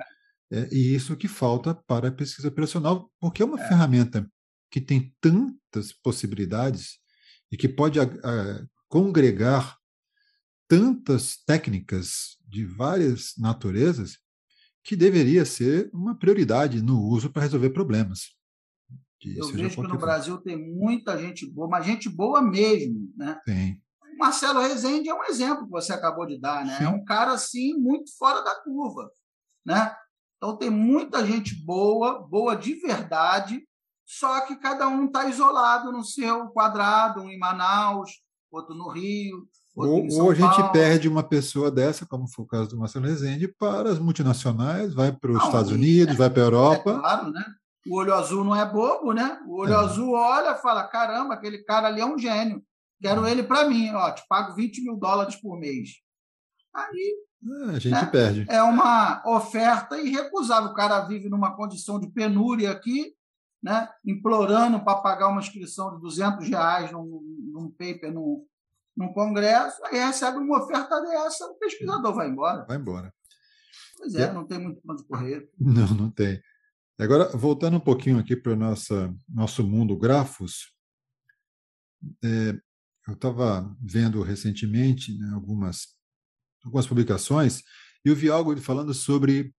É. 0.50 0.70
e 0.72 0.96
isso 0.96 1.18
que 1.18 1.28
falta 1.28 1.76
para 1.76 2.08
a 2.08 2.12
pesquisa 2.12 2.48
operacional, 2.48 3.12
porque 3.20 3.42
é 3.42 3.46
uma 3.46 3.60
é. 3.60 3.68
ferramenta 3.68 4.26
que 4.72 4.80
tem 4.80 5.14
tantas 5.20 5.92
possibilidades 5.92 7.00
e 7.52 7.58
que 7.58 7.68
pode 7.68 8.00
congregar 8.88 9.78
tantas 10.70 11.38
técnicas 11.46 12.38
de 12.48 12.66
várias 12.66 13.34
naturezas 13.38 14.18
que 14.84 14.96
deveria 14.96 15.44
ser 15.44 15.90
uma 15.94 16.18
prioridade 16.18 16.82
no 16.82 17.02
uso 17.02 17.30
para 17.30 17.42
resolver 17.42 17.72
problemas. 17.72 18.37
Eu 19.26 19.48
vejo 19.48 19.82
que 19.82 19.88
no 19.88 19.98
Brasil 19.98 20.38
tem 20.38 20.58
muita 20.58 21.18
gente 21.18 21.46
boa, 21.46 21.68
mas 21.68 21.86
gente 21.86 22.08
boa 22.10 22.42
mesmo, 22.42 23.12
né? 23.16 23.40
Tem. 23.46 23.82
Marcelo 24.18 24.60
Rezende 24.60 25.10
é 25.10 25.14
um 25.14 25.24
exemplo 25.26 25.66
que 25.66 25.72
você 25.72 25.94
acabou 25.94 26.26
de 26.26 26.40
dar, 26.40 26.66
né? 26.66 26.78
Sim. 26.78 26.84
É 26.86 26.90
um 26.90 27.04
cara 27.04 27.32
assim 27.32 27.74
muito 27.76 28.16
fora 28.18 28.42
da 28.42 28.56
curva, 28.56 29.10
né? 29.66 29.96
Então 30.38 30.56
tem 30.56 30.70
muita 30.70 31.26
gente 31.26 31.56
boa, 31.64 32.20
boa 32.28 32.56
de 32.56 32.76
verdade, 32.76 33.64
só 34.06 34.42
que 34.42 34.56
cada 34.56 34.88
um 34.88 35.06
está 35.06 35.28
isolado 35.28 35.92
no 35.92 36.04
seu 36.04 36.48
quadrado, 36.50 37.22
um 37.22 37.30
em 37.30 37.38
Manaus, 37.38 38.12
outro 38.52 38.74
no 38.74 38.90
Rio. 38.90 39.48
Outro 39.76 40.18
ou, 40.18 40.24
ou 40.24 40.32
a 40.32 40.36
gente 40.36 40.56
Paulo. 40.56 40.72
perde 40.72 41.08
uma 41.08 41.24
pessoa 41.24 41.70
dessa, 41.70 42.06
como 42.06 42.28
foi 42.28 42.46
o 42.46 42.48
caso 42.48 42.70
do 42.70 42.78
Marcelo 42.78 43.06
Rezende, 43.06 43.48
para 43.48 43.90
as 43.90 44.00
multinacionais, 44.00 44.94
vai 44.94 45.12
para 45.12 45.32
os 45.32 45.44
Estados 45.44 45.72
Unidos, 45.72 46.16
é, 46.16 46.18
vai 46.18 46.30
para 46.30 46.42
a 46.42 46.46
Europa. 46.46 46.92
É 46.92 47.00
claro, 47.00 47.32
né? 47.32 47.46
O 47.90 47.96
olho 47.96 48.14
azul 48.14 48.44
não 48.44 48.56
é 48.56 48.66
bobo, 48.66 49.14
né? 49.14 49.40
O 49.48 49.62
olho 49.62 49.74
é. 49.74 49.76
azul 49.76 50.14
olha 50.14 50.52
e 50.52 50.62
fala: 50.62 50.84
caramba, 50.88 51.34
aquele 51.34 51.60
cara 51.60 51.88
ali 51.88 52.02
é 52.02 52.06
um 52.06 52.18
gênio. 52.18 52.64
Quero 53.02 53.28
ele 53.28 53.44
para 53.44 53.68
mim, 53.68 53.92
ó, 53.94 54.12
te 54.12 54.24
pago 54.28 54.56
20 54.56 54.82
mil 54.84 54.98
dólares 54.98 55.36
por 55.36 55.60
mês. 55.60 55.90
Aí. 56.74 57.16
É, 57.70 57.76
a 57.76 57.80
gente 57.80 57.94
né? 57.94 58.06
perde. 58.06 58.46
É 58.50 58.62
uma 58.64 59.22
oferta 59.26 59.98
irrecusável. 59.98 60.72
O 60.72 60.74
cara 60.74 61.02
vive 61.02 61.30
numa 61.30 61.56
condição 61.56 62.00
de 62.00 62.08
penúria 62.10 62.72
aqui, 62.72 63.14
né? 63.62 63.88
implorando 64.04 64.84
para 64.84 65.00
pagar 65.00 65.28
uma 65.28 65.40
inscrição 65.40 65.96
de 65.96 66.02
200 66.02 66.50
reais 66.50 66.92
num, 66.92 67.22
num 67.54 67.70
paper, 67.70 68.12
num, 68.12 68.44
num 68.98 69.14
congresso, 69.14 69.80
aí 69.86 70.00
recebe 70.00 70.40
uma 70.40 70.64
oferta 70.64 71.00
dessa, 71.00 71.46
o 71.46 71.56
pesquisador 71.56 72.14
vai 72.16 72.28
embora. 72.28 72.66
Vai 72.66 72.78
embora. 72.78 73.14
Pois 73.98 74.16
é, 74.16 74.24
é. 74.24 74.34
não 74.34 74.46
tem 74.46 74.60
muito 74.60 74.82
onde 74.90 75.04
correr. 75.04 75.50
Não, 75.60 75.88
não 75.96 76.12
tem. 76.12 76.42
Agora, 77.00 77.30
voltando 77.38 77.78
um 77.78 77.82
pouquinho 77.82 78.18
aqui 78.18 78.36
para 78.36 78.54
o 78.54 78.56
nosso 78.56 79.64
mundo 79.64 79.96
grafos, 79.96 80.74
é, 82.24 82.60
eu 83.08 83.14
estava 83.14 83.76
vendo 83.80 84.24
recentemente 84.24 85.16
né, 85.16 85.30
algumas, 85.34 85.96
algumas 86.66 86.88
publicações 86.88 87.62
e 88.04 88.10
eu 88.10 88.16
vi 88.16 88.30
algo 88.30 88.56
falando 88.60 88.96
sobre 88.96 89.54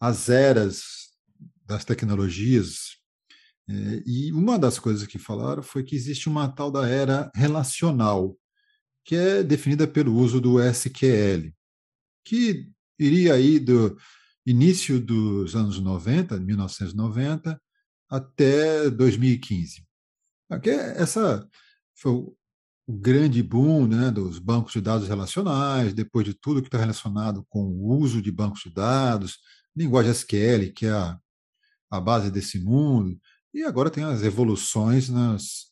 as 0.00 0.28
eras 0.28 0.82
das 1.66 1.84
tecnologias. 1.84 2.96
É, 3.68 4.02
e 4.06 4.32
uma 4.32 4.56
das 4.56 4.78
coisas 4.78 5.04
que 5.06 5.18
falaram 5.18 5.64
foi 5.64 5.82
que 5.82 5.96
existe 5.96 6.28
uma 6.28 6.48
tal 6.48 6.70
da 6.70 6.88
era 6.88 7.28
relacional, 7.34 8.38
que 9.04 9.16
é 9.16 9.42
definida 9.42 9.88
pelo 9.88 10.14
uso 10.14 10.40
do 10.40 10.60
SQL, 10.62 11.52
que 12.24 12.70
iria 13.00 13.34
aí 13.34 13.58
do, 13.58 13.98
início 14.46 15.00
dos 15.00 15.54
anos 15.56 15.80
90, 15.80 16.38
1990, 16.38 17.60
até 18.08 18.90
2015. 18.90 19.84
Porque 20.48 20.70
essa 20.70 21.48
foi 21.96 22.12
o 22.12 22.36
grande 22.88 23.42
boom 23.42 23.86
né, 23.86 24.10
dos 24.10 24.38
bancos 24.38 24.72
de 24.72 24.80
dados 24.80 25.08
relacionais, 25.08 25.94
depois 25.94 26.24
de 26.24 26.34
tudo 26.34 26.60
que 26.60 26.68
está 26.68 26.78
relacionado 26.78 27.44
com 27.48 27.62
o 27.64 27.96
uso 27.98 28.20
de 28.20 28.30
bancos 28.30 28.62
de 28.62 28.70
dados, 28.70 29.38
linguagem 29.74 30.12
SQL, 30.12 30.72
que 30.74 30.86
é 30.86 30.92
a, 30.92 31.18
a 31.90 32.00
base 32.00 32.30
desse 32.30 32.58
mundo, 32.58 33.18
e 33.52 33.62
agora 33.62 33.90
tem 33.90 34.04
as 34.04 34.22
evoluções 34.22 35.08
nas, 35.08 35.66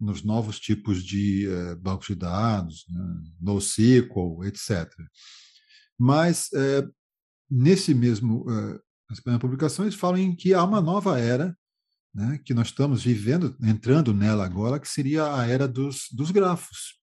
nos 0.00 0.22
novos 0.22 0.58
tipos 0.58 1.04
de 1.04 1.46
eh, 1.46 1.74
bancos 1.76 2.08
de 2.08 2.14
dados, 2.14 2.84
né, 2.88 3.22
NoSQL, 3.40 4.44
etc. 4.44 4.90
Mas 5.98 6.50
eh, 6.54 6.88
nesse 7.50 7.94
mesmo 7.94 8.42
uh, 8.42 8.80
nas 9.08 9.38
publicações 9.40 9.94
falam 9.94 10.18
em 10.18 10.34
que 10.34 10.54
há 10.54 10.62
uma 10.62 10.80
nova 10.80 11.18
era 11.18 11.56
né, 12.14 12.40
que 12.44 12.54
nós 12.54 12.68
estamos 12.68 13.02
vivendo, 13.02 13.56
entrando 13.62 14.12
nela 14.12 14.44
agora, 14.44 14.80
que 14.80 14.88
seria 14.88 15.34
a 15.34 15.46
era 15.46 15.66
dos, 15.66 16.06
dos 16.12 16.30
grafos, 16.30 16.98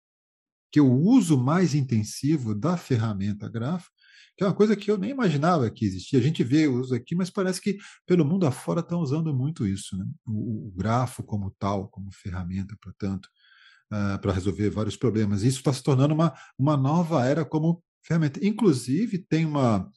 que 0.70 0.80
o 0.80 0.92
uso 0.92 1.38
mais 1.38 1.74
intensivo 1.74 2.54
da 2.54 2.76
ferramenta 2.76 3.48
grafo, 3.48 3.88
que 4.36 4.44
é 4.44 4.46
uma 4.46 4.54
coisa 4.54 4.76
que 4.76 4.90
eu 4.90 4.98
nem 4.98 5.10
imaginava 5.10 5.70
que 5.70 5.86
existia. 5.86 6.18
A 6.18 6.22
gente 6.22 6.44
vê 6.44 6.66
o 6.66 6.78
uso 6.78 6.94
aqui, 6.94 7.14
mas 7.14 7.30
parece 7.30 7.60
que 7.60 7.78
pelo 8.06 8.24
mundo 8.24 8.46
afora 8.46 8.80
estão 8.80 9.00
usando 9.00 9.34
muito 9.34 9.66
isso, 9.66 9.96
né? 9.96 10.04
o, 10.26 10.68
o 10.68 10.72
grafo 10.72 11.22
como 11.22 11.50
tal, 11.58 11.88
como 11.88 12.12
ferramenta, 12.12 12.76
portanto, 12.82 13.26
uh, 13.90 14.18
para 14.20 14.32
resolver 14.32 14.68
vários 14.68 14.96
problemas. 14.96 15.42
Isso 15.42 15.58
está 15.58 15.72
se 15.72 15.82
tornando 15.82 16.12
uma, 16.12 16.34
uma 16.58 16.76
nova 16.76 17.24
era 17.24 17.44
como 17.46 17.82
ferramenta. 18.02 18.44
Inclusive, 18.44 19.18
tem 19.18 19.46
uma, 19.46 19.90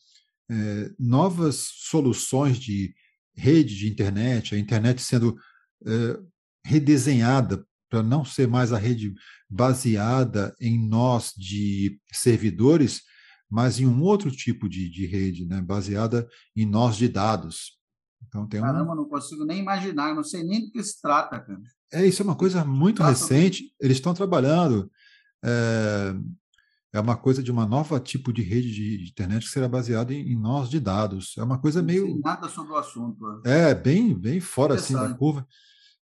é, 0.49 0.91
novas 0.97 1.67
soluções 1.75 2.59
de 2.59 2.93
rede 3.35 3.75
de 3.75 3.87
internet, 3.87 4.55
a 4.55 4.59
internet 4.59 5.01
sendo 5.01 5.37
é, 5.85 6.19
redesenhada 6.63 7.65
para 7.89 8.03
não 8.03 8.23
ser 8.23 8.47
mais 8.47 8.71
a 8.71 8.77
rede 8.77 9.13
baseada 9.49 10.55
em 10.59 10.87
nós 10.87 11.33
de 11.35 11.99
servidores, 12.11 13.01
mas 13.49 13.79
em 13.79 13.87
um 13.87 14.01
outro 14.03 14.29
tipo 14.29 14.69
de, 14.69 14.89
de 14.89 15.07
rede, 15.07 15.45
né, 15.45 15.61
baseada 15.61 16.27
em 16.55 16.65
nós 16.65 16.95
de 16.97 17.07
dados. 17.07 17.79
Então 18.27 18.47
tem 18.47 18.61
Caramba, 18.61 18.93
um... 18.93 18.95
não 18.95 19.05
consigo 19.05 19.43
nem 19.45 19.59
imaginar, 19.59 20.13
não 20.13 20.23
sei 20.23 20.43
nem 20.43 20.65
do 20.65 20.71
que 20.71 20.83
se 20.83 21.01
trata, 21.01 21.39
cara. 21.39 21.61
É, 21.91 22.05
isso 22.05 22.21
é 22.21 22.25
uma 22.25 22.35
coisa 22.35 22.63
muito 22.63 23.01
recente. 23.01 23.73
Eles 23.79 23.97
estão 23.97 24.13
trabalhando 24.13 24.91
é, 25.43 26.13
é 26.91 26.99
uma 26.99 27.15
coisa 27.15 27.43
de 27.43 27.51
uma 27.51 27.65
nova 27.65 27.99
tipo 27.99 28.33
de 28.33 28.41
rede 28.41 28.71
de 28.71 29.09
internet 29.09 29.45
que 29.45 29.51
será 29.51 29.67
baseada 29.67 30.13
em, 30.13 30.31
em 30.31 30.35
nós 30.35 30.69
de 30.69 30.79
dados. 30.79 31.35
É 31.37 31.43
uma 31.43 31.59
coisa 31.59 31.83
meio. 31.83 32.19
Nada 32.23 32.49
sobre 32.49 32.73
o 32.73 32.75
assunto. 32.75 33.41
É, 33.45 33.71
é 33.71 33.75
bem, 33.75 34.13
bem 34.13 34.39
fora 34.39 34.75
assim 34.75 34.93
da 34.93 35.13
curva. 35.13 35.45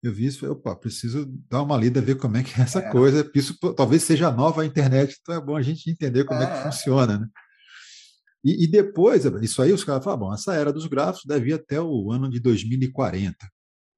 Eu 0.02 0.12
vi 0.12 0.26
isso, 0.26 0.40
falei, 0.40 0.54
opa, 0.54 0.76
preciso 0.76 1.24
dar 1.48 1.62
uma 1.62 1.78
lida, 1.78 2.02
ver 2.02 2.16
como 2.16 2.36
é 2.36 2.42
que 2.42 2.60
é 2.60 2.64
essa 2.64 2.80
é. 2.80 2.90
coisa. 2.90 3.30
Isso 3.34 3.58
talvez 3.74 4.02
seja 4.02 4.30
nova 4.30 4.60
a 4.60 4.66
internet, 4.66 5.18
então 5.18 5.34
é 5.34 5.40
bom 5.40 5.56
a 5.56 5.62
gente 5.62 5.90
entender 5.90 6.24
como 6.24 6.40
é, 6.40 6.44
é 6.44 6.46
que 6.46 6.62
funciona, 6.64 7.18
né? 7.18 7.26
E, 8.44 8.64
e, 8.64 8.66
depois, 8.66 9.24
isso 9.40 9.62
aí 9.62 9.72
os 9.72 9.82
caras 9.82 10.04
falam, 10.04 10.18
bom, 10.20 10.34
essa 10.34 10.54
era 10.54 10.70
dos 10.70 10.86
gráficos 10.86 11.24
deve 11.26 11.48
ir 11.48 11.54
até 11.54 11.80
o 11.80 12.12
ano 12.12 12.28
de 12.28 12.38
2040. 12.38 13.34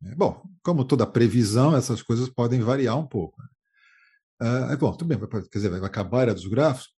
É, 0.05 0.14
bom, 0.14 0.41
como 0.62 0.84
toda 0.84 1.05
previsão, 1.05 1.74
essas 1.74 2.01
coisas 2.01 2.28
podem 2.28 2.61
variar 2.61 2.97
um 2.97 3.07
pouco. 3.07 3.43
Né? 3.43 3.49
Ah, 4.41 4.76
bom, 4.76 4.93
tudo 4.93 5.09
bem, 5.09 5.18
quer 5.18 5.59
dizer, 5.59 5.70
vai 5.70 5.80
acabar 5.80 6.18
a 6.18 6.22
era 6.22 6.34
dos 6.34 6.47
grafos? 6.47 6.89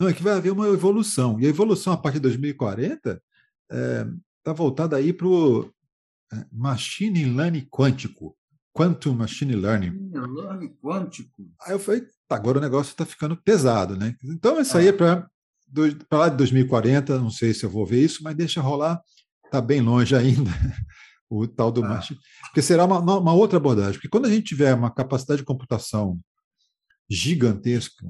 Não, 0.00 0.08
é 0.08 0.12
que 0.12 0.22
vai 0.22 0.34
haver 0.34 0.50
uma 0.50 0.66
evolução. 0.68 1.38
E 1.38 1.46
a 1.46 1.48
evolução 1.48 1.92
a 1.92 1.96
partir 1.96 2.16
de 2.16 2.22
2040 2.22 3.22
está 3.70 4.50
é, 4.50 4.54
voltada 4.54 4.96
aí 4.96 5.12
para 5.12 5.26
o 5.26 5.70
é, 6.32 6.46
machine 6.50 7.24
learning 7.24 7.66
quântico. 7.70 8.36
Quantum 8.72 9.14
Machine 9.14 9.56
Learning. 9.56 10.10
Learning 10.12 10.74
quântico. 10.80 11.42
Aí 11.62 11.72
eu 11.72 11.78
falei, 11.78 12.02
tá, 12.28 12.36
agora 12.36 12.58
o 12.58 12.60
negócio 12.60 12.90
está 12.90 13.04
ficando 13.04 13.36
pesado, 13.36 13.96
né? 13.96 14.14
Então 14.24 14.60
isso 14.60 14.76
aí 14.78 14.88
é 14.88 14.92
para 14.92 15.28
lá 16.12 16.28
de 16.28 16.36
2040, 16.36 17.18
não 17.18 17.30
sei 17.30 17.52
se 17.52 17.64
eu 17.64 17.70
vou 17.70 17.84
ver 17.84 18.02
isso, 18.02 18.22
mas 18.22 18.36
deixa 18.36 18.60
rolar. 18.60 19.02
está 19.44 19.60
bem 19.60 19.80
longe 19.80 20.14
ainda, 20.14 20.50
o 21.28 21.46
tal 21.46 21.72
do 21.72 21.84
ah. 21.84 21.88
machine. 21.88 22.18
Porque 22.42 22.62
será 22.62 22.84
uma, 22.84 22.98
uma 22.98 23.32
outra 23.32 23.58
abordagem. 23.58 23.94
Porque 23.94 24.08
quando 24.08 24.26
a 24.26 24.30
gente 24.30 24.46
tiver 24.46 24.72
uma 24.74 24.90
capacidade 24.90 25.40
de 25.40 25.46
computação 25.46 26.18
gigantesca, 27.10 28.06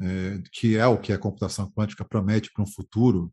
é, 0.00 0.42
que 0.52 0.76
é 0.76 0.86
o 0.86 0.98
que 0.98 1.12
a 1.12 1.18
computação 1.18 1.70
quântica 1.70 2.04
promete 2.04 2.50
para 2.52 2.64
um 2.64 2.66
futuro, 2.66 3.32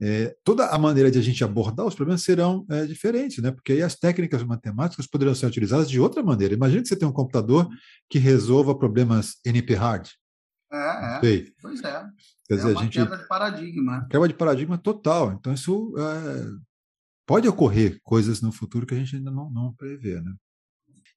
é, 0.00 0.36
toda 0.44 0.66
a 0.68 0.78
maneira 0.78 1.10
de 1.10 1.18
a 1.18 1.22
gente 1.22 1.42
abordar 1.42 1.84
os 1.84 1.94
problemas 1.94 2.22
serão 2.22 2.64
é, 2.70 2.86
diferentes, 2.86 3.38
né? 3.38 3.50
porque 3.50 3.72
aí 3.72 3.82
as 3.82 3.96
técnicas 3.96 4.42
matemáticas 4.44 5.08
poderão 5.08 5.34
ser 5.34 5.46
utilizadas 5.46 5.90
de 5.90 5.98
outra 5.98 6.22
maneira. 6.22 6.54
Imagina 6.54 6.82
que 6.82 6.88
você 6.88 6.96
tem 6.96 7.08
um 7.08 7.12
computador 7.12 7.68
que 8.08 8.18
resolva 8.18 8.78
problemas 8.78 9.36
NP-hard. 9.44 10.08
É, 10.72 11.16
é. 11.26 11.46
Pois 11.60 11.82
é. 11.82 12.06
Quer 12.46 12.54
dizer, 12.56 12.68
é 12.68 12.72
uma 12.72 12.80
a 12.80 12.82
gente, 12.84 12.98
quebra 12.98 13.18
de 13.18 13.26
paradigma. 13.26 14.06
Quebra 14.08 14.28
de 14.28 14.34
paradigma 14.34 14.78
total. 14.78 15.32
Então, 15.32 15.52
isso 15.52 15.94
é, 15.98 16.50
pode 17.26 17.48
ocorrer 17.48 17.98
coisas 18.04 18.40
no 18.40 18.52
futuro 18.52 18.86
que 18.86 18.94
a 18.94 18.98
gente 18.98 19.16
ainda 19.16 19.30
não, 19.30 19.50
não 19.50 19.72
prevê. 19.72 20.20
Né? 20.20 20.32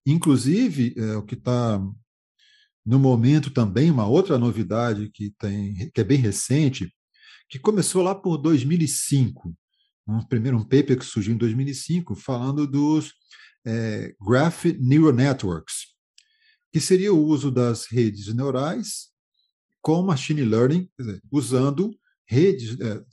Inclusive, 0.06 0.96
é, 0.98 1.16
o 1.18 1.24
que 1.24 1.36
está 1.36 1.80
no 2.86 2.98
momento 2.98 3.52
também, 3.52 3.92
uma 3.92 4.08
outra 4.08 4.38
novidade 4.38 5.10
que, 5.14 5.32
tem, 5.38 5.90
que 5.94 6.02
é 6.02 6.04
bem 6.04 6.18
recente, 6.18 6.92
que 7.50 7.60
começou 7.60 8.02
lá 8.02 8.16
por 8.16 8.38
2005. 8.38 9.56
Um 10.08 10.26
primeiro 10.26 10.58
um 10.58 10.64
paper 10.64 10.98
que 10.98 11.06
surgiu 11.06 11.34
em 11.34 11.38
2005 11.38 12.16
falando 12.16 12.66
dos 12.66 13.14
é, 13.66 14.16
Graph 14.20 14.66
Neural 14.80 15.14
Networks, 15.14 15.92
que 16.72 16.80
seria 16.80 17.14
o 17.14 17.24
uso 17.24 17.52
das 17.52 17.86
redes 17.86 18.34
neurais 18.34 19.12
com 19.82 20.02
machine 20.02 20.44
learning, 20.44 20.90
dizer, 20.98 21.22
usando 21.32 21.96
redes, 22.26 22.80
é, 22.80 23.04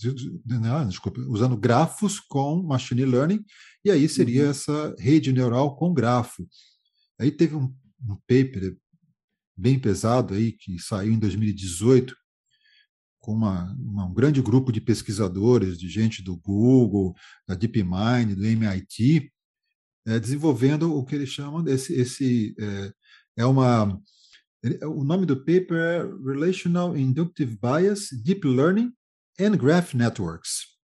desculpa, 0.86 1.20
usando 1.22 1.56
grafos 1.56 2.20
com 2.20 2.62
machine 2.62 3.04
learning, 3.04 3.44
e 3.84 3.90
aí 3.90 4.08
seria 4.08 4.44
uhum. 4.44 4.50
essa 4.50 4.94
rede 4.98 5.32
neural 5.32 5.76
com 5.76 5.92
grafo. 5.92 6.48
Aí 7.18 7.30
teve 7.30 7.56
um, 7.56 7.74
um 8.08 8.16
paper 8.28 8.76
bem 9.58 9.78
pesado 9.78 10.34
aí 10.34 10.52
que 10.52 10.78
saiu 10.78 11.12
em 11.12 11.18
2018 11.18 12.16
com 13.18 13.32
uma, 13.32 13.74
uma, 13.78 14.06
um 14.06 14.14
grande 14.14 14.40
grupo 14.40 14.72
de 14.72 14.80
pesquisadores, 14.80 15.78
de 15.78 15.88
gente 15.88 16.22
do 16.22 16.36
Google, 16.36 17.14
da 17.46 17.54
DeepMind, 17.54 18.34
do 18.34 18.46
MIT, 18.46 19.30
é, 20.06 20.18
desenvolvendo 20.18 20.96
o 20.96 21.04
que 21.04 21.14
eles 21.14 21.28
chamam 21.28 21.62
desse 21.62 21.92
esse 21.92 22.54
é, 22.58 22.92
é 23.38 23.46
uma 23.46 24.00
o 24.82 25.04
nome 25.04 25.24
do 25.24 25.36
paper 25.36 25.76
é 25.76 26.02
Relational 26.24 26.96
Inductive 26.96 27.56
Bias, 27.56 28.08
Deep 28.24 28.46
Learning 28.46 28.92
and 29.38 29.56
Graph 29.56 29.94
Networks. 29.94 30.78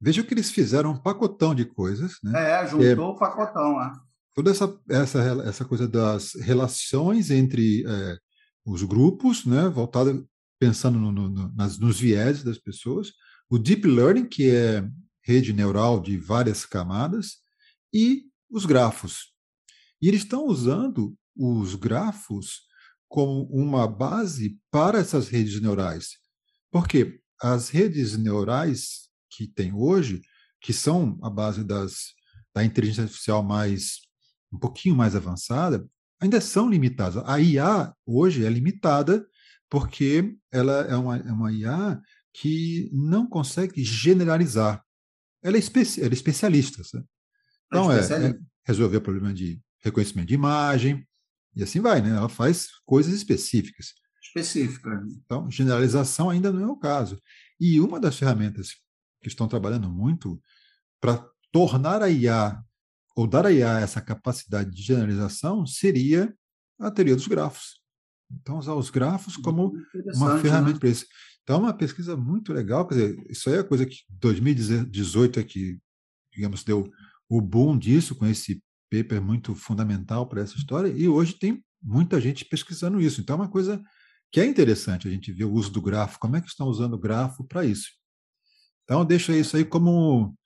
Veja 0.00 0.22
que 0.22 0.32
eles 0.32 0.50
fizeram 0.50 0.92
um 0.92 0.96
pacotão 0.96 1.54
de 1.54 1.64
coisas. 1.64 2.18
Né? 2.22 2.62
É, 2.62 2.66
juntou 2.66 2.86
é, 2.86 2.94
o 2.94 3.16
pacotão 3.16 3.72
lá. 3.72 3.92
Toda 4.38 4.52
essa, 4.52 4.80
essa, 4.88 5.18
essa 5.48 5.64
coisa 5.64 5.88
das 5.88 6.34
relações 6.34 7.28
entre 7.28 7.84
é, 7.84 8.18
os 8.64 8.84
grupos, 8.84 9.44
né, 9.44 9.68
voltada 9.68 10.24
pensando 10.60 10.96
no, 10.96 11.10
no, 11.10 11.52
nas, 11.56 11.76
nos 11.76 11.98
viés 11.98 12.44
das 12.44 12.56
pessoas, 12.56 13.14
o 13.50 13.58
Deep 13.58 13.84
Learning, 13.84 14.28
que 14.28 14.48
é 14.48 14.88
rede 15.24 15.52
neural 15.52 16.00
de 16.00 16.16
várias 16.16 16.64
camadas, 16.64 17.38
e 17.92 18.26
os 18.48 18.64
grafos. 18.64 19.34
E 20.00 20.06
eles 20.06 20.22
estão 20.22 20.46
usando 20.46 21.18
os 21.34 21.74
grafos 21.74 22.60
como 23.08 23.42
uma 23.50 23.88
base 23.88 24.56
para 24.70 25.00
essas 25.00 25.26
redes 25.26 25.60
neurais. 25.60 26.10
Porque 26.70 27.20
as 27.42 27.70
redes 27.70 28.16
neurais 28.16 29.08
que 29.32 29.48
tem 29.48 29.74
hoje, 29.74 30.22
que 30.60 30.72
são 30.72 31.18
a 31.24 31.28
base 31.28 31.64
das, 31.64 32.14
da 32.54 32.62
inteligência 32.62 33.02
artificial 33.02 33.42
mais 33.42 34.06
um 34.52 34.58
pouquinho 34.58 34.96
mais 34.96 35.14
avançada, 35.14 35.86
ainda 36.20 36.40
são 36.40 36.68
limitadas. 36.68 37.22
A 37.26 37.40
IA 37.40 37.94
hoje 38.06 38.44
é 38.44 38.48
limitada 38.48 39.26
porque 39.70 40.36
ela 40.50 40.82
é 40.82 40.96
uma, 40.96 41.16
é 41.16 41.32
uma 41.32 41.52
IA 41.52 42.00
que 42.32 42.88
não 42.92 43.26
consegue 43.26 43.84
generalizar. 43.84 44.82
Ela 45.42 45.56
é, 45.56 45.60
especi 45.60 46.00
ela 46.00 46.10
é 46.10 46.14
especialista. 46.14 46.82
Sabe? 46.84 47.04
Então, 47.66 47.92
é, 47.92 48.00
é, 48.00 48.30
é 48.30 48.38
resolver 48.64 48.96
o 48.96 49.02
problema 49.02 49.32
de 49.32 49.60
reconhecimento 49.82 50.28
de 50.28 50.34
imagem, 50.34 51.06
e 51.54 51.62
assim 51.62 51.80
vai, 51.80 52.00
né? 52.00 52.10
Ela 52.10 52.28
faz 52.28 52.68
coisas 52.84 53.12
específicas. 53.12 53.94
Específica. 54.22 55.02
Então, 55.24 55.50
generalização 55.50 56.30
ainda 56.30 56.52
não 56.52 56.62
é 56.62 56.66
o 56.66 56.76
caso. 56.76 57.20
E 57.58 57.80
uma 57.80 57.98
das 57.98 58.16
ferramentas 58.16 58.76
que 59.20 59.28
estão 59.28 59.48
trabalhando 59.48 59.90
muito 59.90 60.40
para 61.00 61.26
tornar 61.50 62.02
a 62.02 62.10
IA, 62.10 62.62
ou 63.18 63.26
dar 63.26 63.44
a 63.44 63.50
IA 63.50 63.80
essa 63.80 64.00
capacidade 64.00 64.70
de 64.70 64.80
generalização, 64.80 65.66
seria 65.66 66.32
a 66.78 66.88
teoria 66.88 67.16
dos 67.16 67.26
grafos. 67.26 67.82
Então, 68.30 68.58
usar 68.58 68.74
os 68.74 68.90
grafos 68.90 69.36
como 69.36 69.72
uma 70.14 70.38
ferramenta 70.38 70.74
né? 70.74 70.78
para 70.78 70.88
isso. 70.88 71.04
Então, 71.42 71.56
é 71.56 71.58
uma 71.62 71.74
pesquisa 71.74 72.16
muito 72.16 72.52
legal. 72.52 72.86
Quer 72.86 72.94
dizer, 72.94 73.26
isso 73.28 73.50
aí 73.50 73.56
é 73.56 73.62
coisa 73.64 73.84
que 73.84 74.04
2018 74.08 75.40
é 75.40 75.42
que, 75.42 75.80
digamos, 76.32 76.62
deu 76.62 76.88
o 77.28 77.40
boom 77.40 77.76
disso, 77.76 78.14
com 78.14 78.24
esse 78.24 78.62
paper 78.88 79.20
muito 79.20 79.52
fundamental 79.52 80.24
para 80.28 80.42
essa 80.42 80.56
história, 80.56 80.88
e 80.88 81.08
hoje 81.08 81.32
tem 81.32 81.60
muita 81.82 82.20
gente 82.20 82.44
pesquisando 82.44 83.00
isso. 83.00 83.20
Então, 83.20 83.34
é 83.34 83.40
uma 83.40 83.50
coisa 83.50 83.82
que 84.30 84.38
é 84.38 84.46
interessante 84.46 85.08
a 85.08 85.10
gente 85.10 85.32
ver 85.32 85.44
o 85.44 85.52
uso 85.52 85.72
do 85.72 85.82
grafo, 85.82 86.20
como 86.20 86.36
é 86.36 86.40
que 86.40 86.46
estão 86.46 86.68
usando 86.68 86.94
o 86.94 87.00
grafo 87.00 87.42
para 87.42 87.64
isso. 87.64 87.88
Então, 88.84 89.04
deixa 89.04 89.36
isso 89.36 89.56
aí 89.56 89.64
como 89.64 90.38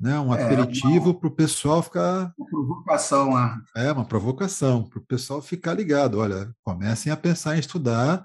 né, 0.00 0.18
um 0.18 0.34
é, 0.34 0.42
aperitivo 0.42 1.12
para 1.12 1.28
o 1.28 1.34
pessoal 1.34 1.82
ficar. 1.82 2.32
Uma 2.38 2.48
provocação 2.48 3.34
lá. 3.34 3.60
É, 3.76 3.92
uma 3.92 4.04
provocação, 4.04 4.88
para 4.88 4.98
o 4.98 5.04
pessoal 5.04 5.42
ficar 5.42 5.74
ligado. 5.74 6.18
Olha, 6.18 6.50
comecem 6.64 7.12
a 7.12 7.16
pensar 7.16 7.56
em 7.56 7.60
estudar 7.60 8.24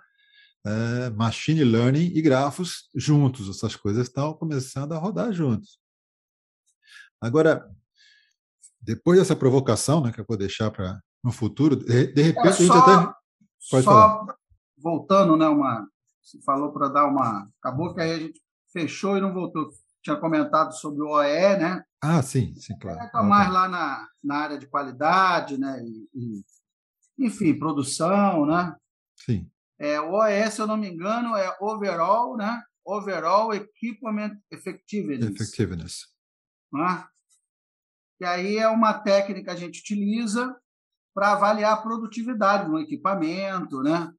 é, 0.66 1.10
machine 1.10 1.64
learning 1.66 2.12
e 2.16 2.22
grafos 2.22 2.90
juntos. 2.96 3.50
Essas 3.50 3.76
coisas 3.76 4.08
estão 4.08 4.34
começando 4.34 4.94
a 4.94 4.98
rodar 4.98 5.34
juntos. 5.34 5.78
Agora, 7.20 7.70
depois 8.82 9.20
dessa 9.20 9.36
provocação, 9.36 10.02
né, 10.02 10.14
que 10.14 10.22
eu 10.22 10.26
vou 10.28 10.38
deixar 10.38 10.72
para 10.72 11.02
no 11.22 11.32
futuro, 11.32 11.76
de, 11.76 12.08
de 12.14 12.22
repente 12.22 12.48
é, 12.48 12.52
só, 12.54 12.64
a 12.64 12.66
gente 12.66 12.78
até. 12.78 13.14
Pode 13.72 13.84
só 13.84 13.92
falar. 13.92 14.36
voltando, 14.78 15.36
né, 15.36 15.48
uma. 15.48 15.90
Você 16.24 16.40
falou 16.42 16.72
para 16.72 16.88
dar 16.88 17.06
uma. 17.06 17.50
Acabou 17.60 17.94
que 17.94 18.00
aí 18.00 18.12
a 18.12 18.20
gente 18.20 18.42
fechou 18.72 19.18
e 19.18 19.22
não 19.22 19.34
voltou 19.34 19.70
tinha 20.06 20.16
comentado 20.18 20.72
sobre 20.74 21.02
o 21.02 21.10
OE, 21.10 21.58
né? 21.58 21.84
Ah, 22.00 22.22
sim, 22.22 22.56
sim, 22.58 22.78
claro. 22.78 23.04
Está 23.04 23.24
mais 23.24 23.52
lá 23.52 23.68
na, 23.68 24.08
na 24.24 24.36
área 24.36 24.58
de 24.60 24.68
qualidade, 24.68 25.58
né? 25.58 25.84
E, 25.84 26.10
e, 26.14 26.46
enfim, 27.18 27.58
produção, 27.58 28.46
né? 28.46 28.76
Sim. 29.16 29.50
É, 29.80 30.00
o 30.00 30.12
OE, 30.12 30.52
se 30.52 30.62
eu 30.62 30.68
não 30.68 30.78
me 30.78 30.88
engano, 30.88 31.36
é 31.36 31.58
overall, 31.60 32.38
né? 32.38 32.62
Overall 32.86 33.52
Equipment 33.52 34.38
Effectiveness. 34.52 35.32
Effectiveness. 35.32 36.06
Né? 36.72 37.04
E 38.22 38.26
aí 38.26 38.58
é 38.58 38.68
uma 38.68 38.94
técnica 38.94 39.46
que 39.46 39.50
a 39.50 39.56
gente 39.56 39.80
utiliza 39.80 40.56
para 41.16 41.32
avaliar 41.32 41.74
a 41.74 41.82
produtividade 41.82 42.70
do 42.70 42.78
equipamento, 42.78 43.82
né? 43.82 44.14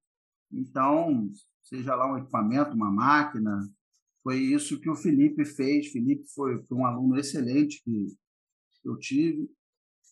Então, 0.51 1.31
seja 1.63 1.95
lá 1.95 2.13
um 2.13 2.19
equipamento, 2.19 2.75
uma 2.75 2.91
máquina, 2.91 3.63
foi 4.27 4.39
isso 4.39 4.81
que 4.81 4.91
o 4.91 4.97
Felipe 4.97 5.45
fez. 5.45 5.93
Felipe 5.93 6.27
foi, 6.35 6.61
foi 6.65 6.77
um 6.77 6.85
aluno 6.85 7.17
excelente 7.17 7.81
que 7.85 8.09
eu 8.85 8.99
tive, 8.99 9.49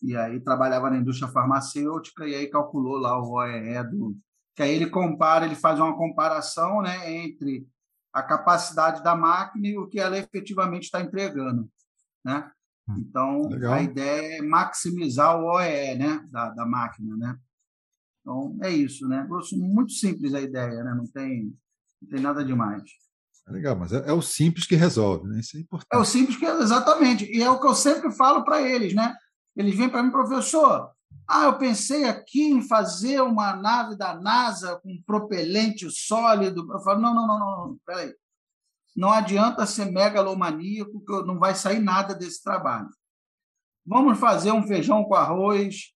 e 0.01 0.17
aí 0.17 0.39
trabalhava 0.39 0.89
na 0.89 0.99
indústria 0.99 1.29
farmacêutica, 1.33 2.25
e 2.25 2.33
aí 2.33 2.47
calculou 2.47 2.97
lá 2.97 3.21
o 3.21 3.33
OEE 3.33 3.83
do. 3.91 4.17
Que 4.55 4.63
aí 4.63 4.71
ele 4.71 4.89
compara, 4.89 5.47
ele 5.47 5.57
faz 5.57 5.81
uma 5.81 5.97
comparação 5.97 6.81
né, 6.81 7.13
entre 7.13 7.67
a 8.13 8.23
capacidade 8.23 9.03
da 9.03 9.17
máquina 9.17 9.67
e 9.67 9.77
o 9.77 9.89
que 9.89 9.99
ela 9.99 10.17
efetivamente 10.17 10.85
está 10.85 11.01
entregando. 11.01 11.69
Né? 12.25 12.49
Hum, 12.89 12.95
então, 13.01 13.49
Legal. 13.49 13.73
a 13.73 13.83
ideia 13.83 14.39
é 14.39 14.43
maximizar 14.43 15.37
o 15.37 15.57
OEE 15.57 15.99
né, 15.99 16.25
da, 16.31 16.51
da 16.51 16.65
máquina. 16.65 17.17
Né? 17.17 17.37
Então, 18.21 18.57
é 18.63 18.71
isso. 18.71 19.09
Né? 19.09 19.27
Muito 19.55 19.91
simples 19.91 20.35
a 20.35 20.41
ideia, 20.41 20.85
né? 20.85 20.95
não, 20.95 21.05
tem, 21.05 21.53
não 22.01 22.09
tem 22.09 22.21
nada 22.21 22.45
demais. 22.45 22.85
É 23.47 23.53
legal, 23.53 23.77
mas 23.77 23.93
é, 23.93 24.09
é, 24.09 24.13
o 24.13 24.23
simples 24.23 24.67
que 24.67 24.75
resolve, 24.75 25.29
né? 25.29 25.41
Isso 25.41 25.57
é 25.57 25.61
importante. 25.61 25.89
É 25.93 25.99
o 25.99 26.05
simples 26.05 26.37
que 26.37 26.47
exatamente. 26.47 27.25
E 27.25 27.43
é 27.43 27.51
o 27.51 27.61
que 27.61 27.67
eu 27.67 27.75
sempre 27.75 28.11
falo 28.13 28.43
para 28.45 28.63
eles, 28.63 28.95
né? 28.95 29.15
Eles 29.57 29.77
vêm 29.77 29.89
para 29.89 30.03
mim, 30.03 30.11
professor. 30.11 30.91
Ah, 31.29 31.45
eu 31.45 31.59
pensei 31.59 32.05
aqui 32.05 32.43
em 32.43 32.63
fazer 32.63 33.21
uma 33.21 33.55
nave 33.57 33.97
da 33.97 34.15
NASA 34.15 34.81
com 34.83 35.03
propelente 35.07 35.91
sólido. 35.91 36.67
Eu 36.71 36.81
falo, 36.81 37.01
não, 37.01 37.15
não, 37.15 37.27
não, 37.27 37.39
não, 37.39 37.67
não. 37.69 37.79
peraí. 37.87 38.15
Não 38.97 39.11
adianta 39.11 39.67
ser 39.67 39.91
megalomaníaco, 39.91 41.05
que 41.05 41.13
não 41.27 41.39
vai 41.39 41.55
sair 41.55 41.81
nada 41.81 42.15
desse 42.15 42.43
trabalho. 42.43 42.89
Vamos 43.85 44.19
fazer 44.19 44.53
um 44.53 44.67
feijão 44.67 45.05
com 45.05 45.15
arroz, 45.15 45.93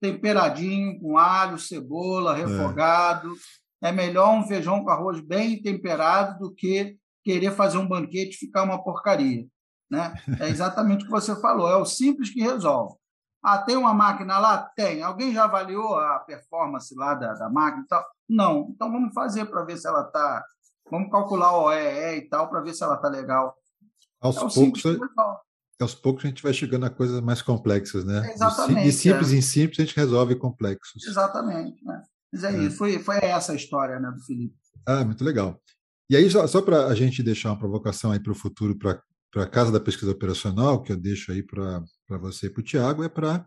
temperadinho, 0.00 0.98
com 1.00 1.16
alho, 1.16 1.58
cebola, 1.58 2.36
é. 2.36 2.44
refogado. 2.44 3.32
É 3.32 3.36
é 3.82 3.92
melhor 3.92 4.34
um 4.34 4.46
feijão 4.46 4.82
com 4.82 4.90
arroz 4.90 5.20
bem 5.20 5.60
temperado 5.60 6.38
do 6.38 6.54
que 6.54 6.96
querer 7.24 7.52
fazer 7.52 7.78
um 7.78 7.88
banquete 7.88 8.34
e 8.34 8.38
ficar 8.38 8.62
uma 8.62 8.82
porcaria. 8.82 9.46
Né? 9.90 10.12
É 10.40 10.48
exatamente 10.48 11.02
o 11.02 11.06
que 11.06 11.10
você 11.10 11.34
falou, 11.40 11.68
é 11.68 11.76
o 11.76 11.84
simples 11.84 12.30
que 12.30 12.40
resolve. 12.40 12.96
Ah, 13.42 13.58
tem 13.58 13.76
uma 13.76 13.94
máquina 13.94 14.38
lá? 14.38 14.58
Tem. 14.76 15.02
Alguém 15.02 15.32
já 15.32 15.44
avaliou 15.44 15.98
a 15.98 16.18
performance 16.18 16.94
lá 16.94 17.14
da, 17.14 17.34
da 17.34 17.48
máquina 17.48 17.84
e 17.84 17.86
tal? 17.86 18.04
Não. 18.28 18.68
Então 18.70 18.90
vamos 18.90 19.14
fazer 19.14 19.46
para 19.46 19.64
ver 19.64 19.76
se 19.76 19.86
ela 19.86 20.02
está. 20.02 20.44
Vamos 20.90 21.10
calcular 21.10 21.56
o 21.56 21.64
OEE 21.66 22.18
e 22.18 22.28
tal 22.28 22.48
para 22.48 22.60
ver 22.60 22.74
se 22.74 22.82
ela 22.82 22.96
está 22.96 23.08
legal. 23.08 23.56
Aos 24.20 24.36
é 24.36 24.40
poucos, 24.40 24.82
aos 25.80 25.94
poucos 25.94 26.24
a 26.24 26.28
gente 26.28 26.42
vai 26.42 26.52
chegando 26.52 26.86
a 26.86 26.90
coisas 26.90 27.20
mais 27.20 27.40
complexas, 27.40 28.04
né? 28.04 28.32
Exatamente. 28.32 28.82
De 28.82 28.92
simples 28.92 29.32
é. 29.32 29.36
em 29.36 29.42
simples 29.42 29.78
a 29.78 29.84
gente 29.84 29.96
resolve 29.96 30.34
complexos. 30.34 31.06
Exatamente. 31.06 31.84
Né? 31.84 32.02
Mas 32.32 32.44
é, 32.44 32.54
é, 32.54 32.64
isso, 32.64 32.76
foi, 32.76 32.98
foi 32.98 33.16
essa 33.16 33.52
a 33.52 33.56
história 33.56 33.98
né, 33.98 34.10
do 34.10 34.22
Felipe. 34.24 34.54
Ah, 34.86 35.04
muito 35.04 35.24
legal. 35.24 35.60
E 36.10 36.16
aí, 36.16 36.30
só, 36.30 36.46
só 36.46 36.62
para 36.62 36.86
a 36.86 36.94
gente 36.94 37.22
deixar 37.22 37.50
uma 37.50 37.58
provocação 37.58 38.12
aí 38.12 38.20
para 38.20 38.32
o 38.32 38.36
futuro, 38.36 38.76
para 38.78 39.02
a 39.36 39.46
Casa 39.46 39.70
da 39.70 39.80
Pesquisa 39.80 40.12
Operacional, 40.12 40.82
que 40.82 40.92
eu 40.92 40.96
deixo 40.96 41.30
aí 41.32 41.42
para 41.42 41.82
você 42.18 42.46
e 42.46 42.50
para 42.50 42.60
o 42.60 42.64
Tiago, 42.64 43.04
é 43.04 43.08
para 43.08 43.46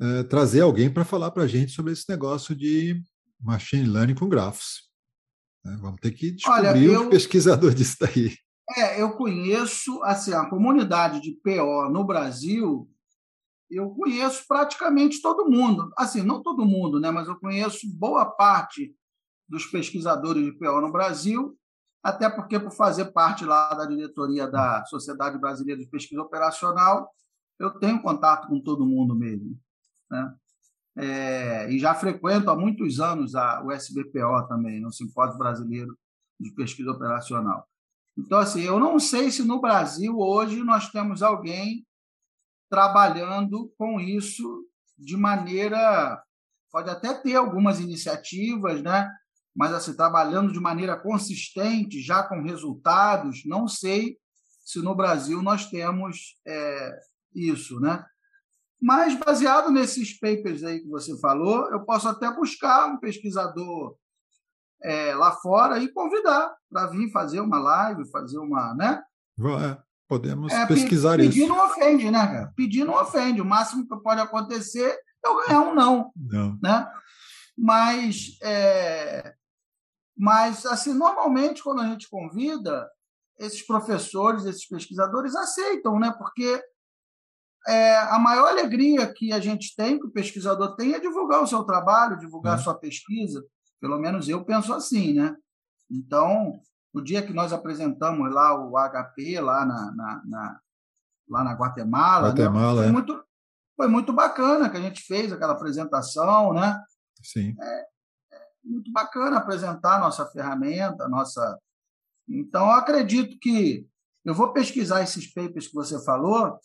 é, 0.00 0.22
trazer 0.24 0.62
alguém 0.62 0.90
para 0.90 1.04
falar 1.04 1.30
para 1.30 1.44
a 1.44 1.46
gente 1.46 1.72
sobre 1.72 1.92
esse 1.92 2.08
negócio 2.08 2.54
de 2.54 3.02
machine 3.40 3.86
learning 3.86 4.14
com 4.14 4.28
grafos. 4.28 4.86
Né? 5.64 5.76
Vamos 5.80 6.00
ter 6.00 6.12
que 6.12 6.30
descobrir 6.30 6.68
Olha, 6.68 6.78
eu, 6.78 7.06
o 7.06 7.10
pesquisador 7.10 7.74
disso 7.74 7.96
daí. 8.00 8.34
É, 8.76 9.00
eu 9.00 9.12
conheço, 9.12 10.02
assim, 10.02 10.32
a 10.32 10.48
comunidade 10.48 11.20
de 11.20 11.32
PO 11.32 11.90
no 11.90 12.04
Brasil, 12.04 12.88
eu 13.70 13.90
conheço 13.90 14.44
praticamente 14.46 15.20
todo 15.20 15.48
mundo. 15.48 15.92
Assim, 15.96 16.22
não 16.22 16.42
todo 16.42 16.64
mundo, 16.64 17.00
né, 17.00 17.10
mas 17.10 17.28
eu 17.28 17.36
conheço 17.36 17.86
boa 17.96 18.24
parte 18.24 18.94
dos 19.48 19.66
pesquisadores 19.66 20.44
de 20.44 20.52
PO 20.52 20.80
no 20.80 20.92
Brasil, 20.92 21.56
até 22.02 22.28
porque, 22.30 22.58
por 22.58 22.72
fazer 22.72 23.06
parte 23.06 23.44
lá 23.44 23.74
da 23.74 23.84
diretoria 23.84 24.46
da 24.46 24.84
Sociedade 24.84 25.38
Brasileira 25.38 25.80
de 25.80 25.88
Pesquisa 25.88 26.22
Operacional, 26.22 27.10
eu 27.58 27.70
tenho 27.70 28.00
contato 28.00 28.48
com 28.48 28.60
todo 28.60 28.86
mundo 28.86 29.14
mesmo. 29.14 29.58
Né? 30.10 30.34
É, 30.96 31.70
e 31.70 31.78
já 31.78 31.94
frequento 31.94 32.50
há 32.50 32.56
muitos 32.56 33.00
anos 33.00 33.34
a, 33.34 33.62
o 33.62 33.72
SBPO 33.72 34.46
também, 34.48 34.84
o 34.86 34.92
Simpósio 34.92 35.38
Brasileiro 35.38 35.98
de 36.38 36.50
Pesquisa 36.52 36.90
Operacional. 36.90 37.66
Então, 38.16 38.38
assim, 38.38 38.62
eu 38.62 38.78
não 38.78 38.98
sei 38.98 39.30
se 39.30 39.42
no 39.42 39.60
Brasil 39.60 40.18
hoje 40.18 40.62
nós 40.62 40.88
temos 40.90 41.22
alguém 41.22 41.84
trabalhando 42.68 43.72
com 43.78 44.00
isso 44.00 44.64
de 44.98 45.16
maneira. 45.16 46.22
Pode 46.70 46.90
até 46.90 47.14
ter 47.14 47.36
algumas 47.36 47.80
iniciativas, 47.80 48.82
né? 48.82 49.10
mas 49.56 49.72
assim, 49.72 49.96
trabalhando 49.96 50.52
de 50.52 50.60
maneira 50.60 50.94
consistente, 50.98 52.02
já 52.02 52.22
com 52.22 52.42
resultados, 52.42 53.42
não 53.46 53.66
sei 53.66 54.18
se 54.62 54.80
no 54.80 54.94
Brasil 54.94 55.42
nós 55.42 55.70
temos 55.70 56.38
é, 56.46 56.98
isso. 57.34 57.80
Né? 57.80 58.04
Mas, 58.80 59.18
baseado 59.18 59.70
nesses 59.70 60.18
papers 60.18 60.62
aí 60.62 60.80
que 60.80 60.88
você 60.88 61.18
falou, 61.18 61.70
eu 61.72 61.80
posso 61.86 62.06
até 62.06 62.30
buscar 62.30 62.86
um 62.86 62.98
pesquisador 62.98 63.96
é, 64.82 65.14
lá 65.14 65.32
fora 65.32 65.78
e 65.78 65.88
convidar 65.88 66.54
para 66.70 66.88
vir 66.88 67.10
fazer 67.10 67.40
uma 67.40 67.58
live, 67.58 68.10
fazer 68.10 68.38
uma. 68.38 68.74
Né? 68.74 69.02
É, 69.40 69.82
podemos 70.08 70.52
é, 70.52 70.66
pesquisar 70.66 71.16
pedir 71.16 71.28
isso. 71.28 71.38
Pedir 71.38 71.48
não 71.48 71.66
ofende, 71.66 72.10
né, 72.10 72.26
cara? 72.26 72.52
Pedir 72.56 72.84
não 72.84 72.94
ofende. 72.94 73.40
O 73.40 73.44
máximo 73.44 73.86
que 73.86 74.02
pode 74.02 74.20
acontecer 74.20 74.88
é 75.24 75.28
eu 75.28 75.46
ganhar 75.46 75.60
um 75.62 75.74
não. 75.74 76.12
Não. 76.16 76.58
Né? 76.62 76.88
Mas, 77.56 78.38
é, 78.42 79.34
mas, 80.16 80.66
assim, 80.66 80.92
normalmente, 80.94 81.62
quando 81.62 81.80
a 81.80 81.88
gente 81.88 82.08
convida, 82.08 82.88
esses 83.38 83.62
professores, 83.66 84.44
esses 84.44 84.66
pesquisadores 84.66 85.34
aceitam, 85.34 85.98
né? 85.98 86.14
Porque 86.16 86.62
é, 87.66 87.96
a 87.96 88.18
maior 88.18 88.48
alegria 88.48 89.12
que 89.12 89.32
a 89.32 89.40
gente 89.40 89.74
tem, 89.74 89.98
que 89.98 90.06
o 90.06 90.12
pesquisador 90.12 90.76
tem, 90.76 90.94
é 90.94 91.00
divulgar 91.00 91.42
o 91.42 91.46
seu 91.46 91.64
trabalho, 91.64 92.18
divulgar 92.18 92.56
a 92.56 92.60
é. 92.60 92.62
sua 92.62 92.74
pesquisa. 92.74 93.44
Pelo 93.80 93.98
menos 93.98 94.28
eu 94.28 94.44
penso 94.44 94.72
assim, 94.72 95.14
né? 95.14 95.34
Então, 95.90 96.60
no 96.96 97.04
dia 97.04 97.22
que 97.22 97.34
nós 97.34 97.52
apresentamos 97.52 98.32
lá 98.32 98.58
o 98.58 98.72
HP 98.72 99.38
lá 99.38 99.66
na, 99.66 99.92
na, 99.94 100.22
na 100.24 100.60
lá 101.28 101.44
na 101.44 101.52
Guatemala, 101.52 102.28
né? 102.28 102.42
Guatemala 102.42 102.80
né? 102.80 102.82
foi, 102.82 102.88
é. 102.88 102.92
muito, 102.92 103.24
foi 103.76 103.88
muito 103.88 104.12
bacana 104.14 104.70
que 104.70 104.78
a 104.78 104.80
gente 104.80 105.02
fez 105.02 105.30
aquela 105.30 105.52
apresentação, 105.52 106.54
né? 106.54 106.82
Sim. 107.22 107.54
É, 107.60 107.80
é 108.32 108.38
muito 108.64 108.90
bacana 108.92 109.36
apresentar 109.36 109.96
a 109.96 110.00
nossa 110.00 110.24
ferramenta, 110.30 111.04
a 111.04 111.08
nossa. 111.08 111.58
Então, 112.26 112.64
eu 112.64 112.72
acredito 112.72 113.36
que 113.40 113.86
eu 114.24 114.32
vou 114.32 114.54
pesquisar 114.54 115.02
esses 115.02 115.30
papers 115.30 115.68
que 115.68 115.74
você 115.74 116.02
falou 116.02 116.58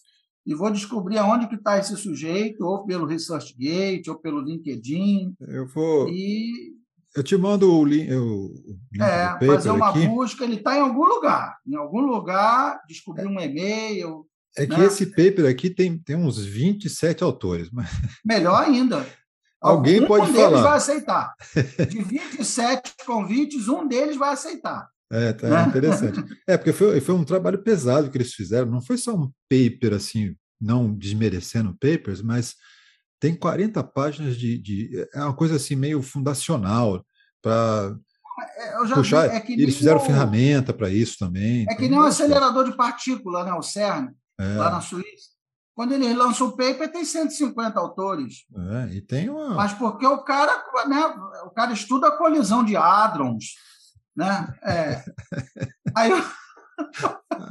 e 0.45 0.55
vou 0.55 0.71
descobrir 0.71 1.17
aonde 1.17 1.49
que 1.49 1.55
está 1.55 1.77
esse 1.77 1.97
sujeito, 1.97 2.65
ou 2.65 2.85
pelo 2.85 3.05
ResearchGate, 3.05 4.09
ou 4.09 4.17
pelo 4.17 4.39
LinkedIn. 4.39 5.35
Eu 5.41 5.67
vou. 5.67 6.07
E 6.07 6.80
eu 7.15 7.23
te 7.23 7.35
mando 7.35 7.73
o 7.73 7.83
link. 7.83 8.11
O 8.13 8.53
link 8.91 9.01
é, 9.01 9.37
fazer 9.45 9.71
uma 9.71 9.89
aqui. 9.89 10.07
busca, 10.07 10.43
ele 10.43 10.55
está 10.55 10.77
em 10.77 10.81
algum 10.81 11.05
lugar. 11.05 11.57
Em 11.67 11.75
algum 11.75 12.01
lugar, 12.01 12.81
descobrir 12.87 13.27
um 13.27 13.39
e-mail. 13.39 14.25
É 14.57 14.65
né? 14.65 14.75
que 14.75 14.81
esse 14.81 15.07
paper 15.07 15.49
aqui 15.49 15.69
tem, 15.69 15.97
tem 15.97 16.15
uns 16.15 16.43
27 16.43 17.23
autores. 17.23 17.69
Mas... 17.71 17.87
Melhor 18.25 18.63
ainda. 18.63 19.05
Alguém 19.61 20.05
pode 20.05 20.31
falar. 20.31 20.47
Um 20.47 20.49
deles 20.49 20.63
vai 20.63 20.77
aceitar. 20.77 21.33
De 21.87 22.01
27 22.01 22.93
convites, 23.05 23.67
um 23.67 23.87
deles 23.87 24.17
vai 24.17 24.33
aceitar. 24.33 24.89
É, 25.11 25.33
tá 25.33 25.49
né? 25.49 25.67
interessante. 25.67 26.23
É, 26.47 26.57
porque 26.57 26.73
foi, 26.73 26.99
foi 26.99 27.13
um 27.13 27.23
trabalho 27.23 27.61
pesado 27.61 28.09
que 28.09 28.17
eles 28.17 28.33
fizeram. 28.33 28.71
Não 28.71 28.81
foi 28.81 28.97
só 28.97 29.13
um 29.13 29.29
paper, 29.49 29.93
assim, 29.93 30.35
não 30.59 30.91
desmerecendo 30.93 31.77
papers, 31.79 32.21
mas 32.21 32.55
tem 33.21 33.35
40 33.35 33.83
páginas 33.83 34.35
de, 34.35 34.57
de 34.57 35.07
é 35.13 35.23
uma 35.23 35.35
coisa 35.35 35.55
assim 35.55 35.75
meio 35.75 36.01
fundacional 36.01 37.05
para 37.39 37.95
é, 38.57 38.93
puxar. 38.95 39.29
Vi, 39.29 39.35
é 39.35 39.61
eles 39.61 39.77
fizeram 39.77 39.99
o, 39.99 40.03
ferramenta 40.03 40.73
para 40.73 40.89
isso 40.89 41.19
também. 41.19 41.67
É 41.69 41.75
que 41.75 41.87
nem 41.87 41.99
um 41.99 42.01
acelerador 42.01 42.65
de 42.65 42.75
partícula, 42.75 43.43
né, 43.43 43.53
o 43.53 43.61
CERN, 43.61 44.09
é. 44.39 44.55
lá 44.55 44.71
na 44.71 44.81
Suíça. 44.81 45.29
Quando 45.75 45.93
ele 45.93 46.11
lança 46.13 46.43
o 46.43 46.57
paper, 46.57 46.91
tem 46.91 47.05
150 47.05 47.79
autores. 47.79 48.45
É, 48.55 48.95
e 48.95 49.01
tem 49.01 49.29
uma... 49.29 49.53
Mas 49.53 49.73
porque 49.73 50.05
o 50.05 50.23
cara, 50.23 50.51
né, 50.87 51.05
o 51.45 51.51
cara 51.51 51.71
estuda 51.73 52.07
a 52.07 52.17
colisão 52.17 52.65
de 52.65 52.75
hadrons. 52.75 53.53
Né? 54.15 54.53
É. 54.63 55.03
Aí 55.95 56.11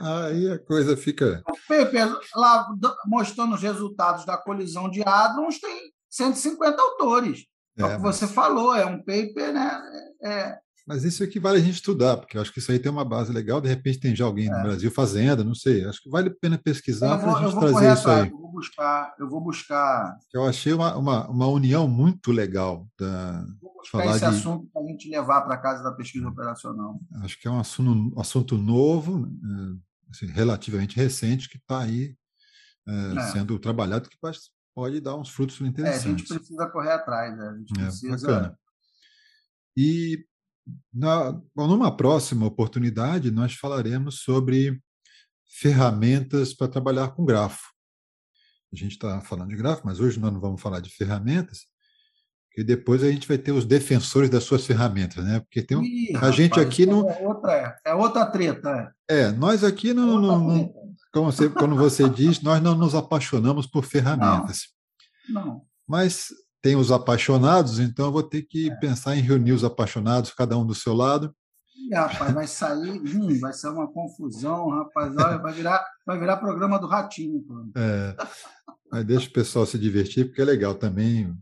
Aí 0.03 0.51
a 0.51 0.59
coisa 0.59 0.97
fica. 0.97 1.43
O 1.49 1.57
paper 1.69 2.19
lá 2.35 2.69
mostrando 3.07 3.55
os 3.55 3.63
resultados 3.63 4.25
da 4.25 4.37
colisão 4.37 4.91
de 4.91 5.03
hadrons 5.03 5.59
tem 5.59 5.93
150 6.09 6.81
autores. 6.81 7.47
É, 7.79 7.85
o 7.85 7.97
que 7.97 8.03
você 8.03 8.27
falou, 8.27 8.75
é 8.75 8.85
um 8.85 8.99
paper, 8.99 9.53
né? 9.53 9.83
É... 10.23 10.59
Mas 10.91 11.05
isso 11.05 11.23
equivale 11.23 11.59
a 11.59 11.61
gente 11.61 11.75
estudar, 11.75 12.17
porque 12.17 12.37
eu 12.37 12.43
acho 12.43 12.53
que 12.53 12.59
isso 12.59 12.73
aí 12.73 12.77
tem 12.81 12.91
uma 12.91 13.05
base 13.05 13.33
legal, 13.33 13.61
de 13.61 13.69
repente 13.69 14.01
tem 14.01 14.17
já 14.17 14.25
alguém 14.25 14.49
é. 14.49 14.51
no 14.51 14.61
Brasil 14.61 14.91
fazendo, 14.91 15.45
não 15.45 15.55
sei. 15.55 15.85
Acho 15.85 16.03
que 16.03 16.11
vale 16.11 16.31
a 16.31 16.35
pena 16.35 16.59
pesquisar 16.59 17.17
para 17.17 17.33
a 17.33 17.45
gente 17.45 17.61
trazer 17.61 17.93
isso 17.93 18.11
aí. 18.11 18.29
Eu 18.29 18.37
vou 18.37 18.51
buscar, 18.51 19.15
eu 19.17 19.29
vou 19.29 19.41
buscar. 19.41 20.19
Eu 20.35 20.45
achei 20.45 20.73
uma, 20.73 20.97
uma, 20.97 21.29
uma 21.29 21.47
união 21.47 21.87
muito 21.87 22.33
legal 22.33 22.89
da, 22.99 23.47
falar 23.89 24.17
esse 24.17 24.19
de... 24.19 24.25
assunto 24.25 24.69
para 24.73 24.83
a 24.83 24.87
gente 24.87 25.09
levar 25.09 25.43
para 25.43 25.55
a 25.55 25.59
casa 25.59 25.85
da 25.85 25.93
pesquisa 25.93 26.27
operacional. 26.27 26.99
Acho 27.23 27.41
que 27.41 27.47
é 27.47 27.51
um 27.53 27.61
assunto, 27.61 28.17
um 28.17 28.21
assunto 28.21 28.59
novo, 28.59 29.29
né, 29.41 29.77
assim, 30.11 30.27
relativamente 30.27 30.97
recente, 30.97 31.49
que 31.49 31.57
está 31.57 31.83
aí 31.83 32.17
é, 32.89 33.15
é. 33.17 33.23
sendo 33.29 33.57
trabalhado, 33.61 34.09
que 34.09 34.19
pode 34.75 35.01
dar 35.01 35.15
uns 35.15 35.29
frutos 35.29 35.61
interessantes. 35.61 36.05
É, 36.05 36.09
a 36.09 36.11
gente 36.17 36.27
precisa 36.27 36.67
correr 36.67 36.91
atrás, 36.91 37.39
né? 37.39 37.49
a 37.49 37.57
gente 37.59 37.81
é, 37.81 37.85
precisa... 37.85 38.27
Bacana. 38.27 38.59
E 39.77 40.27
na, 40.93 41.41
numa 41.57 41.97
próxima 41.97 42.47
oportunidade, 42.47 43.31
nós 43.31 43.55
falaremos 43.55 44.21
sobre 44.23 44.81
ferramentas 45.49 46.55
para 46.55 46.69
trabalhar 46.69 47.09
com 47.09 47.25
grafo. 47.25 47.71
A 48.73 48.77
gente 48.77 48.93
está 48.93 49.21
falando 49.21 49.51
de 49.51 49.57
grafo, 49.57 49.83
mas 49.85 50.01
hoje 50.01 50.21
nós 50.21 50.33
não 50.33 50.41
vamos 50.41 50.61
falar 50.61 50.81
de 50.81 50.91
ferramentas, 50.91 51.67
e 52.57 52.65
depois 52.65 53.03
a 53.03 53.11
gente 53.11 53.29
vai 53.29 53.39
ter 53.39 53.53
os 53.53 53.65
defensores 53.65 54.29
das 54.29 54.45
suas 54.45 54.67
ferramentas, 54.67 55.25
né? 55.25 55.41
Porque 55.41 55.63
tem 55.63 55.77
um, 55.77 55.83
Ih, 55.83 56.11
a 56.11 56.19
rapaz, 56.19 56.35
gente 56.35 56.59
aqui 56.59 56.85
não. 56.85 57.09
É 57.09 57.27
outra, 57.27 57.81
é 57.85 57.95
outra 57.95 58.27
treta. 58.27 58.95
É, 59.09 59.21
é 59.21 59.33
nós 59.33 59.63
aqui 59.63 59.95
não. 59.95 60.19
É 60.19 60.21
não, 60.21 60.39
não 60.41 60.75
como 61.13 61.33
você, 61.33 61.49
quando 61.49 61.77
você 61.77 62.09
diz, 62.09 62.41
nós 62.41 62.63
não 62.63 62.75
nos 62.75 62.95
apaixonamos 62.95 63.67
por 63.67 63.85
ferramentas. 63.85 64.69
Não. 65.29 65.47
não. 65.47 65.63
Mas 65.87 66.29
tem 66.63 66.77
os 66.77 66.93
apaixonados, 66.93 67.79
então 67.79 68.07
eu 68.07 68.13
vou 68.13 68.23
ter 68.23 68.43
que 68.43 68.71
é. 68.71 68.75
pensar 68.77 69.17
em 69.17 69.21
reunir 69.21 69.53
os 69.53 69.65
apaixonados, 69.65 70.33
cada 70.33 70.57
um 70.57 70.67
do 70.67 70.75
seu 70.75 70.95
lado. 70.95 71.35
Ih, 71.77 71.95
rapaz, 71.95 72.35
vai 72.35 72.47
sair, 72.47 73.01
hum, 73.01 73.39
vai 73.41 73.53
ser 73.53 73.69
uma 73.69 73.91
confusão, 73.91 74.69
rapaz. 74.69 75.17
Olha, 75.17 75.39
vai 75.39 75.53
virar, 75.53 75.85
vai 76.07 76.19
virar 76.19 76.37
programa 76.37 76.79
do 76.79 76.87
Ratinho. 76.87 77.43
É, 77.77 78.17
mas 78.93 79.05
deixa 79.05 79.29
o 79.29 79.33
pessoal 79.33 79.65
se 79.65 79.79
divertir, 79.79 80.27
porque 80.27 80.43
é 80.43 80.45
legal 80.45 80.75
também 80.75 81.35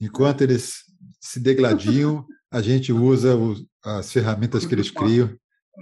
Enquanto 0.00 0.40
eles 0.40 0.84
se 1.20 1.38
degladiam, 1.38 2.24
a 2.50 2.62
gente 2.62 2.90
usa 2.90 3.36
os, 3.36 3.64
as 3.84 4.10
ferramentas 4.10 4.64
que 4.64 4.74
eles 4.74 4.90
criam. 4.90 5.30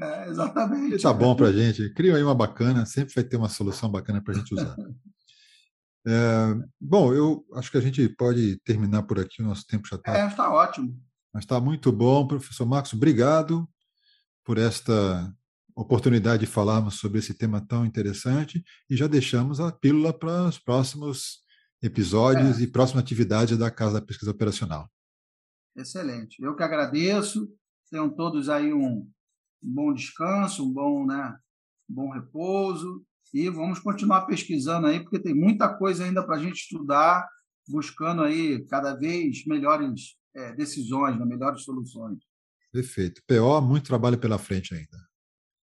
É, 0.03 0.29
exatamente. 0.29 0.97
Está 0.97 1.13
bom 1.13 1.37
para 1.37 1.47
a 1.47 1.53
gente. 1.53 1.89
Cria 1.95 2.17
aí 2.17 2.23
uma 2.23 2.35
bacana, 2.35 2.85
sempre 2.85 3.15
vai 3.15 3.23
ter 3.23 3.37
uma 3.37 3.49
solução 3.49 3.89
bacana 3.89 4.21
para 4.21 4.35
a 4.35 4.37
gente 4.37 4.53
usar. 4.53 4.75
É, 6.07 6.55
bom, 6.81 7.13
eu 7.13 7.45
acho 7.55 7.71
que 7.71 7.77
a 7.77 7.81
gente 7.81 8.09
pode 8.11 8.57
terminar 8.61 9.03
por 9.03 9.19
aqui, 9.19 9.43
o 9.43 9.47
nosso 9.47 9.67
tempo 9.67 9.87
já 9.89 9.97
está. 9.97 10.17
É, 10.17 10.27
está 10.27 10.51
ótimo. 10.51 10.99
Mas 11.33 11.45
está 11.45 11.61
muito 11.61 11.93
bom, 11.93 12.27
professor 12.27 12.67
Marcos. 12.67 12.93
Obrigado 12.93 13.69
por 14.45 14.59
esta 14.59 15.35
oportunidade 15.75 16.47
de 16.47 16.51
falarmos 16.51 16.95
sobre 16.95 17.19
esse 17.19 17.35
tema 17.35 17.61
tão 17.61 17.85
interessante 17.85 18.65
e 18.89 18.97
já 18.97 19.07
deixamos 19.07 19.61
a 19.61 19.71
pílula 19.71 20.13
para 20.13 20.49
os 20.49 20.59
próximos 20.59 21.45
episódios 21.83 22.59
é. 22.59 22.63
e 22.63 22.67
próxima 22.67 23.01
atividade 23.01 23.57
da 23.57 23.71
Casa 23.71 24.01
da 24.01 24.07
Pesquisa 24.07 24.31
Operacional. 24.31 24.91
Excelente. 25.77 26.43
Eu 26.43 26.57
que 26.57 26.63
agradeço. 26.63 27.49
Tenham 27.91 28.11
todos 28.11 28.49
aí 28.49 28.73
um, 28.73 29.09
um 29.63 29.75
bom 29.75 29.93
descanso, 29.93 30.67
um 30.67 30.73
bom, 30.73 31.07
né, 31.07 31.39
um 31.89 31.95
bom 31.95 32.11
repouso 32.11 33.07
e 33.33 33.49
vamos 33.49 33.79
continuar 33.79 34.23
pesquisando 34.23 34.87
aí, 34.87 35.01
porque 35.01 35.19
tem 35.19 35.35
muita 35.35 35.69
coisa 35.69 36.05
ainda 36.05 36.23
para 36.23 36.37
a 36.37 36.39
gente 36.39 36.63
estudar, 36.63 37.29
buscando 37.69 38.23
aí 38.23 38.65
cada 38.67 38.95
vez 38.95 39.45
melhores 39.47 40.17
é, 40.35 40.53
decisões, 40.55 41.19
né, 41.19 41.25
melhores 41.25 41.63
soluções. 41.63 42.19
Perfeito. 42.73 43.23
PO, 43.27 43.61
muito 43.61 43.87
trabalho 43.87 44.19
pela 44.19 44.39
frente 44.39 44.75
ainda. 44.75 44.99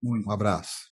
Muito. 0.02 0.28
Um 0.28 0.32
abraço. 0.32 0.90